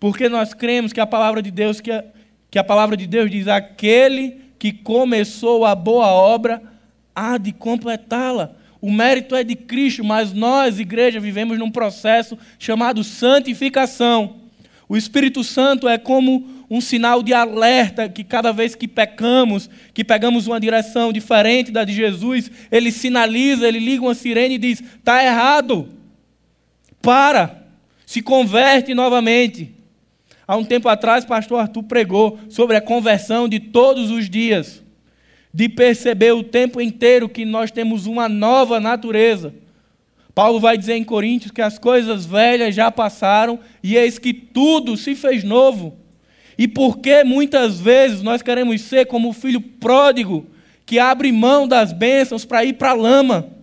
Porque 0.01 0.31
nós 0.31 0.55
cremos 0.55 0.95
que 0.95 1.01
a 1.01 1.07
palavra 1.07 1.43
de 1.43 1.51
Deus, 1.51 1.79
que 1.79 1.91
a, 1.91 2.07
que 2.51 2.59
a 2.59 2.65
palavra 2.65 2.97
de 2.97 3.07
Deus 3.07 3.31
diz: 3.31 3.49
aquele 3.49 4.41
que 4.59 4.73
começou 4.73 5.67
a 5.67 5.75
boa 5.75 6.07
obra 6.07 6.63
há 7.15 7.37
de 7.37 7.53
completá-la. 7.53 8.57
O 8.81 8.91
mérito 8.93 9.35
é 9.35 9.43
de 9.43 9.57
Cristo, 9.57 10.05
mas 10.05 10.33
nós, 10.33 10.79
igreja, 10.79 11.19
vivemos 11.19 11.59
num 11.59 11.71
processo 11.71 12.39
chamado 12.59 13.03
santificação. 13.03 14.37
O 14.89 14.97
Espírito 14.97 15.43
Santo 15.43 15.89
é 15.89 15.99
como 15.99 16.65
um 16.71 16.81
sinal 16.81 17.23
de 17.23 17.33
alerta 17.33 18.09
que 18.09 18.23
cada 18.23 18.53
vez 18.53 18.75
que 18.75 18.87
pecamos, 18.87 19.69
que 19.93 20.05
pegamos 20.05 20.47
uma 20.47 20.61
direção 20.61 21.13
diferente 21.13 21.73
da 21.73 21.85
de 21.85 21.93
Jesus, 21.93 22.51
ele 22.71 22.93
sinaliza, 22.93 23.67
ele 23.67 23.79
liga 23.79 24.03
uma 24.03 24.15
sirene 24.15 24.55
e 24.55 24.59
diz: 24.59 24.81
está 24.81 25.25
errado. 25.25 25.89
Para, 27.01 27.63
se 28.05 28.21
converte 28.23 28.95
novamente. 28.95 29.75
Há 30.47 30.57
um 30.57 30.65
tempo 30.65 30.89
atrás, 30.89 31.25
pastor 31.25 31.61
Arthur 31.61 31.83
pregou 31.83 32.39
sobre 32.49 32.77
a 32.77 32.81
conversão 32.81 33.49
de 33.49 33.61
todos 33.61 34.11
os 34.11 34.31
dias, 34.31 34.83
de 35.53 35.69
perceber 35.69 36.33
o 36.33 36.43
tempo 36.43 36.81
inteiro 36.81 37.29
que 37.29 37.45
nós 37.45 37.71
temos 37.71 38.07
uma 38.07 38.29
nova 38.29 38.79
natureza. 38.81 39.55
Paulo 40.35 40.61
vai 40.61 40.79
dizer 40.79 40.95
em 40.95 41.05
Coríntios 41.05 41.51
que 41.51 41.63
as 41.63 41.79
coisas 41.79 42.25
velhas 42.25 42.75
já 42.75 42.91
passaram 42.91 43.59
e 43.83 43.97
eis 43.97 44.19
que 44.19 44.33
tudo 44.33 44.97
se 44.97 45.15
fez 45.15 45.43
novo. 45.43 45.97
E 46.57 46.69
porque 46.69 47.25
muitas 47.25 47.81
vezes 47.81 48.23
nós 48.23 48.43
queremos 48.43 48.81
ser 48.83 49.07
como 49.07 49.31
o 49.31 49.33
filho 49.33 49.61
pródigo 49.61 50.47
que 50.87 50.99
abre 50.99 51.33
mão 51.33 51.67
das 51.67 51.93
bênçãos 51.93 52.45
para 52.45 52.65
ir 52.65 52.75
para 52.75 52.91
a 52.91 52.95
lama 52.95 53.59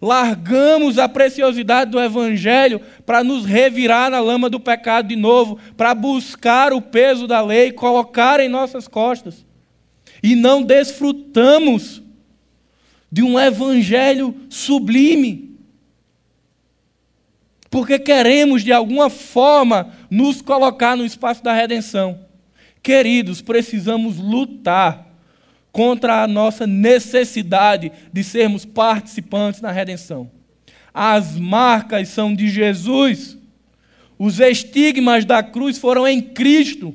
largamos 0.00 0.98
a 0.98 1.08
preciosidade 1.08 1.90
do 1.90 2.00
Evangelho 2.00 2.80
para 3.04 3.24
nos 3.24 3.44
revirar 3.44 4.10
na 4.10 4.20
lama 4.20 4.48
do 4.48 4.60
pecado 4.60 5.08
de 5.08 5.16
novo, 5.16 5.58
para 5.76 5.94
buscar 5.94 6.72
o 6.72 6.80
peso 6.80 7.26
da 7.26 7.40
lei, 7.40 7.72
colocar 7.72 8.40
em 8.40 8.48
nossas 8.48 8.86
costas. 8.86 9.44
E 10.22 10.34
não 10.34 10.62
desfrutamos 10.62 12.02
de 13.10 13.22
um 13.22 13.38
Evangelho 13.38 14.34
sublime. 14.48 15.56
Porque 17.70 17.98
queremos, 17.98 18.64
de 18.64 18.72
alguma 18.72 19.10
forma, 19.10 19.92
nos 20.10 20.40
colocar 20.40 20.96
no 20.96 21.04
espaço 21.04 21.42
da 21.42 21.52
redenção. 21.52 22.20
Queridos, 22.82 23.42
precisamos 23.42 24.16
lutar 24.16 25.06
contra 25.70 26.22
a 26.22 26.26
nossa 26.26 26.66
necessidade 26.66 27.92
de 28.12 28.24
sermos 28.24 28.64
participantes 28.64 29.60
na 29.60 29.70
redenção. 29.70 30.30
As 30.92 31.36
marcas 31.36 32.08
são 32.08 32.34
de 32.34 32.48
Jesus. 32.48 33.36
Os 34.18 34.40
estigmas 34.40 35.24
da 35.24 35.42
cruz 35.42 35.78
foram 35.78 36.08
em 36.08 36.20
Cristo. 36.20 36.94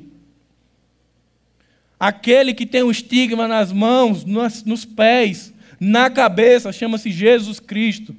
Aquele 1.98 2.52
que 2.52 2.66
tem 2.66 2.82
o 2.82 2.90
estigma 2.90 3.48
nas 3.48 3.72
mãos, 3.72 4.24
nos 4.24 4.84
pés, 4.84 5.52
na 5.78 6.10
cabeça, 6.10 6.72
chama-se 6.72 7.10
Jesus 7.10 7.60
Cristo. 7.60 8.14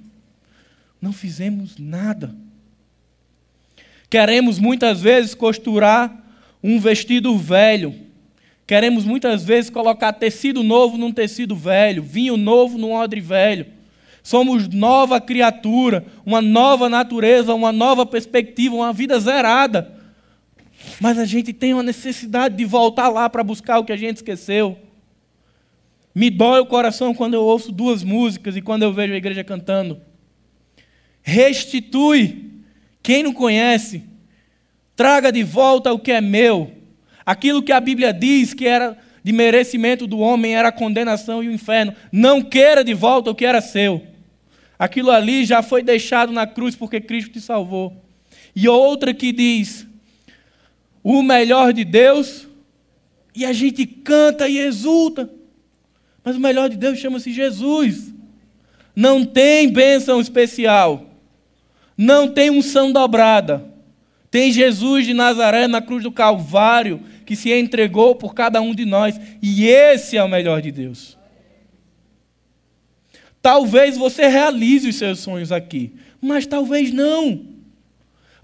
Não 1.01 1.13
fizemos 1.13 1.77
nada. 1.77 2.35
Queremos 4.09 4.59
muitas 4.59 5.01
vezes 5.01 5.35
costurar 5.35 6.23
um 6.63 6.79
vestido 6.79 7.37
velho 7.37 8.05
Queremos 8.67 9.05
muitas 9.05 9.43
vezes 9.43 9.69
colocar 9.69 10.11
tecido 10.13 10.63
novo 10.63 10.97
num 10.97 11.11
tecido 11.11 11.55
velho, 11.55 12.01
vinho 12.01 12.35
novo 12.35 12.77
num 12.77 12.93
odre 12.93 13.21
velho. 13.21 13.67
Somos 14.23 14.67
nova 14.67 15.21
criatura, 15.21 16.03
uma 16.25 16.41
nova 16.41 16.89
natureza, 16.89 17.53
uma 17.53 17.71
nova 17.71 18.07
perspectiva, 18.07 18.75
uma 18.75 18.91
vida 18.91 19.19
zerada. 19.19 19.93
Mas 20.99 21.17
a 21.17 21.25
gente 21.25 21.51
tem 21.51 21.73
uma 21.73 21.83
necessidade 21.83 22.55
de 22.55 22.65
voltar 22.65 23.09
lá 23.09 23.29
para 23.29 23.43
buscar 23.43 23.79
o 23.79 23.85
que 23.85 23.91
a 23.91 23.97
gente 23.97 24.17
esqueceu. 24.17 24.77
Me 26.13 26.29
dói 26.29 26.61
o 26.61 26.65
coração 26.65 27.13
quando 27.13 27.33
eu 27.33 27.43
ouço 27.43 27.71
duas 27.71 28.03
músicas 28.03 28.55
e 28.55 28.61
quando 28.61 28.83
eu 28.83 28.93
vejo 28.93 29.13
a 29.13 29.17
igreja 29.17 29.43
cantando. 29.43 29.99
Restitui. 31.21 32.53
Quem 33.03 33.21
não 33.21 33.33
conhece, 33.33 34.03
traga 34.95 35.31
de 35.31 35.43
volta 35.43 35.93
o 35.93 35.99
que 35.99 36.11
é 36.11 36.19
meu. 36.19 36.71
Aquilo 37.23 37.61
que 37.61 37.71
a 37.71 37.79
Bíblia 37.79 38.11
diz 38.11 38.53
que 38.53 38.65
era 38.65 38.97
de 39.23 39.31
merecimento 39.31 40.07
do 40.07 40.19
homem 40.19 40.55
era 40.55 40.69
a 40.69 40.71
condenação 40.71 41.43
e 41.43 41.47
o 41.47 41.51
inferno. 41.51 41.93
Não 42.11 42.41
queira 42.41 42.83
de 42.83 42.93
volta 42.93 43.29
o 43.29 43.35
que 43.35 43.45
era 43.45 43.61
seu. 43.61 44.01
Aquilo 44.77 45.11
ali 45.11 45.45
já 45.45 45.61
foi 45.61 45.83
deixado 45.83 46.31
na 46.31 46.47
cruz 46.47 46.75
porque 46.75 47.01
Cristo 47.01 47.31
te 47.31 47.41
salvou. 47.41 48.03
E 48.55 48.67
outra 48.67 49.13
que 49.13 49.31
diz: 49.31 49.87
o 51.07 51.21
melhor 51.21 51.71
de 51.71 51.85
Deus, 51.85 52.47
e 53.35 53.45
a 53.45 53.53
gente 53.53 53.85
canta 53.85 54.49
e 54.49 54.57
exulta. 54.57 55.29
Mas 56.23 56.35
o 56.35 56.39
melhor 56.39 56.67
de 56.67 56.77
Deus 56.77 56.97
chama-se 56.97 57.31
Jesus. 57.31 58.11
Não 58.95 59.23
tem 59.23 59.71
bênção 59.71 60.19
especial. 60.19 61.05
Não 61.95 62.27
tem 62.27 62.49
unção 62.49 62.91
dobrada. 62.91 63.63
Tem 64.31 64.51
Jesus 64.51 65.05
de 65.05 65.13
Nazaré 65.13 65.67
na 65.67 65.79
cruz 65.79 66.01
do 66.01 66.11
Calvário 66.11 66.99
que 67.23 67.35
se 67.35 67.53
entregou 67.53 68.15
por 68.15 68.33
cada 68.33 68.59
um 68.59 68.73
de 68.73 68.83
nós, 68.83 69.19
e 69.41 69.67
esse 69.67 70.17
é 70.17 70.23
o 70.23 70.29
melhor 70.29 70.59
de 70.59 70.71
Deus. 70.71 71.15
Talvez 73.43 73.95
você 73.95 74.27
realize 74.27 74.89
os 74.89 74.95
seus 74.95 75.19
sonhos 75.19 75.51
aqui, 75.51 75.93
mas 76.19 76.47
talvez 76.47 76.91
não. 76.91 77.54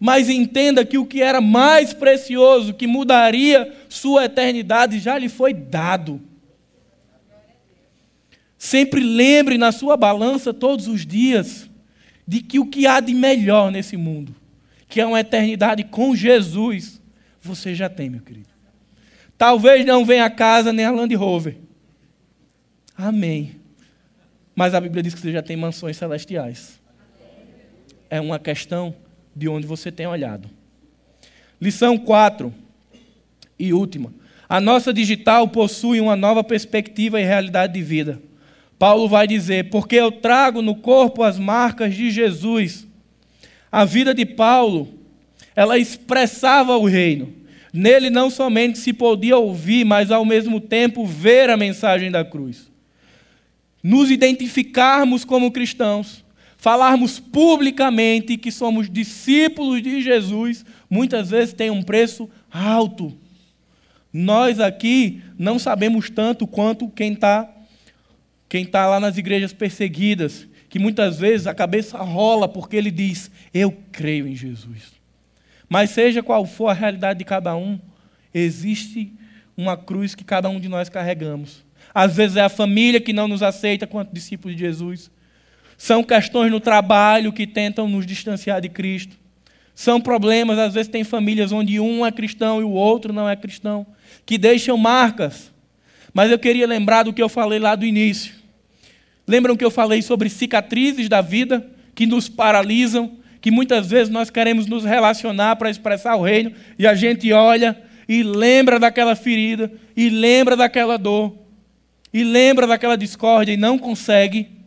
Mas 0.04 0.30
entenda 0.30 0.84
que 0.84 0.98
o 0.98 1.06
que 1.06 1.22
era 1.22 1.40
mais 1.40 1.94
precioso, 1.94 2.74
que 2.74 2.88
mudaria 2.88 3.72
sua 3.88 4.26
eternidade, 4.26 4.98
já 4.98 5.16
lhe 5.16 5.30
foi 5.30 5.54
dado. 5.54 6.20
Sempre 8.58 9.00
lembre 9.00 9.60
na 9.60 9.72
sua 9.72 9.96
balança 9.96 10.52
todos 10.56 10.88
os 10.88 11.06
dias 11.06 11.70
de 12.28 12.42
que 12.42 12.58
o 12.58 12.66
que 12.66 12.88
há 12.88 13.00
de 13.00 13.14
melhor 13.14 13.72
nesse 13.72 13.96
mundo, 13.96 14.36
que 14.88 15.00
é 15.00 15.06
uma 15.06 15.20
eternidade 15.20 15.84
com 15.84 16.16
Jesus, 16.16 17.00
você 17.40 17.76
já 17.76 17.88
tem, 17.88 18.10
meu 18.10 18.22
querido. 18.22 18.50
Talvez 19.38 19.86
não 19.86 20.04
venha 20.04 20.26
a 20.26 20.32
casa 20.32 20.74
nem 20.74 20.84
a 20.84 20.90
Land 20.90 21.14
Rover. 21.14 21.58
Amém. 22.98 23.56
Mas 24.56 24.74
a 24.74 24.82
Bíblia 24.82 25.04
diz 25.04 25.14
que 25.14 25.22
você 25.22 25.32
já 25.32 25.44
tem 25.44 25.56
mansões 25.56 25.96
celestiais. 25.96 26.82
É 28.10 28.20
uma 28.20 28.40
questão 28.40 28.96
de 29.36 29.48
onde 29.48 29.68
você 29.68 29.92
tem 29.92 30.08
olhado. 30.08 30.50
Lição 31.60 31.98
4 31.98 32.54
e 33.58 33.74
última. 33.74 34.14
A 34.50 34.60
nossa 34.60 34.94
digital 34.94 35.48
possui 35.48 36.02
uma 36.02 36.16
nova 36.16 36.44
perspectiva 36.44 37.22
e 37.22 37.24
realidade 37.24 37.74
de 37.74 37.82
vida. 37.82 38.22
Paulo 38.78 39.08
vai 39.08 39.28
dizer: 39.28 39.70
Porque 39.70 39.96
eu 39.96 40.12
trago 40.12 40.62
no 40.62 40.76
corpo 40.76 41.24
as 41.24 41.38
marcas 41.38 41.96
de 41.96 42.10
Jesus. 42.10 42.88
A 43.72 43.86
vida 43.86 44.14
de 44.14 44.26
Paulo, 44.26 44.90
ela 45.56 45.78
expressava 45.78 46.76
o 46.76 46.86
reino. 46.86 47.32
Nele 47.72 48.10
não 48.10 48.30
somente 48.30 48.80
se 48.80 48.92
podia 48.92 49.38
ouvir, 49.38 49.86
mas 49.86 50.12
ao 50.12 50.26
mesmo 50.26 50.60
tempo 50.60 51.06
ver 51.06 51.50
a 51.50 51.56
mensagem 51.56 52.12
da 52.12 52.26
cruz. 52.26 52.70
Nos 53.82 54.12
identificarmos 54.12 55.24
como 55.24 55.52
cristãos, 55.52 56.26
falarmos 56.62 57.20
publicamente 57.20 58.38
que 58.38 58.52
somos 58.52 58.88
discípulos 58.88 59.82
de 59.82 60.00
Jesus, 60.00 60.64
muitas 60.88 61.32
vezes 61.32 61.56
tem 61.56 61.72
um 61.72 61.82
preço 61.82 62.30
alto. 62.52 63.18
Nós 64.14 64.60
aqui 64.60 65.24
não 65.40 65.58
sabemos 65.58 66.12
tanto 66.12 66.46
quanto 66.46 66.88
quem 66.88 67.14
está 67.14 67.52
quem 68.48 68.64
tá 68.64 68.86
lá 68.86 69.00
nas 69.00 69.18
igrejas 69.18 69.54
perseguidas, 69.54 70.48
que 70.70 70.78
muitas 70.78 71.18
vezes 71.18 71.48
a 71.48 71.56
cabeça 71.56 71.98
rola 71.98 72.48
porque 72.48 72.76
ele 72.76 72.92
diz: 72.92 73.32
Eu 73.52 73.76
creio 73.92 74.28
em 74.28 74.36
Jesus. 74.36 74.94
Mas 75.68 75.90
seja 75.90 76.22
qual 76.22 76.46
for 76.46 76.68
a 76.68 76.74
realidade 76.74 77.18
de 77.20 77.26
cada 77.26 77.56
um, 77.56 77.80
existe 78.32 79.12
uma 79.58 79.76
cruz 79.76 80.14
que 80.14 80.24
cada 80.24 80.48
um 80.48 80.60
de 80.60 80.70
nós 80.70 80.90
carregamos. 80.90 81.66
Às 81.92 82.16
vezes 82.16 82.38
é 82.38 82.42
a 82.42 82.50
família 82.50 83.02
que 83.02 83.14
não 83.14 83.28
nos 83.28 83.42
aceita 83.42 83.88
quanto 83.88 84.14
discípulos 84.14 84.56
de 84.56 84.62
Jesus. 84.62 85.10
São 85.82 86.04
questões 86.04 86.52
no 86.52 86.60
trabalho 86.60 87.34
que 87.34 87.48
tentam 87.48 87.90
nos 87.90 88.06
distanciar 88.06 88.62
de 88.62 88.70
Cristo. 88.70 89.18
São 89.74 90.00
problemas, 90.00 90.60
às 90.60 90.76
vezes 90.76 90.92
tem 90.92 91.04
famílias 91.04 91.52
onde 91.52 91.80
um 91.80 92.06
é 92.06 92.12
cristão 92.12 92.62
e 92.62 92.64
o 92.64 92.70
outro 92.70 93.12
não 93.12 93.28
é 93.28 93.36
cristão, 93.36 93.88
que 94.24 94.38
deixam 94.38 94.78
marcas. 94.78 95.52
Mas 96.14 96.30
eu 96.30 96.38
queria 96.38 96.68
lembrar 96.68 97.02
do 97.02 97.12
que 97.12 97.20
eu 97.20 97.28
falei 97.28 97.58
lá 97.58 97.74
do 97.74 97.84
início. 97.84 98.32
Lembram 99.26 99.58
que 99.58 99.66
eu 99.66 99.72
falei 99.72 100.04
sobre 100.04 100.30
cicatrizes 100.30 101.10
da 101.10 101.20
vida 101.20 101.68
que 101.96 102.06
nos 102.06 102.30
paralisam, 102.30 103.18
que 103.42 103.50
muitas 103.50 103.90
vezes 103.90 104.14
nós 104.14 104.30
queremos 104.30 104.68
nos 104.68 104.86
relacionar 104.86 105.56
para 105.56 105.72
expressar 105.72 106.16
o 106.16 106.22
reino 106.22 106.54
e 106.78 106.86
a 106.86 106.94
gente 106.94 107.34
olha 107.34 107.76
e 108.08 108.22
lembra 108.22 108.78
daquela 108.78 109.16
ferida, 109.16 109.72
e 109.98 110.12
lembra 110.12 110.56
daquela 110.56 110.96
dor, 110.96 111.36
e 112.14 112.24
lembra 112.24 112.68
daquela 112.68 112.96
discórdia 112.96 113.54
e 113.54 113.58
não 113.58 113.80
consegue. 113.80 114.61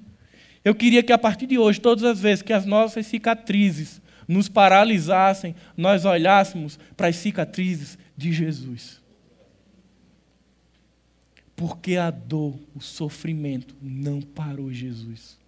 Eu 0.64 0.74
queria 0.74 1.02
que 1.02 1.12
a 1.12 1.18
partir 1.18 1.46
de 1.46 1.58
hoje, 1.58 1.80
todas 1.80 2.04
as 2.04 2.20
vezes 2.20 2.42
que 2.42 2.52
as 2.52 2.64
nossas 2.64 3.06
cicatrizes 3.06 4.00
nos 4.26 4.48
paralisassem, 4.48 5.54
nós 5.76 6.06
olhássemos 6.06 6.78
para 6.96 7.08
as 7.08 7.16
cicatrizes 7.16 7.98
de 8.16 8.32
Jesus. 8.32 9.02
Porque 11.54 11.96
a 11.96 12.10
dor, 12.10 12.58
o 12.74 12.80
sofrimento 12.80 13.76
não 13.82 14.22
parou 14.22 14.72
Jesus. 14.72 15.38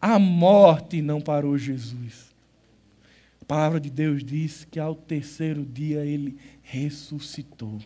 A 0.00 0.18
morte 0.18 1.00
não 1.00 1.20
parou 1.20 1.56
Jesus. 1.56 2.34
A 3.40 3.44
palavra 3.44 3.78
de 3.78 3.88
Deus 3.88 4.24
diz 4.24 4.66
que 4.68 4.80
ao 4.80 4.94
terceiro 4.94 5.64
dia 5.64 6.04
ele 6.04 6.36
ressuscitou. 6.62 7.80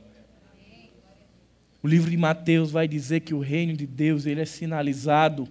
O 1.83 1.87
livro 1.87 2.11
de 2.11 2.17
Mateus 2.17 2.71
vai 2.71 2.89
dizer 2.89 3.21
que 3.21 3.35
o 3.35 3.41
reino 3.41 3.77
de 3.77 3.87
Deus 3.87 4.27
ele 4.27 4.41
é 4.41 4.47
sinalizado 4.47 5.47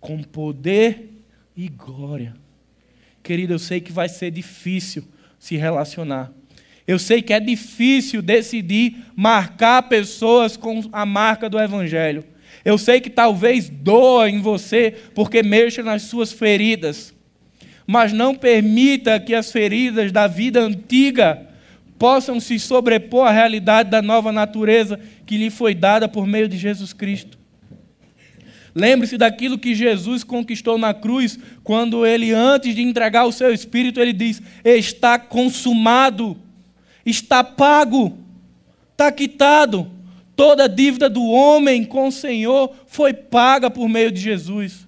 com 0.00 0.22
poder 0.22 1.10
e 1.56 1.68
glória. 1.68 2.34
Querido, 3.22 3.54
eu 3.54 3.58
sei 3.58 3.80
que 3.80 3.92
vai 3.92 4.08
ser 4.08 4.30
difícil 4.30 5.04
se 5.38 5.56
relacionar. 5.56 6.32
Eu 6.86 6.98
sei 6.98 7.20
que 7.20 7.32
é 7.32 7.40
difícil 7.40 8.22
decidir 8.22 8.96
marcar 9.16 9.82
pessoas 9.84 10.56
com 10.56 10.82
a 10.92 11.04
marca 11.04 11.50
do 11.50 11.58
Evangelho. 11.58 12.24
Eu 12.64 12.78
sei 12.78 13.00
que 13.00 13.10
talvez 13.10 13.68
doa 13.68 14.30
em 14.30 14.40
você 14.40 14.94
porque 15.14 15.42
mexa 15.42 15.82
nas 15.82 16.02
suas 16.02 16.32
feridas. 16.32 17.12
Mas 17.86 18.12
não 18.12 18.34
permita 18.34 19.18
que 19.18 19.34
as 19.34 19.50
feridas 19.50 20.12
da 20.12 20.26
vida 20.26 20.60
antiga 20.60 21.48
possam 21.98 22.38
se 22.38 22.58
sobrepor 22.58 23.26
à 23.26 23.32
realidade 23.32 23.90
da 23.90 24.02
nova 24.02 24.30
natureza 24.30 25.00
que 25.24 25.36
lhe 25.36 25.50
foi 25.50 25.74
dada 25.74 26.08
por 26.08 26.26
meio 26.26 26.48
de 26.48 26.56
Jesus 26.56 26.92
Cristo. 26.92 27.35
Lembre-se 28.78 29.16
daquilo 29.16 29.58
que 29.58 29.74
Jesus 29.74 30.22
conquistou 30.22 30.76
na 30.76 30.92
cruz, 30.92 31.38
quando 31.64 32.04
ele, 32.04 32.32
antes 32.32 32.74
de 32.74 32.82
entregar 32.82 33.24
o 33.24 33.32
seu 33.32 33.50
espírito, 33.50 33.98
ele 33.98 34.12
diz: 34.12 34.42
Está 34.62 35.18
consumado, 35.18 36.36
está 37.06 37.42
pago, 37.42 38.18
está 38.92 39.10
quitado. 39.10 39.90
Toda 40.36 40.64
a 40.64 40.68
dívida 40.68 41.08
do 41.08 41.24
homem 41.24 41.84
com 41.84 42.08
o 42.08 42.12
Senhor 42.12 42.70
foi 42.86 43.14
paga 43.14 43.70
por 43.70 43.88
meio 43.88 44.12
de 44.12 44.20
Jesus. 44.20 44.86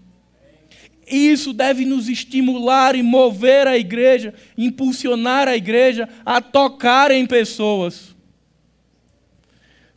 Isso 1.11 1.55
deve 1.55 1.87
nos 1.87 2.11
estimular 2.11 2.95
e 2.95 3.03
mover 3.03 3.67
a 3.67 3.79
igreja, 3.79 4.35
impulsionar 4.59 5.49
a 5.49 5.57
igreja 5.57 6.07
a 6.27 6.43
tocar 6.43 7.11
em 7.11 7.25
pessoas. 7.25 8.15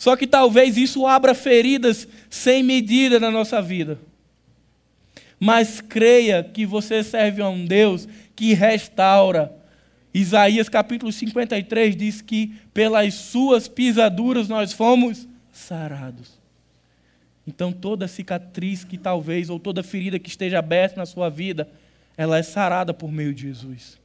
Só 0.02 0.16
que 0.16 0.26
talvez 0.26 0.78
isso 0.78 1.06
abra 1.06 1.36
feridas 1.36 2.08
sem 2.28 2.64
medida 2.64 3.20
na 3.20 3.30
nossa 3.30 3.62
vida. 3.62 4.00
Mas 5.40 5.80
creia 5.80 6.44
que 6.44 6.66
você 6.66 7.04
serve 7.04 7.40
a 7.40 7.48
um 7.48 7.64
Deus 7.64 8.08
que 8.36 8.56
restaura. 8.56 9.56
Isaías 10.12 10.68
capítulo 10.68 11.12
53 11.12 11.96
diz 11.96 12.20
que 12.20 12.52
pelas 12.74 13.14
suas 13.14 13.68
pisaduras 13.68 14.48
nós 14.48 14.74
fomos 14.74 15.28
sarados. 15.54 16.32
Então 17.46 17.72
toda 17.72 18.08
cicatriz 18.08 18.84
que 18.84 18.98
talvez, 18.98 19.52
ou 19.52 19.60
toda 19.60 19.84
ferida 19.84 20.18
que 20.18 20.30
esteja 20.30 20.58
aberta 20.58 20.96
na 20.98 21.06
sua 21.06 21.30
vida, 21.30 21.70
ela 22.18 22.40
é 22.40 22.42
sarada 22.42 22.92
por 22.92 23.12
meio 23.12 23.36
de 23.36 23.44
Jesus. 23.44 24.00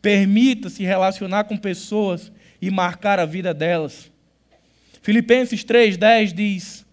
Permita-se 0.00 0.82
relacionar 0.82 1.44
com 1.44 1.58
pessoas 1.58 2.32
e 2.58 2.70
marcar 2.70 3.20
a 3.20 3.26
vida 3.26 3.52
delas. 3.52 4.10
Filipenses 5.02 5.64
3,10 5.64 6.32
diz: 6.32 6.86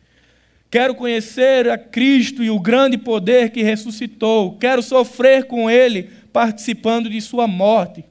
Quero 0.70 0.95
conhecer 0.95 1.70
a 1.70 1.78
Cristo 1.78 2.43
e 2.43 2.49
o 2.49 2.60
grande 2.60 2.97
poder 2.97 3.51
que 3.51 3.64
ressuscitou, 3.64 4.58
quero 4.58 4.82
sofrer 4.82 5.45
com 5.45 5.70
Ele, 5.70 6.10
participando 6.32 7.10
de 7.10 7.22
Sua 7.22 7.47
morte. 7.47 8.03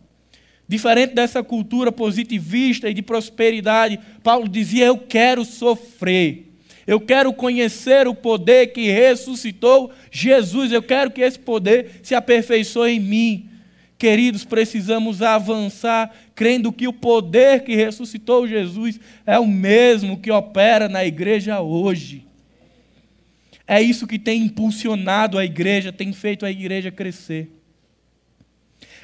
Diferente 0.68 1.14
dessa 1.14 1.44
cultura 1.44 1.92
positivista 1.92 2.90
e 2.90 2.94
de 2.94 3.02
prosperidade, 3.02 4.00
Paulo 4.22 4.48
dizia: 4.48 4.86
Eu 4.86 4.98
quero 4.98 5.44
sofrer. 5.44 6.44
Eu 6.86 7.00
quero 7.00 7.32
conhecer 7.32 8.06
o 8.06 8.14
poder 8.14 8.68
que 8.68 8.90
ressuscitou 8.90 9.90
Jesus. 10.10 10.70
Eu 10.70 10.82
quero 10.82 11.10
que 11.10 11.20
esse 11.20 11.38
poder 11.38 12.00
se 12.02 12.14
aperfeiçoe 12.14 12.92
em 12.92 13.00
mim. 13.00 13.50
Queridos, 13.98 14.44
precisamos 14.44 15.22
avançar 15.22 16.14
crendo 16.34 16.70
que 16.70 16.86
o 16.86 16.92
poder 16.92 17.64
que 17.64 17.74
ressuscitou 17.74 18.46
Jesus 18.46 19.00
é 19.24 19.38
o 19.38 19.46
mesmo 19.46 20.18
que 20.18 20.30
opera 20.30 20.88
na 20.88 21.04
igreja 21.04 21.60
hoje. 21.60 22.26
É 23.66 23.80
isso 23.80 24.06
que 24.06 24.18
tem 24.18 24.42
impulsionado 24.42 25.38
a 25.38 25.44
igreja, 25.44 25.92
tem 25.92 26.12
feito 26.12 26.44
a 26.44 26.50
igreja 26.50 26.90
crescer. 26.90 27.50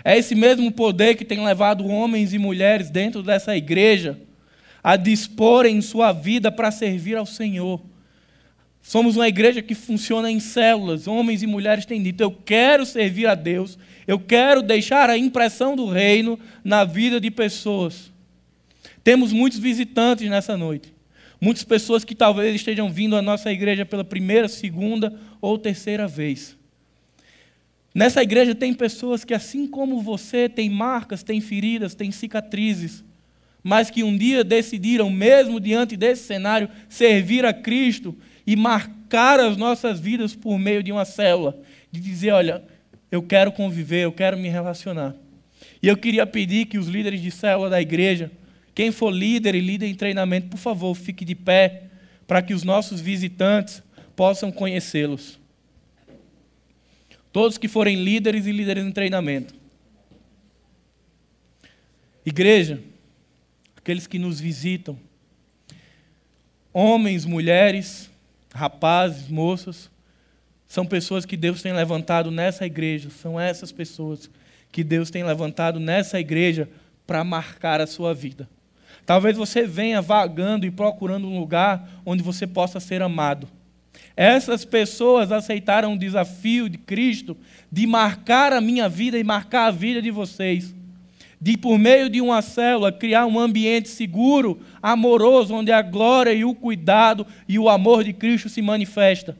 É 0.04 0.16
esse 0.18 0.34
mesmo 0.34 0.70
poder 0.70 1.16
que 1.16 1.24
tem 1.24 1.42
levado 1.44 1.86
homens 1.86 2.32
e 2.32 2.38
mulheres 2.38 2.90
dentro 2.90 3.22
dessa 3.22 3.56
igreja 3.56 4.18
a 4.82 4.96
disporem 4.96 5.80
sua 5.80 6.12
vida 6.12 6.50
para 6.50 6.70
servir 6.70 7.16
ao 7.16 7.24
Senhor. 7.24 7.80
Somos 8.82 9.14
uma 9.14 9.28
igreja 9.28 9.62
que 9.62 9.76
funciona 9.76 10.28
em 10.30 10.40
células. 10.40 11.06
Homens 11.06 11.42
e 11.42 11.46
mulheres 11.46 11.86
têm 11.86 12.02
dito: 12.02 12.20
Eu 12.20 12.32
quero 12.32 12.84
servir 12.84 13.26
a 13.26 13.36
Deus, 13.36 13.78
eu 14.06 14.18
quero 14.18 14.60
deixar 14.60 15.08
a 15.08 15.16
impressão 15.16 15.76
do 15.76 15.86
reino 15.86 16.38
na 16.64 16.84
vida 16.84 17.20
de 17.20 17.30
pessoas. 17.30 18.10
Temos 19.04 19.32
muitos 19.32 19.58
visitantes 19.58 20.28
nessa 20.28 20.56
noite. 20.56 20.92
Muitas 21.40 21.64
pessoas 21.64 22.04
que 22.04 22.14
talvez 22.14 22.54
estejam 22.54 22.90
vindo 22.90 23.16
à 23.16 23.22
nossa 23.22 23.50
igreja 23.50 23.84
pela 23.84 24.04
primeira, 24.04 24.48
segunda 24.48 25.18
ou 25.40 25.58
terceira 25.58 26.06
vez. 26.06 26.56
Nessa 27.94 28.22
igreja 28.22 28.54
tem 28.54 28.72
pessoas 28.72 29.24
que, 29.24 29.34
assim 29.34 29.66
como 29.66 30.00
você, 30.00 30.48
têm 30.48 30.70
marcas, 30.70 31.22
têm 31.22 31.40
feridas, 31.40 31.94
têm 31.94 32.10
cicatrizes, 32.10 33.04
mas 33.62 33.90
que 33.90 34.02
um 34.02 34.16
dia 34.16 34.42
decidiram, 34.42 35.08
mesmo 35.08 35.60
diante 35.60 35.96
desse 35.96 36.24
cenário, 36.24 36.68
servir 36.88 37.44
a 37.44 37.52
Cristo 37.52 38.16
e 38.46 38.56
marcar 38.56 39.38
as 39.38 39.56
nossas 39.56 40.00
vidas 40.00 40.34
por 40.34 40.58
meio 40.58 40.82
de 40.82 40.90
uma 40.90 41.04
célula, 41.04 41.56
de 41.90 42.00
dizer: 42.00 42.32
olha, 42.32 42.64
eu 43.10 43.22
quero 43.22 43.52
conviver, 43.52 44.04
eu 44.04 44.12
quero 44.12 44.36
me 44.36 44.48
relacionar. 44.48 45.14
E 45.82 45.88
eu 45.88 45.96
queria 45.96 46.26
pedir 46.26 46.66
que 46.66 46.78
os 46.78 46.88
líderes 46.88 47.20
de 47.20 47.30
célula 47.30 47.70
da 47.70 47.80
igreja, 47.80 48.30
quem 48.74 48.90
for 48.90 49.10
líder 49.10 49.54
e 49.54 49.60
líder 49.60 49.86
em 49.86 49.94
treinamento, 49.94 50.48
por 50.48 50.58
favor, 50.58 50.94
fique 50.94 51.24
de 51.24 51.34
pé, 51.34 51.84
para 52.26 52.40
que 52.40 52.54
os 52.54 52.64
nossos 52.64 53.00
visitantes 53.00 53.82
possam 54.16 54.50
conhecê-los. 54.50 55.38
Todos 57.32 57.58
que 57.58 57.68
forem 57.68 58.02
líderes 58.02 58.46
e 58.46 58.52
líderes 58.52 58.84
em 58.84 58.92
treinamento. 58.92 59.54
Igreja, 62.24 62.80
aqueles 63.82 64.06
que 64.06 64.16
nos 64.16 64.38
visitam, 64.38 64.96
homens, 66.72 67.24
mulheres, 67.24 68.08
rapazes, 68.54 69.28
moças, 69.28 69.90
são 70.68 70.86
pessoas 70.86 71.26
que 71.26 71.36
Deus 71.36 71.60
tem 71.60 71.72
levantado 71.72 72.30
nessa 72.30 72.64
igreja, 72.64 73.10
são 73.10 73.38
essas 73.38 73.72
pessoas 73.72 74.30
que 74.70 74.84
Deus 74.84 75.10
tem 75.10 75.24
levantado 75.24 75.80
nessa 75.80 76.20
igreja 76.20 76.68
para 77.04 77.24
marcar 77.24 77.80
a 77.80 77.86
sua 77.86 78.14
vida. 78.14 78.48
Talvez 79.04 79.36
você 79.36 79.66
venha 79.66 80.00
vagando 80.00 80.64
e 80.64 80.70
procurando 80.70 81.26
um 81.26 81.40
lugar 81.40 82.00
onde 82.06 82.22
você 82.22 82.46
possa 82.46 82.78
ser 82.78 83.02
amado. 83.02 83.48
Essas 84.16 84.64
pessoas 84.64 85.32
aceitaram 85.32 85.94
o 85.94 85.98
desafio 85.98 86.68
de 86.68 86.78
Cristo 86.78 87.36
de 87.70 87.84
marcar 87.84 88.52
a 88.52 88.60
minha 88.60 88.88
vida 88.88 89.18
e 89.18 89.24
marcar 89.24 89.66
a 89.66 89.70
vida 89.72 90.00
de 90.00 90.12
vocês 90.12 90.72
de, 91.42 91.56
por 91.56 91.76
meio 91.76 92.08
de 92.08 92.20
uma 92.20 92.40
célula, 92.40 92.92
criar 92.92 93.26
um 93.26 93.36
ambiente 93.36 93.88
seguro, 93.88 94.60
amoroso, 94.80 95.52
onde 95.52 95.72
a 95.72 95.82
glória 95.82 96.32
e 96.32 96.44
o 96.44 96.54
cuidado 96.54 97.26
e 97.48 97.58
o 97.58 97.68
amor 97.68 98.04
de 98.04 98.12
Cristo 98.12 98.48
se 98.48 98.62
manifesta. 98.62 99.36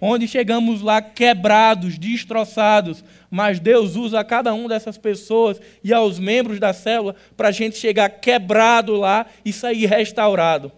Onde 0.00 0.26
chegamos 0.26 0.82
lá 0.82 1.00
quebrados, 1.00 1.98
destroçados, 1.98 3.04
mas 3.30 3.60
Deus 3.60 3.94
usa 3.94 4.24
cada 4.24 4.52
uma 4.52 4.68
dessas 4.68 4.98
pessoas 4.98 5.60
e 5.84 5.94
aos 5.94 6.18
membros 6.18 6.58
da 6.58 6.72
célula 6.72 7.14
para 7.36 7.50
a 7.50 7.52
gente 7.52 7.78
chegar 7.78 8.08
quebrado 8.08 8.96
lá 8.96 9.24
e 9.44 9.52
sair 9.52 9.86
restaurado. 9.86 10.72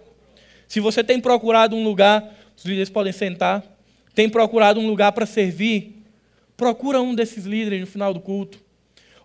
Se 0.69 0.81
você 0.81 1.03
tem 1.03 1.19
procurado 1.19 1.75
um 1.75 1.83
lugar, 1.83 2.23
os 2.55 2.67
líderes 2.67 2.91
podem 2.91 3.15
sentar, 3.15 3.65
tem 4.15 4.29
procurado 4.29 4.79
um 4.79 4.87
lugar 4.87 5.13
para 5.13 5.25
servir, 5.25 6.05
procura 6.59 7.01
um 7.01 7.15
desses 7.15 7.47
líderes 7.47 7.81
no 7.81 7.87
final 7.87 8.13
do 8.13 8.21
culto. 8.21 8.61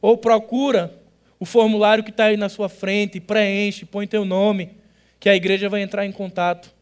Ou 0.02 0.18
procura 0.18 1.03
o 1.44 1.46
formulário 1.46 2.06
que 2.06 2.10
está 2.10 2.28
aí 2.28 2.38
na 2.38 2.48
sua 2.48 2.70
frente, 2.70 3.20
preenche, 3.20 3.86
põe 3.86 4.08
teu 4.08 4.24
nome, 4.24 4.78
que 5.20 5.28
a 5.28 5.36
igreja 5.36 5.68
vai 5.68 5.82
entrar 5.82 6.06
em 6.06 6.12
contato. 6.14 6.74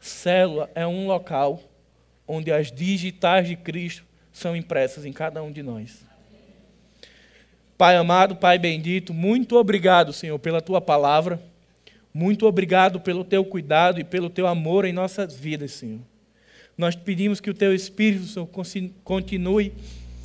Célula 0.00 0.70
é 0.74 0.86
um 0.86 1.06
local 1.06 1.62
onde 2.26 2.50
as 2.50 2.72
digitais 2.72 3.46
de 3.46 3.54
Cristo 3.54 4.04
são 4.32 4.56
impressas 4.56 5.04
em 5.04 5.12
cada 5.12 5.42
um 5.42 5.52
de 5.52 5.62
nós. 5.62 6.02
Pai 7.76 7.94
amado, 7.94 8.36
Pai 8.36 8.58
bendito, 8.58 9.12
muito 9.12 9.58
obrigado, 9.58 10.14
Senhor, 10.14 10.38
pela 10.38 10.62
tua 10.62 10.80
palavra. 10.80 11.38
Muito 12.14 12.46
obrigado 12.46 13.00
pelo 13.00 13.22
teu 13.22 13.44
cuidado 13.44 14.00
e 14.00 14.04
pelo 14.04 14.30
teu 14.30 14.46
amor 14.46 14.86
em 14.86 14.94
nossas 14.94 15.36
vidas, 15.36 15.72
Senhor. 15.72 16.00
Nós 16.74 16.96
pedimos 16.96 17.38
que 17.38 17.50
o 17.50 17.54
teu 17.54 17.74
Espírito, 17.74 18.24
Senhor, 18.24 18.48
continue 19.04 19.74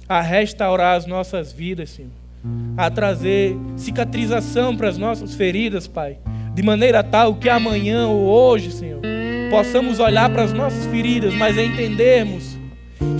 a 0.07 0.21
restaurar 0.21 0.95
as 0.95 1.05
nossas 1.05 1.51
vidas, 1.51 1.89
Senhor 1.89 2.26
a 2.75 2.89
trazer 2.89 3.57
cicatrização 3.75 4.75
para 4.75 4.89
as 4.89 4.97
nossas 4.97 5.33
feridas, 5.35 5.87
Pai. 5.87 6.17
De 6.53 6.61
maneira 6.63 7.03
tal 7.03 7.35
que 7.35 7.49
amanhã 7.49 8.07
ou 8.07 8.25
hoje, 8.25 8.71
Senhor, 8.71 9.01
possamos 9.49 9.99
olhar 9.99 10.29
para 10.29 10.43
as 10.43 10.53
nossas 10.53 10.85
feridas, 10.87 11.33
mas 11.33 11.57
entendermos 11.57 12.57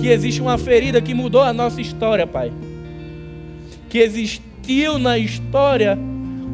que 0.00 0.08
existe 0.08 0.40
uma 0.40 0.58
ferida 0.58 1.00
que 1.00 1.14
mudou 1.14 1.42
a 1.42 1.52
nossa 1.52 1.80
história, 1.80 2.26
Pai. 2.26 2.52
que 3.88 3.98
existiu 3.98 4.98
na 4.98 5.16
história 5.16 5.98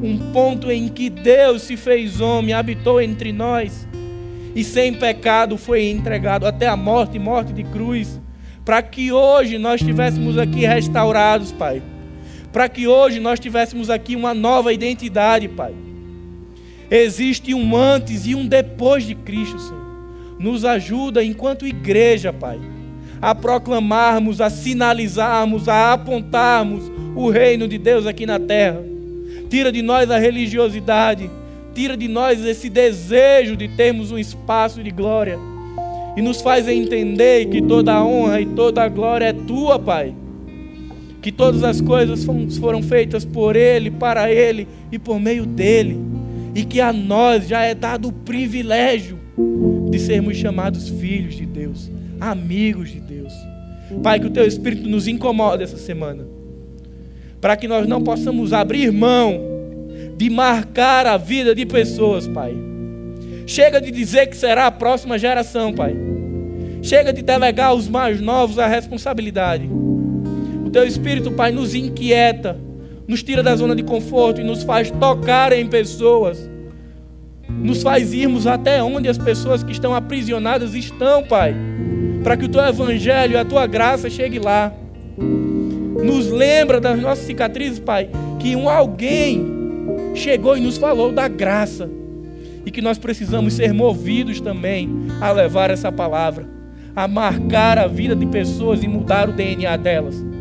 um 0.03 0.33
ponto 0.33 0.70
em 0.70 0.89
que 0.89 1.11
Deus 1.11 1.62
se 1.62 1.77
fez 1.77 2.20
homem, 2.20 2.53
habitou 2.53 3.01
entre 3.01 3.33
nós 3.33 3.89
e 4.55 4.62
sem 4.62 4.95
pecado 4.95 5.57
foi 5.57 5.87
entregado 5.87 6.47
até 6.47 6.68
a 6.68 6.77
morte 6.77 7.18
morte 7.18 7.53
de 7.53 7.64
cruz, 7.64 8.20
para 8.64 8.81
que 8.83 9.11
hoje 9.11 9.59
nós 9.59 9.81
estivéssemos 9.81 10.39
aqui 10.39 10.64
restaurados, 10.64 11.51
Pai. 11.51 11.83
Para 12.55 12.69
que 12.69 12.87
hoje 12.87 13.19
nós 13.19 13.41
tivéssemos 13.41 13.91
aqui 13.91 14.15
uma 14.15 14.33
nova 14.33 14.73
identidade, 14.73 15.49
Pai. 15.49 15.75
Existe 16.89 17.53
um 17.53 17.77
antes 17.77 18.27
e 18.27 18.35
um 18.37 18.47
depois 18.47 19.03
de 19.05 19.13
Cristo, 19.17 19.59
Senhor. 19.59 19.83
Nos 20.39 20.65
ajuda 20.65 21.25
enquanto 21.25 21.67
igreja, 21.67 22.33
Pai, 22.33 22.61
a 23.21 23.35
proclamarmos, 23.35 24.41
a 24.41 24.49
sinalizarmos, 24.51 25.69
a 25.69 25.95
apontarmos 25.95 26.93
o 27.17 27.29
reino 27.29 27.67
de 27.67 27.77
Deus 27.77 28.07
aqui 28.07 28.25
na 28.25 28.39
terra. 28.39 28.81
Tira 29.51 29.73
de 29.73 29.83
nós 29.83 30.09
a 30.09 30.17
religiosidade, 30.17 31.29
tira 31.75 31.97
de 31.97 32.07
nós 32.07 32.45
esse 32.45 32.71
desejo 32.71 33.57
de 33.57 33.67
termos 33.67 34.13
um 34.13 34.19
espaço 34.19 34.81
de 34.81 34.93
glória 34.93 35.41
e 36.17 36.23
nos 36.23 36.41
faz 36.41 36.69
entender 36.69 37.47
que 37.47 37.61
toda 37.61 37.95
a 37.95 38.05
honra 38.05 38.41
e 38.41 38.47
toda 38.47 38.85
a 38.85 38.89
glória 38.89 39.27
é 39.27 39.33
tua, 39.33 39.77
Pai. 39.77 40.15
Que 41.25 41.33
todas 41.33 41.64
as 41.64 41.81
coisas 41.81 42.22
foram 42.59 42.83
feitas 42.83 43.25
por 43.25 43.57
Ele, 43.57 43.91
para 43.91 44.31
Ele 44.31 44.68
e 44.93 44.99
por 44.99 45.18
meio 45.18 45.47
dele. 45.47 45.99
E 46.55 46.66
que 46.66 46.83
a 46.83 46.93
nós 46.93 47.49
já 47.49 47.62
é 47.62 47.75
dado 47.75 48.09
o 48.09 48.12
privilégio 48.12 49.18
de 49.91 49.99
sermos 49.99 50.37
chamados 50.37 50.91
filhos 50.91 51.35
de 51.35 51.47
Deus, 51.47 51.91
amigos 52.20 52.91
de 52.91 53.01
Deus. 53.01 53.33
Pai, 54.03 54.20
que 54.20 54.27
o 54.27 54.31
Teu 54.31 54.47
Espírito 54.47 54.87
nos 54.87 55.09
incomode 55.09 55.62
essa 55.62 55.79
semana 55.79 56.27
para 57.41 57.57
que 57.57 57.66
nós 57.66 57.89
não 57.89 58.03
possamos 58.03 58.53
abrir 58.53 58.93
mão 58.93 59.41
de 60.18 60.29
marcar 60.29 61.07
a 61.07 61.16
vida 61.16 61.55
de 61.55 61.64
pessoas, 61.64 62.29
Pai. 62.29 62.55
Chega 63.47 63.81
de 63.81 63.91
dizer 63.91 64.27
que 64.27 64.37
será 64.37 64.66
a 64.66 64.70
próxima 64.70 65.18
geração, 65.18 65.72
Pai. 65.72 65.97
Chega 66.83 67.14
de 67.14 67.22
delegar 67.22 67.68
aos 67.68 67.89
mais 67.89 68.20
novos 68.20 68.59
a 68.59 68.66
responsabilidade. 68.66 69.70
Teu 70.75 70.85
Espírito, 70.85 71.31
Pai, 71.31 71.53
nos 71.53 71.72
inquieta, 71.72 72.59
nos 73.07 73.22
tira 73.22 73.45
da 73.45 73.55
zona 73.55 73.77
de 73.77 73.85
conforto 73.85 74.41
e 74.41 74.45
nos 74.45 74.64
faz 74.64 74.91
tocar 74.91 75.53
em 75.53 75.68
pessoas. 75.68 76.51
Nos 77.49 77.81
faz 77.81 78.12
irmos 78.12 78.45
até 78.45 78.83
onde 78.83 79.09
as 79.09 79.16
pessoas 79.16 79.62
que 79.62 79.70
estão 79.70 79.95
aprisionadas 79.95 80.75
estão, 80.75 81.22
Pai. 81.22 81.55
Para 82.25 82.37
que 82.37 82.47
o 82.47 82.49
Teu 82.49 82.61
Evangelho 82.61 83.35
e 83.35 83.37
a 83.37 83.45
Tua 83.45 83.68
graça 83.68 84.11
chegue 84.11 84.41
lá 84.41 84.72
nos 86.03 86.29
lembra 86.29 86.81
das 86.81 87.01
nossas 87.01 87.25
cicatrizes, 87.25 87.79
Pai, 87.79 88.11
que 88.41 88.57
um 88.57 88.68
alguém 88.68 89.47
chegou 90.12 90.57
e 90.57 90.61
nos 90.61 90.77
falou 90.77 91.12
da 91.12 91.29
graça 91.29 91.89
e 92.66 92.70
que 92.72 92.83
nós 92.83 92.99
precisamos 92.99 93.55
ser 93.55 93.72
movidos 93.72 94.41
também 94.41 94.91
a 95.20 95.31
levar 95.31 95.70
essa 95.70 95.93
palavra, 95.93 96.49
a 96.97 97.07
marcar 97.07 97.79
a 97.79 97.87
vida 97.87 98.16
de 98.16 98.27
pessoas 98.27 98.83
e 98.83 98.89
mudar 98.89 99.29
o 99.29 99.33
DNA 99.33 99.77
delas, 99.77 100.34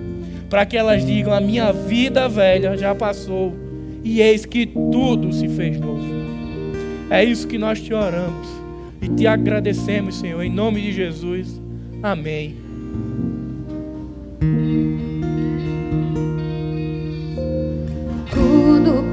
para 0.54 0.68
que 0.68 0.78
elas 0.78 1.04
digam: 1.04 1.34
a 1.34 1.42
minha 1.42 1.74
vida 1.74 2.30
velha 2.30 2.78
já 2.78 2.94
passou 2.94 3.56
e 4.04 4.22
eis 4.22 4.46
que 4.46 4.68
tudo 4.68 5.34
se 5.34 5.48
fez 5.48 5.80
novo. 5.80 6.06
É 7.10 7.24
isso 7.24 7.48
que 7.48 7.58
nós 7.58 7.82
te 7.82 7.92
oramos 7.92 8.48
e 9.02 9.10
te 9.10 9.26
agradecemos, 9.26 10.20
Senhor, 10.20 10.44
em 10.44 10.52
nome 10.52 10.80
de 10.80 10.92
Jesus. 10.92 11.60
Amém. 12.04 12.56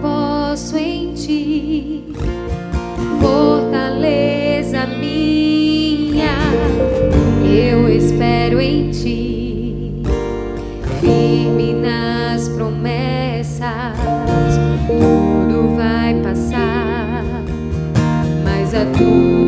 posso 0.02 0.76
em 0.76 1.14
ti, 1.14 2.04
fortaleza 3.20 4.86
minha, 4.86 6.36
eu 7.44 7.88
espero 7.88 8.60
em 8.60 8.90
ti, 8.90 9.29
firme 11.30 11.74
nas 11.74 12.48
promessas, 12.48 13.70
tudo 14.88 15.76
vai 15.76 16.14
passar, 16.22 17.24
mas 18.44 18.74
a 18.74 18.84
tua 18.86 19.39